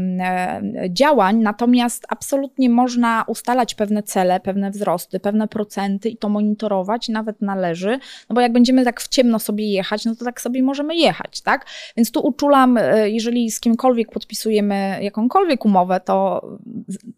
działań, 0.91 1.37
natomiast 1.37 2.05
absolutnie 2.09 2.71
można 2.71 3.25
ustalać 3.27 3.75
pewne 3.75 4.03
cele, 4.03 4.41
pewne 4.41 4.71
wzrosty, 4.71 5.21
pewne 5.21 5.49
procenty 5.49 6.09
i 6.09 6.17
to 6.17 6.29
monitorować, 6.29 7.09
nawet 7.09 7.43
należy, 7.43 7.99
no 8.29 8.35
bo 8.35 8.41
jak 8.41 8.53
będziemy 8.53 8.85
tak 8.85 9.01
w 9.01 9.09
ciemno 9.09 9.39
sobie 9.39 9.73
jechać, 9.73 10.05
no 10.05 10.17
to 10.17 10.25
tak 10.25 10.41
sobie 10.41 10.63
możemy 10.63 10.97
jechać, 10.97 11.41
tak? 11.41 11.67
Więc 11.97 12.11
tu 12.11 12.21
uczulam, 12.21 12.79
e, 12.79 13.11
jeżeli 13.11 13.51
z 13.51 13.61
kimkolwiek 13.61 14.11
podpisujemy 14.11 14.99
jakąkolwiek 15.01 15.65
umowę, 15.65 16.01
to 16.01 16.49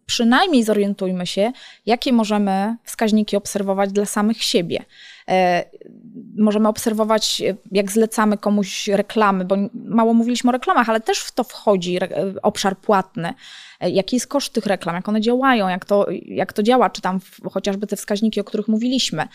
przynajmniej 0.06 0.64
zorientujmy 0.64 1.26
się, 1.26 1.52
jakie 1.86 2.12
możemy 2.12 2.76
wskaźniki 2.84 3.36
obserwować 3.36 3.92
dla 3.92 4.06
samych 4.06 4.42
siebie, 4.42 4.53
siebie. 4.54 4.84
E, 5.28 5.64
możemy 6.36 6.68
obserwować, 6.68 7.42
jak 7.72 7.92
zlecamy 7.92 8.38
komuś 8.38 8.88
reklamy, 8.88 9.44
bo 9.44 9.56
mało 9.74 10.14
mówiliśmy 10.14 10.50
o 10.50 10.52
reklamach, 10.52 10.88
ale 10.88 11.00
też 11.00 11.18
w 11.18 11.32
to 11.32 11.44
wchodzi 11.44 11.98
obszar 12.42 12.76
płatny. 12.76 13.34
E, 13.80 13.90
jaki 13.90 14.16
jest 14.16 14.26
koszt 14.26 14.52
tych 14.52 14.66
reklam, 14.66 14.96
jak 14.96 15.08
one 15.08 15.20
działają, 15.20 15.68
jak 15.68 15.84
to, 15.84 16.06
jak 16.26 16.52
to 16.52 16.62
działa, 16.62 16.90
czy 16.90 17.02
tam 17.02 17.20
chociażby 17.52 17.86
te 17.86 17.96
wskaźniki, 17.96 18.40
o 18.40 18.44
których 18.44 18.68
mówiliśmy. 18.68 19.28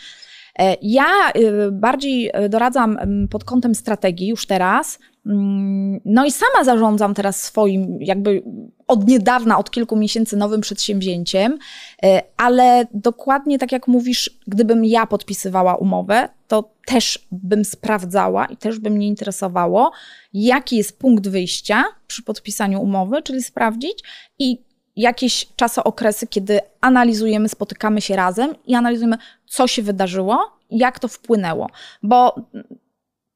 E, 0.58 0.76
ja 0.82 1.06
y, 1.36 1.72
bardziej 1.72 2.30
y, 2.44 2.48
doradzam 2.48 2.98
pod 3.30 3.44
kątem 3.44 3.74
strategii 3.74 4.28
już 4.28 4.46
teraz. 4.46 4.98
Mm, 5.26 6.00
no 6.04 6.24
i 6.24 6.32
sama 6.32 6.64
zarządzam 6.64 7.14
teraz 7.14 7.42
swoim, 7.42 7.98
jakby 8.00 8.42
od 8.86 9.08
niedawna, 9.08 9.58
od 9.58 9.70
kilku 9.70 9.96
miesięcy 9.96 10.36
nowym 10.36 10.60
przedsięwzięciem, 10.60 11.58
e, 12.02 12.22
ale 12.36 12.86
dokładnie 12.94 13.58
tak 13.58 13.72
jak 13.72 13.88
mówisz, 13.88 14.30
gdybym 14.46 14.84
ja 14.84 15.06
podpisywała 15.06 15.76
umowę, 15.76 16.28
to 16.48 16.70
też 16.86 17.26
bym 17.32 17.64
sprawdzała 17.64 18.46
i 18.46 18.56
też 18.56 18.78
by 18.78 18.90
mnie 18.90 19.06
interesowało, 19.06 19.92
jaki 20.32 20.76
jest 20.76 20.98
punkt 20.98 21.28
wyjścia 21.28 21.84
przy 22.06 22.22
podpisaniu 22.22 22.82
umowy, 22.82 23.22
czyli 23.22 23.42
sprawdzić 23.42 24.04
i 24.38 24.69
jakieś 25.00 25.46
czasookresy, 25.56 26.26
kiedy 26.26 26.60
analizujemy, 26.80 27.48
spotykamy 27.48 28.00
się 28.00 28.16
razem 28.16 28.54
i 28.66 28.74
analizujemy, 28.74 29.16
co 29.46 29.66
się 29.66 29.82
wydarzyło, 29.82 30.58
jak 30.70 30.98
to 30.98 31.08
wpłynęło. 31.08 31.70
Bo 32.02 32.34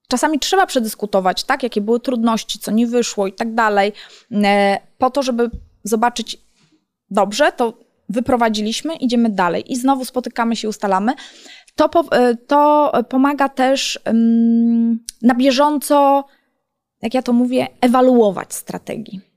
czasami 0.09 0.39
trzeba 0.39 0.67
przedyskutować, 0.67 1.45
tak, 1.45 1.63
jakie 1.63 1.81
były 1.81 2.01
trudności, 2.01 2.59
co 2.59 2.71
nie 2.71 2.87
wyszło 2.87 3.27
i 3.27 3.33
tak 3.33 3.55
dalej, 3.55 3.93
e, 4.33 4.79
po 4.99 5.11
to, 5.11 5.23
żeby 5.23 5.51
zobaczyć, 5.85 6.37
dobrze, 7.11 7.53
to 7.53 7.73
wyprowadziliśmy, 8.09 8.97
idziemy 8.97 9.31
dalej 9.31 9.73
i 9.73 9.77
znowu 9.77 10.05
spotykamy 10.05 10.57
się, 10.57 10.69
ustalamy. 10.69 11.13
To, 11.77 11.91
e, 12.13 12.37
to 12.37 12.93
pomaga 13.09 13.49
też 13.49 14.01
na 15.23 15.35
bieżąco, 15.35 16.25
jak 17.03 17.15
ja 17.15 17.23
to 17.23 17.33
mówię, 17.33 17.69
ewaluować 17.81 18.55
strategii. 18.55 19.34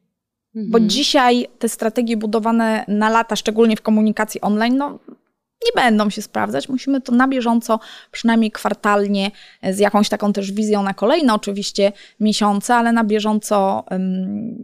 Bo 0.65 0.77
mhm. 0.77 0.89
dzisiaj 0.89 1.47
te 1.59 1.69
strategie 1.69 2.17
budowane 2.17 2.85
na 2.87 3.09
lata, 3.09 3.35
szczególnie 3.35 3.75
w 3.75 3.81
komunikacji 3.81 4.41
online, 4.41 4.77
no, 4.77 4.99
nie 5.65 5.71
będą 5.75 6.09
się 6.09 6.21
sprawdzać. 6.21 6.69
Musimy 6.69 7.01
to 7.01 7.11
na 7.11 7.27
bieżąco, 7.27 7.79
przynajmniej 8.11 8.51
kwartalnie, 8.51 9.31
z 9.63 9.79
jakąś 9.79 10.09
taką 10.09 10.33
też 10.33 10.51
wizją 10.51 10.83
na 10.83 10.93
kolejne 10.93 11.33
oczywiście 11.33 11.91
miesiące, 12.19 12.75
ale 12.75 12.91
na 12.91 13.03
bieżąco 13.03 13.85
um, 13.91 14.55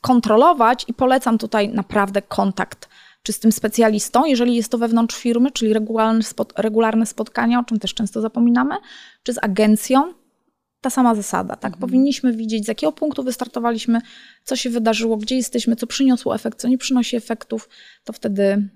kontrolować 0.00 0.84
i 0.88 0.94
polecam 0.94 1.38
tutaj 1.38 1.68
naprawdę 1.68 2.22
kontakt 2.22 2.88
czy 3.22 3.32
z 3.32 3.40
tym 3.40 3.52
specjalistą, 3.52 4.24
jeżeli 4.24 4.56
jest 4.56 4.70
to 4.70 4.78
wewnątrz 4.78 5.16
firmy, 5.16 5.50
czyli 5.50 5.72
regularne, 5.72 6.22
spot, 6.22 6.52
regularne 6.56 7.06
spotkania, 7.06 7.60
o 7.60 7.64
czym 7.64 7.78
też 7.78 7.94
często 7.94 8.20
zapominamy, 8.20 8.74
czy 9.22 9.32
z 9.32 9.38
agencją, 9.42 10.12
ta 10.86 10.90
sama 10.90 11.14
zasada, 11.14 11.56
tak? 11.56 11.72
Mhm. 11.72 11.80
Powinniśmy 11.80 12.32
widzieć, 12.32 12.64
z 12.64 12.68
jakiego 12.68 12.92
punktu 12.92 13.22
wystartowaliśmy, 13.22 14.00
co 14.44 14.56
się 14.56 14.70
wydarzyło, 14.70 15.16
gdzie 15.16 15.36
jesteśmy, 15.36 15.76
co 15.76 15.86
przyniosło 15.86 16.34
efekt, 16.34 16.60
co 16.60 16.68
nie 16.68 16.78
przynosi 16.78 17.16
efektów, 17.16 17.68
to 18.04 18.12
wtedy 18.12 18.68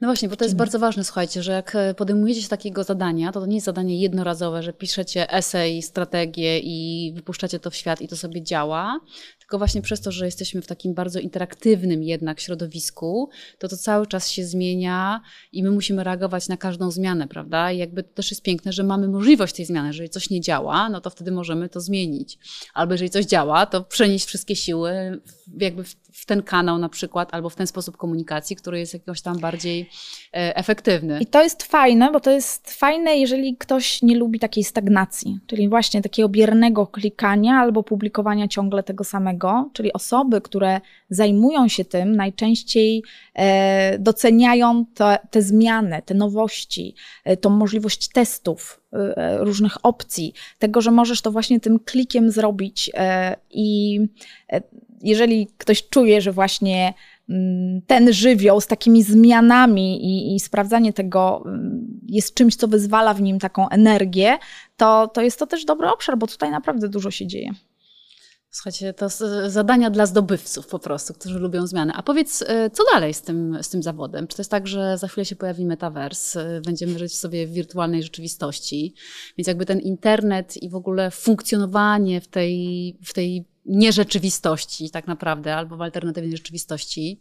no 0.00 0.08
właśnie, 0.08 0.28
bo 0.28 0.36
to 0.36 0.44
jest 0.44 0.56
bardzo 0.56 0.78
ważne, 0.78 1.04
słuchajcie, 1.04 1.42
że 1.42 1.52
jak 1.52 1.74
e, 1.74 1.94
podejmujecie 1.94 2.42
się 2.42 2.48
takiego 2.48 2.84
zadania, 2.84 3.32
to 3.32 3.40
to 3.40 3.46
nie 3.46 3.54
jest 3.54 3.64
zadanie 3.64 4.00
jednorazowe, 4.00 4.62
że 4.62 4.72
piszecie 4.72 5.32
esej, 5.32 5.82
strategię 5.82 6.58
i 6.58 7.12
wypuszczacie 7.16 7.60
to 7.60 7.70
w 7.70 7.76
świat 7.76 8.00
i 8.00 8.08
to 8.08 8.16
sobie 8.16 8.42
działa, 8.42 9.00
tylko 9.48 9.58
właśnie 9.58 9.82
przez 9.82 10.00
to, 10.00 10.12
że 10.12 10.26
jesteśmy 10.26 10.62
w 10.62 10.66
takim 10.66 10.94
bardzo 10.94 11.20
interaktywnym 11.20 12.02
jednak 12.02 12.40
środowisku, 12.40 13.30
to 13.58 13.68
to 13.68 13.76
cały 13.76 14.06
czas 14.06 14.30
się 14.30 14.44
zmienia 14.44 15.20
i 15.52 15.62
my 15.62 15.70
musimy 15.70 16.04
reagować 16.04 16.48
na 16.48 16.56
każdą 16.56 16.90
zmianę, 16.90 17.28
prawda? 17.28 17.72
I 17.72 17.78
jakby 17.78 18.02
to 18.02 18.14
też 18.14 18.30
jest 18.30 18.42
piękne, 18.42 18.72
że 18.72 18.84
mamy 18.84 19.08
możliwość 19.08 19.54
tej 19.54 19.64
zmiany. 19.64 19.88
Jeżeli 19.88 20.10
coś 20.10 20.30
nie 20.30 20.40
działa, 20.40 20.88
no 20.88 21.00
to 21.00 21.10
wtedy 21.10 21.30
możemy 21.30 21.68
to 21.68 21.80
zmienić. 21.80 22.38
Albo 22.74 22.94
jeżeli 22.94 23.10
coś 23.10 23.24
działa, 23.24 23.66
to 23.66 23.84
przenieść 23.84 24.24
wszystkie 24.24 24.56
siły 24.56 25.20
jakby 25.58 25.84
w, 25.84 26.26
ten 26.26 26.42
kanał 26.42 26.78
na 26.78 26.88
przykład, 26.88 27.34
albo 27.34 27.48
w 27.48 27.56
ten 27.56 27.66
sposób 27.66 27.96
komunikacji, 27.96 28.56
który 28.56 28.78
jest 28.78 28.94
jakoś 28.94 29.22
tam 29.22 29.38
bardziej 29.38 29.90
e, 30.32 30.56
efektywny. 30.56 31.20
I 31.20 31.26
to 31.26 31.42
jest 31.42 31.62
fajne, 31.62 32.12
bo 32.12 32.20
to 32.20 32.30
jest 32.30 32.70
fajne, 32.70 33.16
jeżeli 33.16 33.56
ktoś 33.56 34.02
nie 34.02 34.16
lubi 34.16 34.38
takiej 34.38 34.64
stagnacji, 34.64 35.38
czyli 35.46 35.68
właśnie 35.68 36.02
takiego 36.02 36.28
biernego 36.28 36.86
klikania 36.86 37.54
albo 37.54 37.82
publikowania 37.82 38.48
ciągle 38.48 38.82
tego 38.82 39.04
samego 39.04 39.37
czyli 39.72 39.92
osoby, 39.92 40.40
które 40.40 40.80
zajmują 41.10 41.68
się 41.68 41.84
tym, 41.84 42.16
najczęściej 42.16 43.02
e, 43.34 43.98
doceniają 43.98 44.84
te, 44.94 45.18
te 45.30 45.42
zmiany, 45.42 46.02
te 46.04 46.14
nowości, 46.14 46.94
e, 47.24 47.36
tą 47.36 47.50
możliwość 47.50 48.08
testów, 48.08 48.80
e, 48.92 49.38
różnych 49.38 49.84
opcji, 49.86 50.32
tego, 50.58 50.80
że 50.80 50.90
możesz 50.90 51.22
to 51.22 51.30
właśnie 51.30 51.60
tym 51.60 51.78
klikiem 51.78 52.30
zrobić 52.30 52.90
i 53.50 54.00
jeżeli 55.02 55.46
ktoś 55.58 55.88
czuje, 55.88 56.20
że 56.20 56.32
właśnie 56.32 56.94
mm, 57.28 57.82
ten 57.86 58.12
żywioł 58.12 58.60
z 58.60 58.66
takimi 58.66 59.02
zmianami 59.02 60.04
i, 60.04 60.34
i, 60.34 60.40
sprawdzanie 60.40 60.92
tego 60.92 61.42
mm, 61.46 62.00
jest 62.06 62.34
czymś, 62.34 62.56
co 62.56 62.68
wyzwala 62.68 63.14
w 63.14 63.22
nim 63.22 63.38
taką 63.38 63.68
energię, 63.68 64.38
to, 64.76 65.08
to 65.08 65.22
jest 65.22 65.38
to 65.38 65.46
też 65.46 65.64
dobry 65.64 65.88
obszar, 65.88 66.18
bo 66.18 66.26
tutaj 66.26 66.50
naprawdę 66.50 66.88
dużo 66.88 67.10
się 67.10 67.26
dzieje. 67.26 67.50
Słuchajcie, 68.50 68.92
to 68.92 69.08
zadania 69.46 69.90
dla 69.90 70.06
zdobywców 70.06 70.66
po 70.66 70.78
prostu, 70.78 71.14
którzy 71.14 71.38
lubią 71.38 71.66
zmiany. 71.66 71.92
A 71.96 72.02
powiedz, 72.02 72.42
e, 72.42 72.70
co 72.70 72.82
dalej 72.92 73.14
z 73.14 73.22
tym, 73.22 73.58
z 73.62 73.68
tym 73.68 73.82
zawodem? 73.82 74.26
Czy 74.26 74.36
to 74.36 74.40
jest 74.40 74.50
tak, 74.50 74.66
że 74.66 74.98
za 74.98 75.08
chwilę 75.08 75.24
się 75.24 75.36
pojawi 75.36 75.66
metavers, 75.66 76.36
e, 76.36 76.60
będziemy 76.64 76.98
żyć 76.98 77.18
sobie 77.18 77.46
w 77.46 77.52
wirtualnej 77.52 78.02
rzeczywistości, 78.02 78.94
więc 79.38 79.48
jakby 79.48 79.66
ten 79.66 79.80
internet 79.80 80.56
i 80.56 80.68
w 80.68 80.74
ogóle 80.74 81.10
funkcjonowanie 81.10 82.20
w 82.20 82.28
tej, 82.28 82.96
w 83.04 83.12
tej 83.14 83.44
nierzeczywistości 83.68 84.90
tak 84.90 85.06
naprawdę, 85.06 85.56
albo 85.56 85.76
w 85.76 85.82
alternatywnej 85.82 86.36
rzeczywistości 86.36 87.20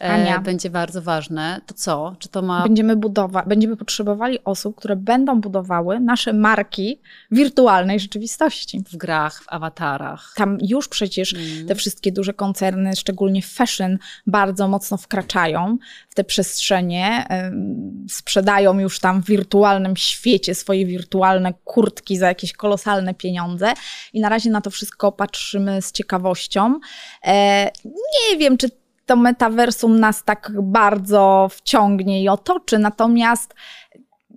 e, 0.00 0.08
Ania. 0.08 0.40
będzie 0.40 0.70
bardzo 0.70 1.02
ważne. 1.02 1.60
To 1.66 1.74
co? 1.74 2.16
Czy 2.18 2.28
to 2.28 2.42
ma... 2.42 2.62
Będziemy 2.62 2.96
budować, 2.96 3.46
będziemy 3.46 3.76
potrzebowali 3.76 4.38
osób, 4.44 4.76
które 4.76 4.96
będą 4.96 5.40
budowały 5.40 6.00
nasze 6.00 6.32
marki 6.32 7.00
wirtualnej 7.30 8.00
rzeczywistości. 8.00 8.82
W 8.90 8.96
grach, 8.96 9.42
w 9.42 9.48
awatarach. 9.48 10.32
Tam 10.36 10.58
już 10.62 10.88
przecież 10.88 11.34
mm. 11.34 11.66
te 11.66 11.74
wszystkie 11.74 12.12
duże 12.12 12.34
koncerny, 12.34 12.96
szczególnie 12.96 13.42
fashion, 13.42 13.98
bardzo 14.26 14.68
mocno 14.68 14.96
wkraczają 14.96 15.78
w 16.08 16.14
te 16.14 16.24
przestrzenie, 16.24 17.26
sprzedają 18.08 18.78
już 18.78 19.00
tam 19.00 19.22
w 19.22 19.26
wirtualnym 19.26 19.96
świecie 19.96 20.54
swoje 20.54 20.86
wirtualne 20.86 21.54
kurtki 21.64 22.16
za 22.16 22.26
jakieś 22.26 22.52
kolosalne 22.52 23.14
pieniądze 23.14 23.72
i 24.12 24.20
na 24.20 24.28
razie 24.28 24.50
na 24.50 24.60
to 24.60 24.70
wszystko 24.70 25.12
patrzymy 25.12 25.81
z 25.82 25.92
ciekawością. 25.92 26.80
E, 27.24 27.64
nie 27.84 28.38
wiem, 28.38 28.56
czy 28.56 28.70
to 29.06 29.16
metaversum 29.16 30.00
nas 30.00 30.24
tak 30.24 30.52
bardzo 30.62 31.48
wciągnie 31.50 32.22
i 32.22 32.28
otoczy, 32.28 32.78
natomiast 32.78 33.54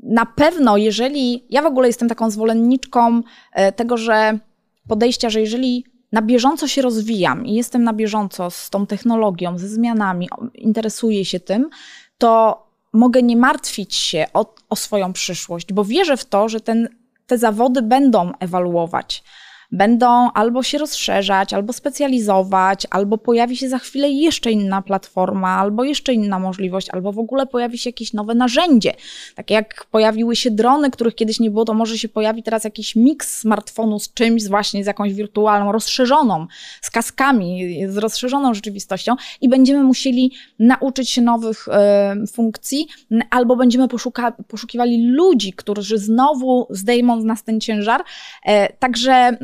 na 0.04 0.26
pewno, 0.26 0.78
jeżeli 0.78 1.46
ja 1.50 1.62
w 1.62 1.66
ogóle 1.66 1.88
jestem 1.88 2.10
taką 2.10 2.30
zwolenniczką 2.30 3.22
e, 3.54 3.72
tego, 3.72 3.98
że 3.98 4.40
podejścia, 4.88 5.30
że 5.30 5.42
jeżeli 5.42 5.86
na 6.12 6.22
bieżąco 6.22 6.68
się 6.68 6.82
rozwijam 6.82 7.46
i 7.46 7.54
jestem 7.54 7.84
na 7.84 7.94
bieżąco 7.94 8.52
z 8.52 8.70
tą 8.70 8.86
technologią, 8.86 9.58
ze 9.58 9.68
zmianami, 9.68 10.30
interesuję 10.54 11.26
się 11.26 11.40
tym, 11.40 11.70
to 12.18 12.64
mogę 12.94 13.24
nie 13.24 13.38
martwić 13.38 13.96
się 13.96 14.26
o, 14.34 14.56
o 14.70 14.76
swoją 14.76 15.14
przyszłość, 15.14 15.74
bo 15.74 15.86
wierzę 15.86 16.18
w 16.18 16.26
to, 16.26 16.50
że 16.50 16.60
ten, 16.62 16.90
te 17.28 17.38
zawody 17.38 17.82
będą 17.82 18.32
ewaluować 18.40 19.24
będą 19.72 20.32
albo 20.32 20.64
się 20.64 20.78
rozszerzać, 20.78 21.54
albo 21.54 21.74
specjalizować, 21.74 22.88
albo 22.90 23.18
pojawi 23.18 23.58
się 23.58 23.70
za 23.70 23.80
chwilę 23.80 24.10
jeszcze 24.10 24.52
inna 24.52 24.82
platforma, 24.82 25.50
albo 25.50 25.84
jeszcze 25.84 26.14
inna 26.14 26.40
możliwość, 26.40 26.90
albo 26.90 27.12
w 27.12 27.20
ogóle 27.20 27.46
pojawi 27.46 27.78
się 27.78 27.90
jakieś 27.90 28.14
nowe 28.14 28.36
narzędzie. 28.36 28.94
Tak 29.36 29.50
jak 29.50 29.86
pojawiły 29.92 30.36
się 30.36 30.52
drony, 30.52 30.92
których 30.92 31.16
kiedyś 31.16 31.40
nie 31.40 31.52
było, 31.52 31.66
to 31.66 31.74
może 31.74 31.98
się 31.98 32.10
pojawi 32.10 32.44
teraz 32.44 32.64
jakiś 32.64 32.96
miks 32.96 33.38
smartfonu 33.38 34.00
z 34.00 34.14
czymś, 34.14 34.48
właśnie 34.48 34.84
z 34.84 34.88
jakąś 34.88 35.14
wirtualną, 35.14 35.72
rozszerzoną, 35.72 36.48
z 36.82 36.92
kaskami, 36.92 37.78
z 37.90 37.98
rozszerzoną 37.98 38.54
rzeczywistością 38.54 39.16
i 39.42 39.50
będziemy 39.50 39.84
musieli 39.84 40.32
nauczyć 40.60 41.10
się 41.10 41.22
nowych 41.22 41.68
y, 42.24 42.28
funkcji, 42.28 42.88
albo 43.30 43.56
będziemy 43.56 43.88
poszuka, 43.88 44.32
poszukiwali 44.32 45.08
ludzi, 45.08 45.54
którzy 45.54 45.98
znowu 45.98 46.68
zdejmą 46.70 47.22
z 47.22 47.24
nas 47.24 47.44
ten 47.44 47.62
ciężar. 47.62 48.02
Y, 48.02 48.52
także 48.80 49.38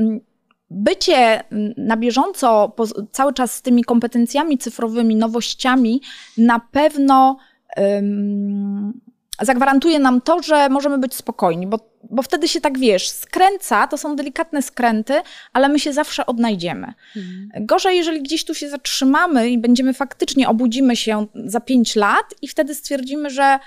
bycie 0.72 1.44
na 1.78 1.98
bieżąco 1.98 2.76
cały 3.12 3.34
czas 3.34 3.56
z 3.56 3.62
tymi 3.62 3.84
kompetencjami 3.84 4.58
cyfrowymi, 4.58 5.16
nowościami 5.16 6.02
na 6.38 6.60
pewno 6.60 7.38
um, 7.78 9.02
zagwarantuje 9.42 10.00
nam 10.00 10.22
to, 10.22 10.44
że 10.44 10.70
możemy 10.70 10.98
być 10.98 11.16
spokojni, 11.16 11.68
bo, 11.68 11.80
bo 12.10 12.22
wtedy 12.22 12.48
się 12.48 12.62
tak 12.62 12.80
wiesz, 12.80 13.10
skręca, 13.10 13.88
to 13.88 13.98
są 13.98 14.16
delikatne 14.16 14.62
skręty, 14.62 15.22
ale 15.54 15.70
my 15.70 15.80
się 15.80 15.94
zawsze 15.94 16.26
odnajdziemy. 16.26 16.94
Mhm. 17.16 17.66
Gorzej, 17.66 17.98
jeżeli 17.98 18.22
gdzieś 18.22 18.46
tu 18.46 18.54
się 18.54 18.70
zatrzymamy 18.70 19.50
i 19.50 19.58
będziemy 19.58 19.94
faktycznie, 19.94 20.50
obudzimy 20.50 20.96
się 20.96 21.28
za 21.46 21.60
pięć 21.60 21.96
lat 21.96 22.26
i 22.42 22.48
wtedy 22.48 22.76
stwierdzimy, 22.76 23.30
że 23.30 23.60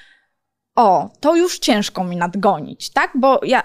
o, 0.74 1.10
to 1.20 1.36
już 1.36 1.58
ciężko 1.58 2.04
mi 2.04 2.16
nadgonić, 2.16 2.90
tak? 2.90 3.12
Bo 3.14 3.40
ja 3.42 3.62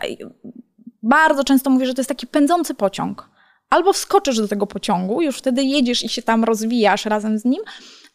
bardzo 1.04 1.43
często 1.43 1.70
mówię, 1.70 1.86
że 1.86 1.93
to 1.93 2.00
jest 2.00 2.10
taki 2.10 2.28
pędzący 2.28 2.74
pociąg. 2.74 3.30
Albo 3.70 3.93
wskoczysz 3.93 4.38
do 4.38 4.47
tego 4.47 4.68
pociągu, 4.68 5.22
już 5.22 5.38
wtedy 5.38 5.64
jedziesz 5.64 6.04
i 6.04 6.10
się 6.10 6.22
tam 6.22 6.43
rozwijasz 6.43 7.06
razem 7.06 7.39
z 7.39 7.45
nim, 7.45 7.62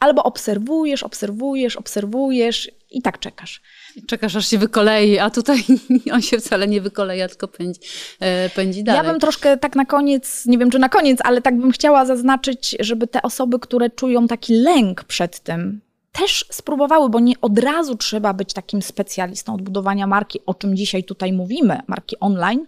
Albo 0.00 0.24
obserwujesz, 0.24 1.02
obserwujesz, 1.02 1.76
obserwujesz 1.76 2.70
i 2.90 3.02
tak 3.02 3.18
czekasz. 3.18 3.62
Czekasz, 4.06 4.36
aż 4.36 4.48
się 4.48 4.58
wykolei, 4.58 5.18
a 5.18 5.30
tutaj 5.30 5.64
on 6.14 6.22
się 6.22 6.38
wcale 6.38 6.66
nie 6.66 6.80
wykoleja, 6.80 7.28
tylko 7.28 7.48
pędzi, 7.48 7.80
e, 8.20 8.50
pędzi 8.50 8.84
dalej. 8.84 9.06
Ja 9.06 9.12
bym 9.12 9.20
troszkę 9.20 9.56
tak 9.56 9.76
na 9.76 9.84
koniec, 9.84 10.46
nie 10.46 10.58
wiem 10.58 10.70
czy 10.70 10.78
na 10.78 10.88
koniec, 10.88 11.18
ale 11.24 11.42
tak 11.42 11.58
bym 11.58 11.72
chciała 11.72 12.04
zaznaczyć, 12.06 12.76
żeby 12.80 13.06
te 13.06 13.22
osoby, 13.22 13.58
które 13.58 13.90
czują 13.90 14.28
taki 14.28 14.54
lęk 14.54 15.04
przed 15.04 15.40
tym, 15.40 15.80
też 16.18 16.44
spróbowały, 16.50 17.10
bo 17.10 17.20
nie 17.20 17.34
od 17.40 17.58
razu 17.58 17.96
trzeba 17.96 18.34
być 18.34 18.52
takim 18.52 18.82
specjalistą 18.82 19.54
od 19.54 19.62
budowania 19.62 20.06
marki, 20.06 20.40
o 20.46 20.54
czym 20.54 20.76
dzisiaj 20.76 21.04
tutaj 21.04 21.32
mówimy, 21.32 21.80
marki 21.86 22.16
online, 22.20 22.66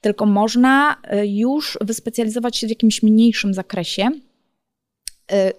tylko 0.00 0.26
można 0.26 0.96
y, 1.14 1.26
już 1.26 1.78
wyspecjalizować 1.80 2.56
się 2.56 2.66
w 2.66 2.70
jakimś 2.70 3.02
mniejszym 3.02 3.54
zakresie 3.54 4.10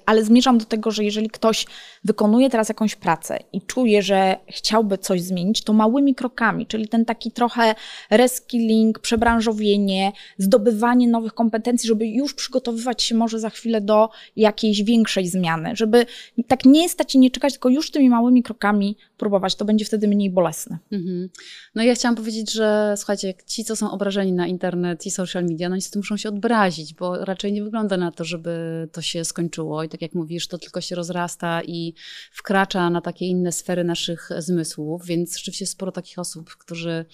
ale 0.06 0.24
zmierzam 0.24 0.58
do 0.58 0.66
tego, 0.66 0.92
że 0.92 1.04
jeżeli 1.04 1.30
ktoś 1.30 1.66
wykonuje 2.04 2.50
teraz 2.50 2.70
jakąś 2.70 2.96
pracę 2.96 3.40
i 3.54 3.62
czuje, 3.62 4.02
że 4.02 4.38
chciałby 4.50 4.98
coś 4.98 5.22
zmienić, 5.22 5.64
to 5.64 5.74
małymi 5.74 6.16
krokami, 6.16 6.68
czyli 6.68 6.88
ten 6.88 7.06
taki 7.06 7.32
trochę 7.32 7.76
reskilling, 8.10 9.00
przebranżowienie, 9.00 10.12
zdobywanie 10.38 11.08
nowych 11.08 11.34
kompetencji, 11.34 11.88
żeby 11.88 12.08
już 12.08 12.34
przygotowywać 12.34 13.04
się 13.04 13.16
może 13.16 13.40
za 13.40 13.50
chwilę 13.50 13.82
do 13.82 14.10
jakiejś 14.36 14.84
większej 14.84 15.28
zmiany, 15.28 15.76
żeby 15.76 16.06
tak 16.48 16.66
nie 16.66 16.90
stać 16.90 17.16
i 17.16 17.20
nie 17.20 17.32
czekać, 17.32 17.54
tylko 17.54 17.70
już 17.70 17.92
tymi 17.92 18.10
małymi 18.10 18.44
krokami 18.44 18.98
próbować, 19.18 19.56
to 19.56 19.66
będzie 19.66 19.86
wtedy 19.86 20.08
mniej 20.08 20.30
bolesne. 20.30 20.78
Mhm. 20.92 21.30
No 21.76 21.84
ja 21.84 21.96
chciałam 21.96 22.16
powiedzieć, 22.16 22.52
że 22.54 22.94
słuchajcie, 22.98 23.34
ci, 23.46 23.64
co 23.64 23.76
są 23.76 23.92
obrażeni 23.92 24.34
na 24.34 24.48
internet 24.48 25.06
i 25.06 25.12
social 25.12 25.44
media, 25.44 25.70
no 25.70 25.76
niestety 25.76 26.00
muszą 26.00 26.18
się 26.18 26.30
odbrazić, 26.30 26.94
bo 26.94 27.26
raczej 27.26 27.54
nie 27.54 27.64
wygląda 27.64 27.98
na 27.98 28.12
to, 28.12 28.24
żeby 28.24 28.52
to 28.92 29.02
się 29.02 29.26
skończyło 29.26 29.61
i 29.86 29.90
tak 29.90 30.02
jak 30.02 30.14
mówisz, 30.14 30.48
to 30.48 30.58
tylko 30.58 30.82
się 30.82 30.96
rozrasta 30.96 31.62
i 31.64 31.94
wkracza 32.32 32.90
na 32.90 33.02
takie 33.02 33.26
inne 33.26 33.52
sfery 33.52 33.84
naszych 33.84 34.30
zmysłów, 34.38 35.06
więc 35.06 35.38
rzeczywiście 35.38 35.66
sporo 35.66 35.92
takich 35.92 36.20
osób, 36.20 36.50
którzy 36.50 37.06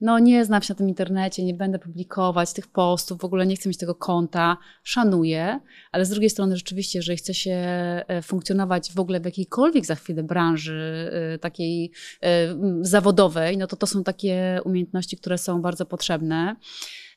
no 0.00 0.18
nie 0.18 0.44
znam 0.44 0.62
się 0.62 0.74
na 0.74 0.78
tym 0.78 0.88
internecie, 0.88 1.44
nie 1.44 1.54
będę 1.54 1.78
publikować 1.78 2.52
tych 2.52 2.66
postów, 2.66 3.20
w 3.20 3.24
ogóle 3.24 3.46
nie 3.46 3.56
chcę 3.56 3.68
mieć 3.68 3.78
tego 3.78 3.94
konta, 3.94 4.56
szanuję, 4.82 5.60
ale 5.92 6.04
z 6.04 6.10
drugiej 6.10 6.30
strony 6.30 6.56
rzeczywiście, 6.56 6.98
jeżeli 6.98 7.18
chce 7.18 7.34
się 7.34 7.54
e, 7.54 8.22
funkcjonować 8.22 8.92
w 8.92 9.00
ogóle 9.00 9.20
w 9.20 9.24
jakiejkolwiek 9.24 9.86
za 9.86 9.94
chwilę 9.94 10.22
branży 10.22 11.10
e, 11.34 11.38
takiej 11.38 11.92
e, 12.22 12.56
zawodowej, 12.80 13.58
no 13.58 13.66
to 13.66 13.76
to 13.76 13.86
są 13.86 14.04
takie 14.04 14.60
umiejętności, 14.64 15.16
które 15.16 15.38
są 15.38 15.62
bardzo 15.62 15.86
potrzebne. 15.86 16.56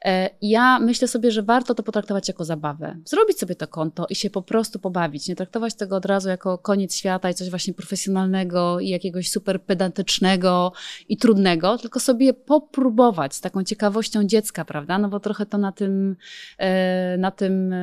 E, 0.05 0.29
ja 0.41 0.79
myślę 0.79 1.07
sobie, 1.07 1.31
że 1.31 1.43
warto 1.43 1.75
to 1.75 1.83
potraktować 1.83 2.27
jako 2.27 2.45
zabawę. 2.45 2.97
Zrobić 3.05 3.39
sobie 3.39 3.55
to 3.55 3.67
konto 3.67 4.05
i 4.09 4.15
się 4.15 4.29
po 4.29 4.41
prostu 4.41 4.79
pobawić. 4.79 5.27
Nie 5.27 5.35
traktować 5.35 5.75
tego 5.75 5.95
od 5.95 6.05
razu 6.05 6.29
jako 6.29 6.57
koniec 6.57 6.95
świata 6.95 7.29
i 7.29 7.33
coś 7.33 7.49
właśnie 7.49 7.73
profesjonalnego 7.73 8.79
i 8.79 8.89
jakiegoś 8.89 9.29
super 9.29 9.61
pedantycznego 9.61 10.73
i 11.09 11.17
trudnego, 11.17 11.77
tylko 11.77 11.99
sobie 11.99 12.33
popróbować 12.33 13.35
z 13.35 13.41
taką 13.41 13.63
ciekawością 13.63 14.23
dziecka, 14.23 14.65
prawda? 14.65 14.97
No 14.97 15.09
bo 15.09 15.19
trochę 15.19 15.45
to 15.45 15.57
na 15.57 15.71
tym, 15.71 16.15
e, 16.57 17.17
na 17.17 17.31
tym 17.31 17.75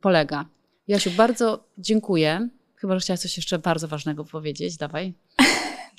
polega. 0.00 0.44
Jasiu, 0.88 1.10
bardzo 1.10 1.64
dziękuję. 1.78 2.48
Chyba, 2.76 2.94
że 2.94 3.00
chciałaś 3.00 3.20
coś 3.20 3.36
jeszcze 3.36 3.58
bardzo 3.58 3.88
ważnego 3.88 4.24
powiedzieć. 4.24 4.76
Dawaj. 4.76 5.14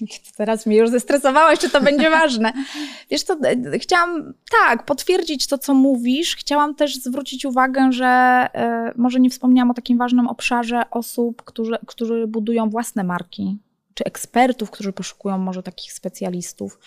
Teraz 0.37 0.65
mnie 0.65 0.77
już 0.77 0.89
zestresowałaś, 0.89 1.59
czy 1.59 1.69
to 1.69 1.81
będzie 1.81 2.09
ważne. 2.09 2.53
Wiesz 3.11 3.23
co, 3.23 3.33
e, 3.33 3.79
chciałam 3.79 4.33
tak, 4.51 4.85
potwierdzić 4.85 5.47
to, 5.47 5.57
co 5.57 5.73
mówisz. 5.73 6.35
Chciałam 6.35 6.75
też 6.75 6.95
zwrócić 6.95 7.45
uwagę, 7.45 7.91
że 7.91 8.47
y, 8.95 8.97
może 8.97 9.19
nie 9.19 9.29
wspomniałam 9.29 9.71
o 9.71 9.73
takim 9.73 9.97
ważnym 9.97 10.27
obszarze 10.27 10.83
osób, 10.91 11.43
którzy, 11.43 11.77
którzy 11.85 12.27
budują 12.27 12.69
własne 12.69 13.03
marki, 13.03 13.57
czy 13.93 14.03
ekspertów, 14.03 14.71
którzy 14.71 14.93
poszukują 14.93 15.37
może 15.37 15.63
takich 15.63 15.93
specjalistów. 15.93 16.79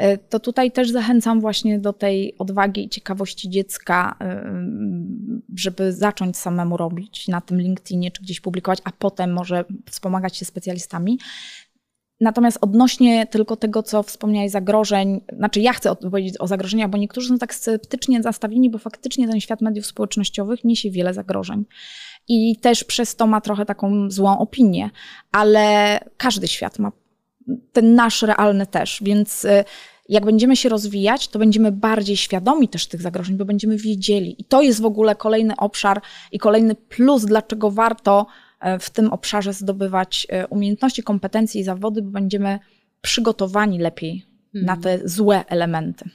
Y, 0.00 0.18
to 0.28 0.40
tutaj 0.40 0.72
też 0.72 0.90
zachęcam 0.90 1.40
właśnie 1.40 1.78
do 1.78 1.92
tej 1.92 2.38
odwagi 2.38 2.84
i 2.84 2.88
ciekawości 2.88 3.50
dziecka, 3.50 4.16
y, 4.22 4.26
żeby 5.56 5.92
zacząć 5.92 6.36
samemu 6.36 6.76
robić 6.76 7.28
na 7.28 7.40
tym 7.40 7.60
LinkedInie, 7.60 8.10
czy 8.10 8.22
gdzieś 8.22 8.40
publikować, 8.40 8.78
a 8.84 8.90
potem 8.98 9.32
może 9.32 9.64
wspomagać 9.90 10.36
się 10.36 10.44
specjalistami. 10.44 11.18
Natomiast 12.20 12.58
odnośnie 12.60 13.26
tylko 13.26 13.56
tego, 13.56 13.82
co 13.82 14.02
wspomniałeś, 14.02 14.50
zagrożeń, 14.50 15.20
znaczy 15.36 15.60
ja 15.60 15.72
chcę 15.72 15.90
odpowiedzieć 15.90 16.34
o 16.40 16.46
zagrożeniach, 16.46 16.90
bo 16.90 16.98
niektórzy 16.98 17.28
są 17.28 17.38
tak 17.38 17.54
sceptycznie 17.54 18.20
nastawieni, 18.20 18.70
bo 18.70 18.78
faktycznie 18.78 19.28
ten 19.28 19.40
świat 19.40 19.60
mediów 19.60 19.86
społecznościowych 19.86 20.64
niesie 20.64 20.90
wiele 20.90 21.14
zagrożeń. 21.14 21.64
I 22.28 22.56
też 22.56 22.84
przez 22.84 23.16
to 23.16 23.26
ma 23.26 23.40
trochę 23.40 23.66
taką 23.66 24.10
złą 24.10 24.38
opinię, 24.38 24.90
ale 25.32 25.98
każdy 26.16 26.48
świat 26.48 26.78
ma 26.78 26.92
ten 27.72 27.94
nasz 27.94 28.22
realny 28.22 28.66
też, 28.66 28.98
więc 29.02 29.44
y, 29.44 29.64
jak 30.08 30.24
będziemy 30.24 30.56
się 30.56 30.68
rozwijać, 30.68 31.28
to 31.28 31.38
będziemy 31.38 31.72
bardziej 31.72 32.16
świadomi 32.16 32.68
też 32.68 32.86
tych 32.86 33.02
zagrożeń, 33.02 33.36
bo 33.36 33.44
będziemy 33.44 33.76
wiedzieli. 33.76 34.36
I 34.38 34.44
to 34.44 34.62
jest 34.62 34.80
w 34.80 34.84
ogóle 34.84 35.14
kolejny 35.14 35.56
obszar 35.56 36.00
i 36.32 36.38
kolejny 36.38 36.74
plus, 36.74 37.24
dlaczego 37.24 37.70
warto 37.70 38.26
w 38.80 38.90
tym 38.90 39.12
obszarze 39.12 39.52
zdobywać 39.52 40.26
e, 40.30 40.46
umiejętności, 40.46 41.02
kompetencje 41.02 41.60
i 41.60 41.64
zawody, 41.64 42.02
bo 42.02 42.10
będziemy 42.10 42.58
przygotowani 43.00 43.78
lepiej 43.78 44.26
na 44.54 44.74
mhm. 44.74 44.80
te 44.82 45.08
złe 45.08 45.44
elementy. 45.48 46.10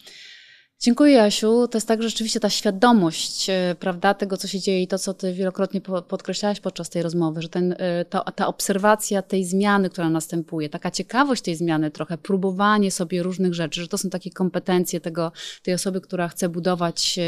Dziękuję, 0.79 1.13
Jasiu. 1.13 1.67
To 1.67 1.77
jest 1.77 1.87
tak, 1.87 2.01
że 2.01 2.09
rzeczywiście 2.09 2.39
ta 2.39 2.49
świadomość, 2.49 3.49
e, 3.49 3.75
prawda, 3.79 4.13
tego, 4.13 4.37
co 4.37 4.47
się 4.47 4.59
dzieje 4.59 4.81
i 4.81 4.87
to, 4.87 4.99
co 4.99 5.13
ty 5.13 5.33
wielokrotnie 5.33 5.81
podkreślałaś 5.81 6.59
podczas 6.59 6.89
tej 6.89 7.01
rozmowy, 7.01 7.41
że 7.41 7.49
ten, 7.49 7.75
ta, 8.09 8.21
ta 8.21 8.47
obserwacja 8.47 9.21
tej 9.21 9.45
zmiany, 9.45 9.89
która 9.89 10.09
następuje, 10.09 10.69
taka 10.69 10.91
ciekawość 10.91 11.41
tej 11.41 11.55
zmiany, 11.55 11.91
trochę 11.91 12.17
próbowanie 12.17 12.91
sobie 12.91 13.23
różnych 13.23 13.53
rzeczy, 13.53 13.81
że 13.81 13.87
to 13.87 13.97
są 13.97 14.09
takie 14.09 14.31
kompetencje 14.31 15.01
tego, 15.01 15.31
tej 15.63 15.73
osoby, 15.73 16.01
która 16.01 16.27
chce 16.27 16.49
budować 16.49 17.19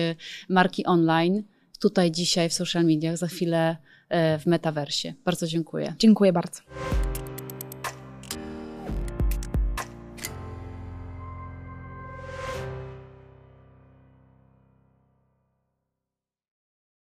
marki 0.49 0.85
online, 0.85 1.43
tutaj 1.79 2.11
dzisiaj 2.11 2.49
w 2.49 2.53
social 2.53 2.85
mediach, 2.85 3.17
za 3.17 3.27
chwilę 3.27 3.77
E, 3.77 3.94
E, 4.15 4.39
w 4.39 4.45
metaversie. 4.45 5.13
Bardzo 5.25 5.47
dziękuję. 5.47 5.93
Dziękuję 5.99 6.33
bardzo. 6.33 6.61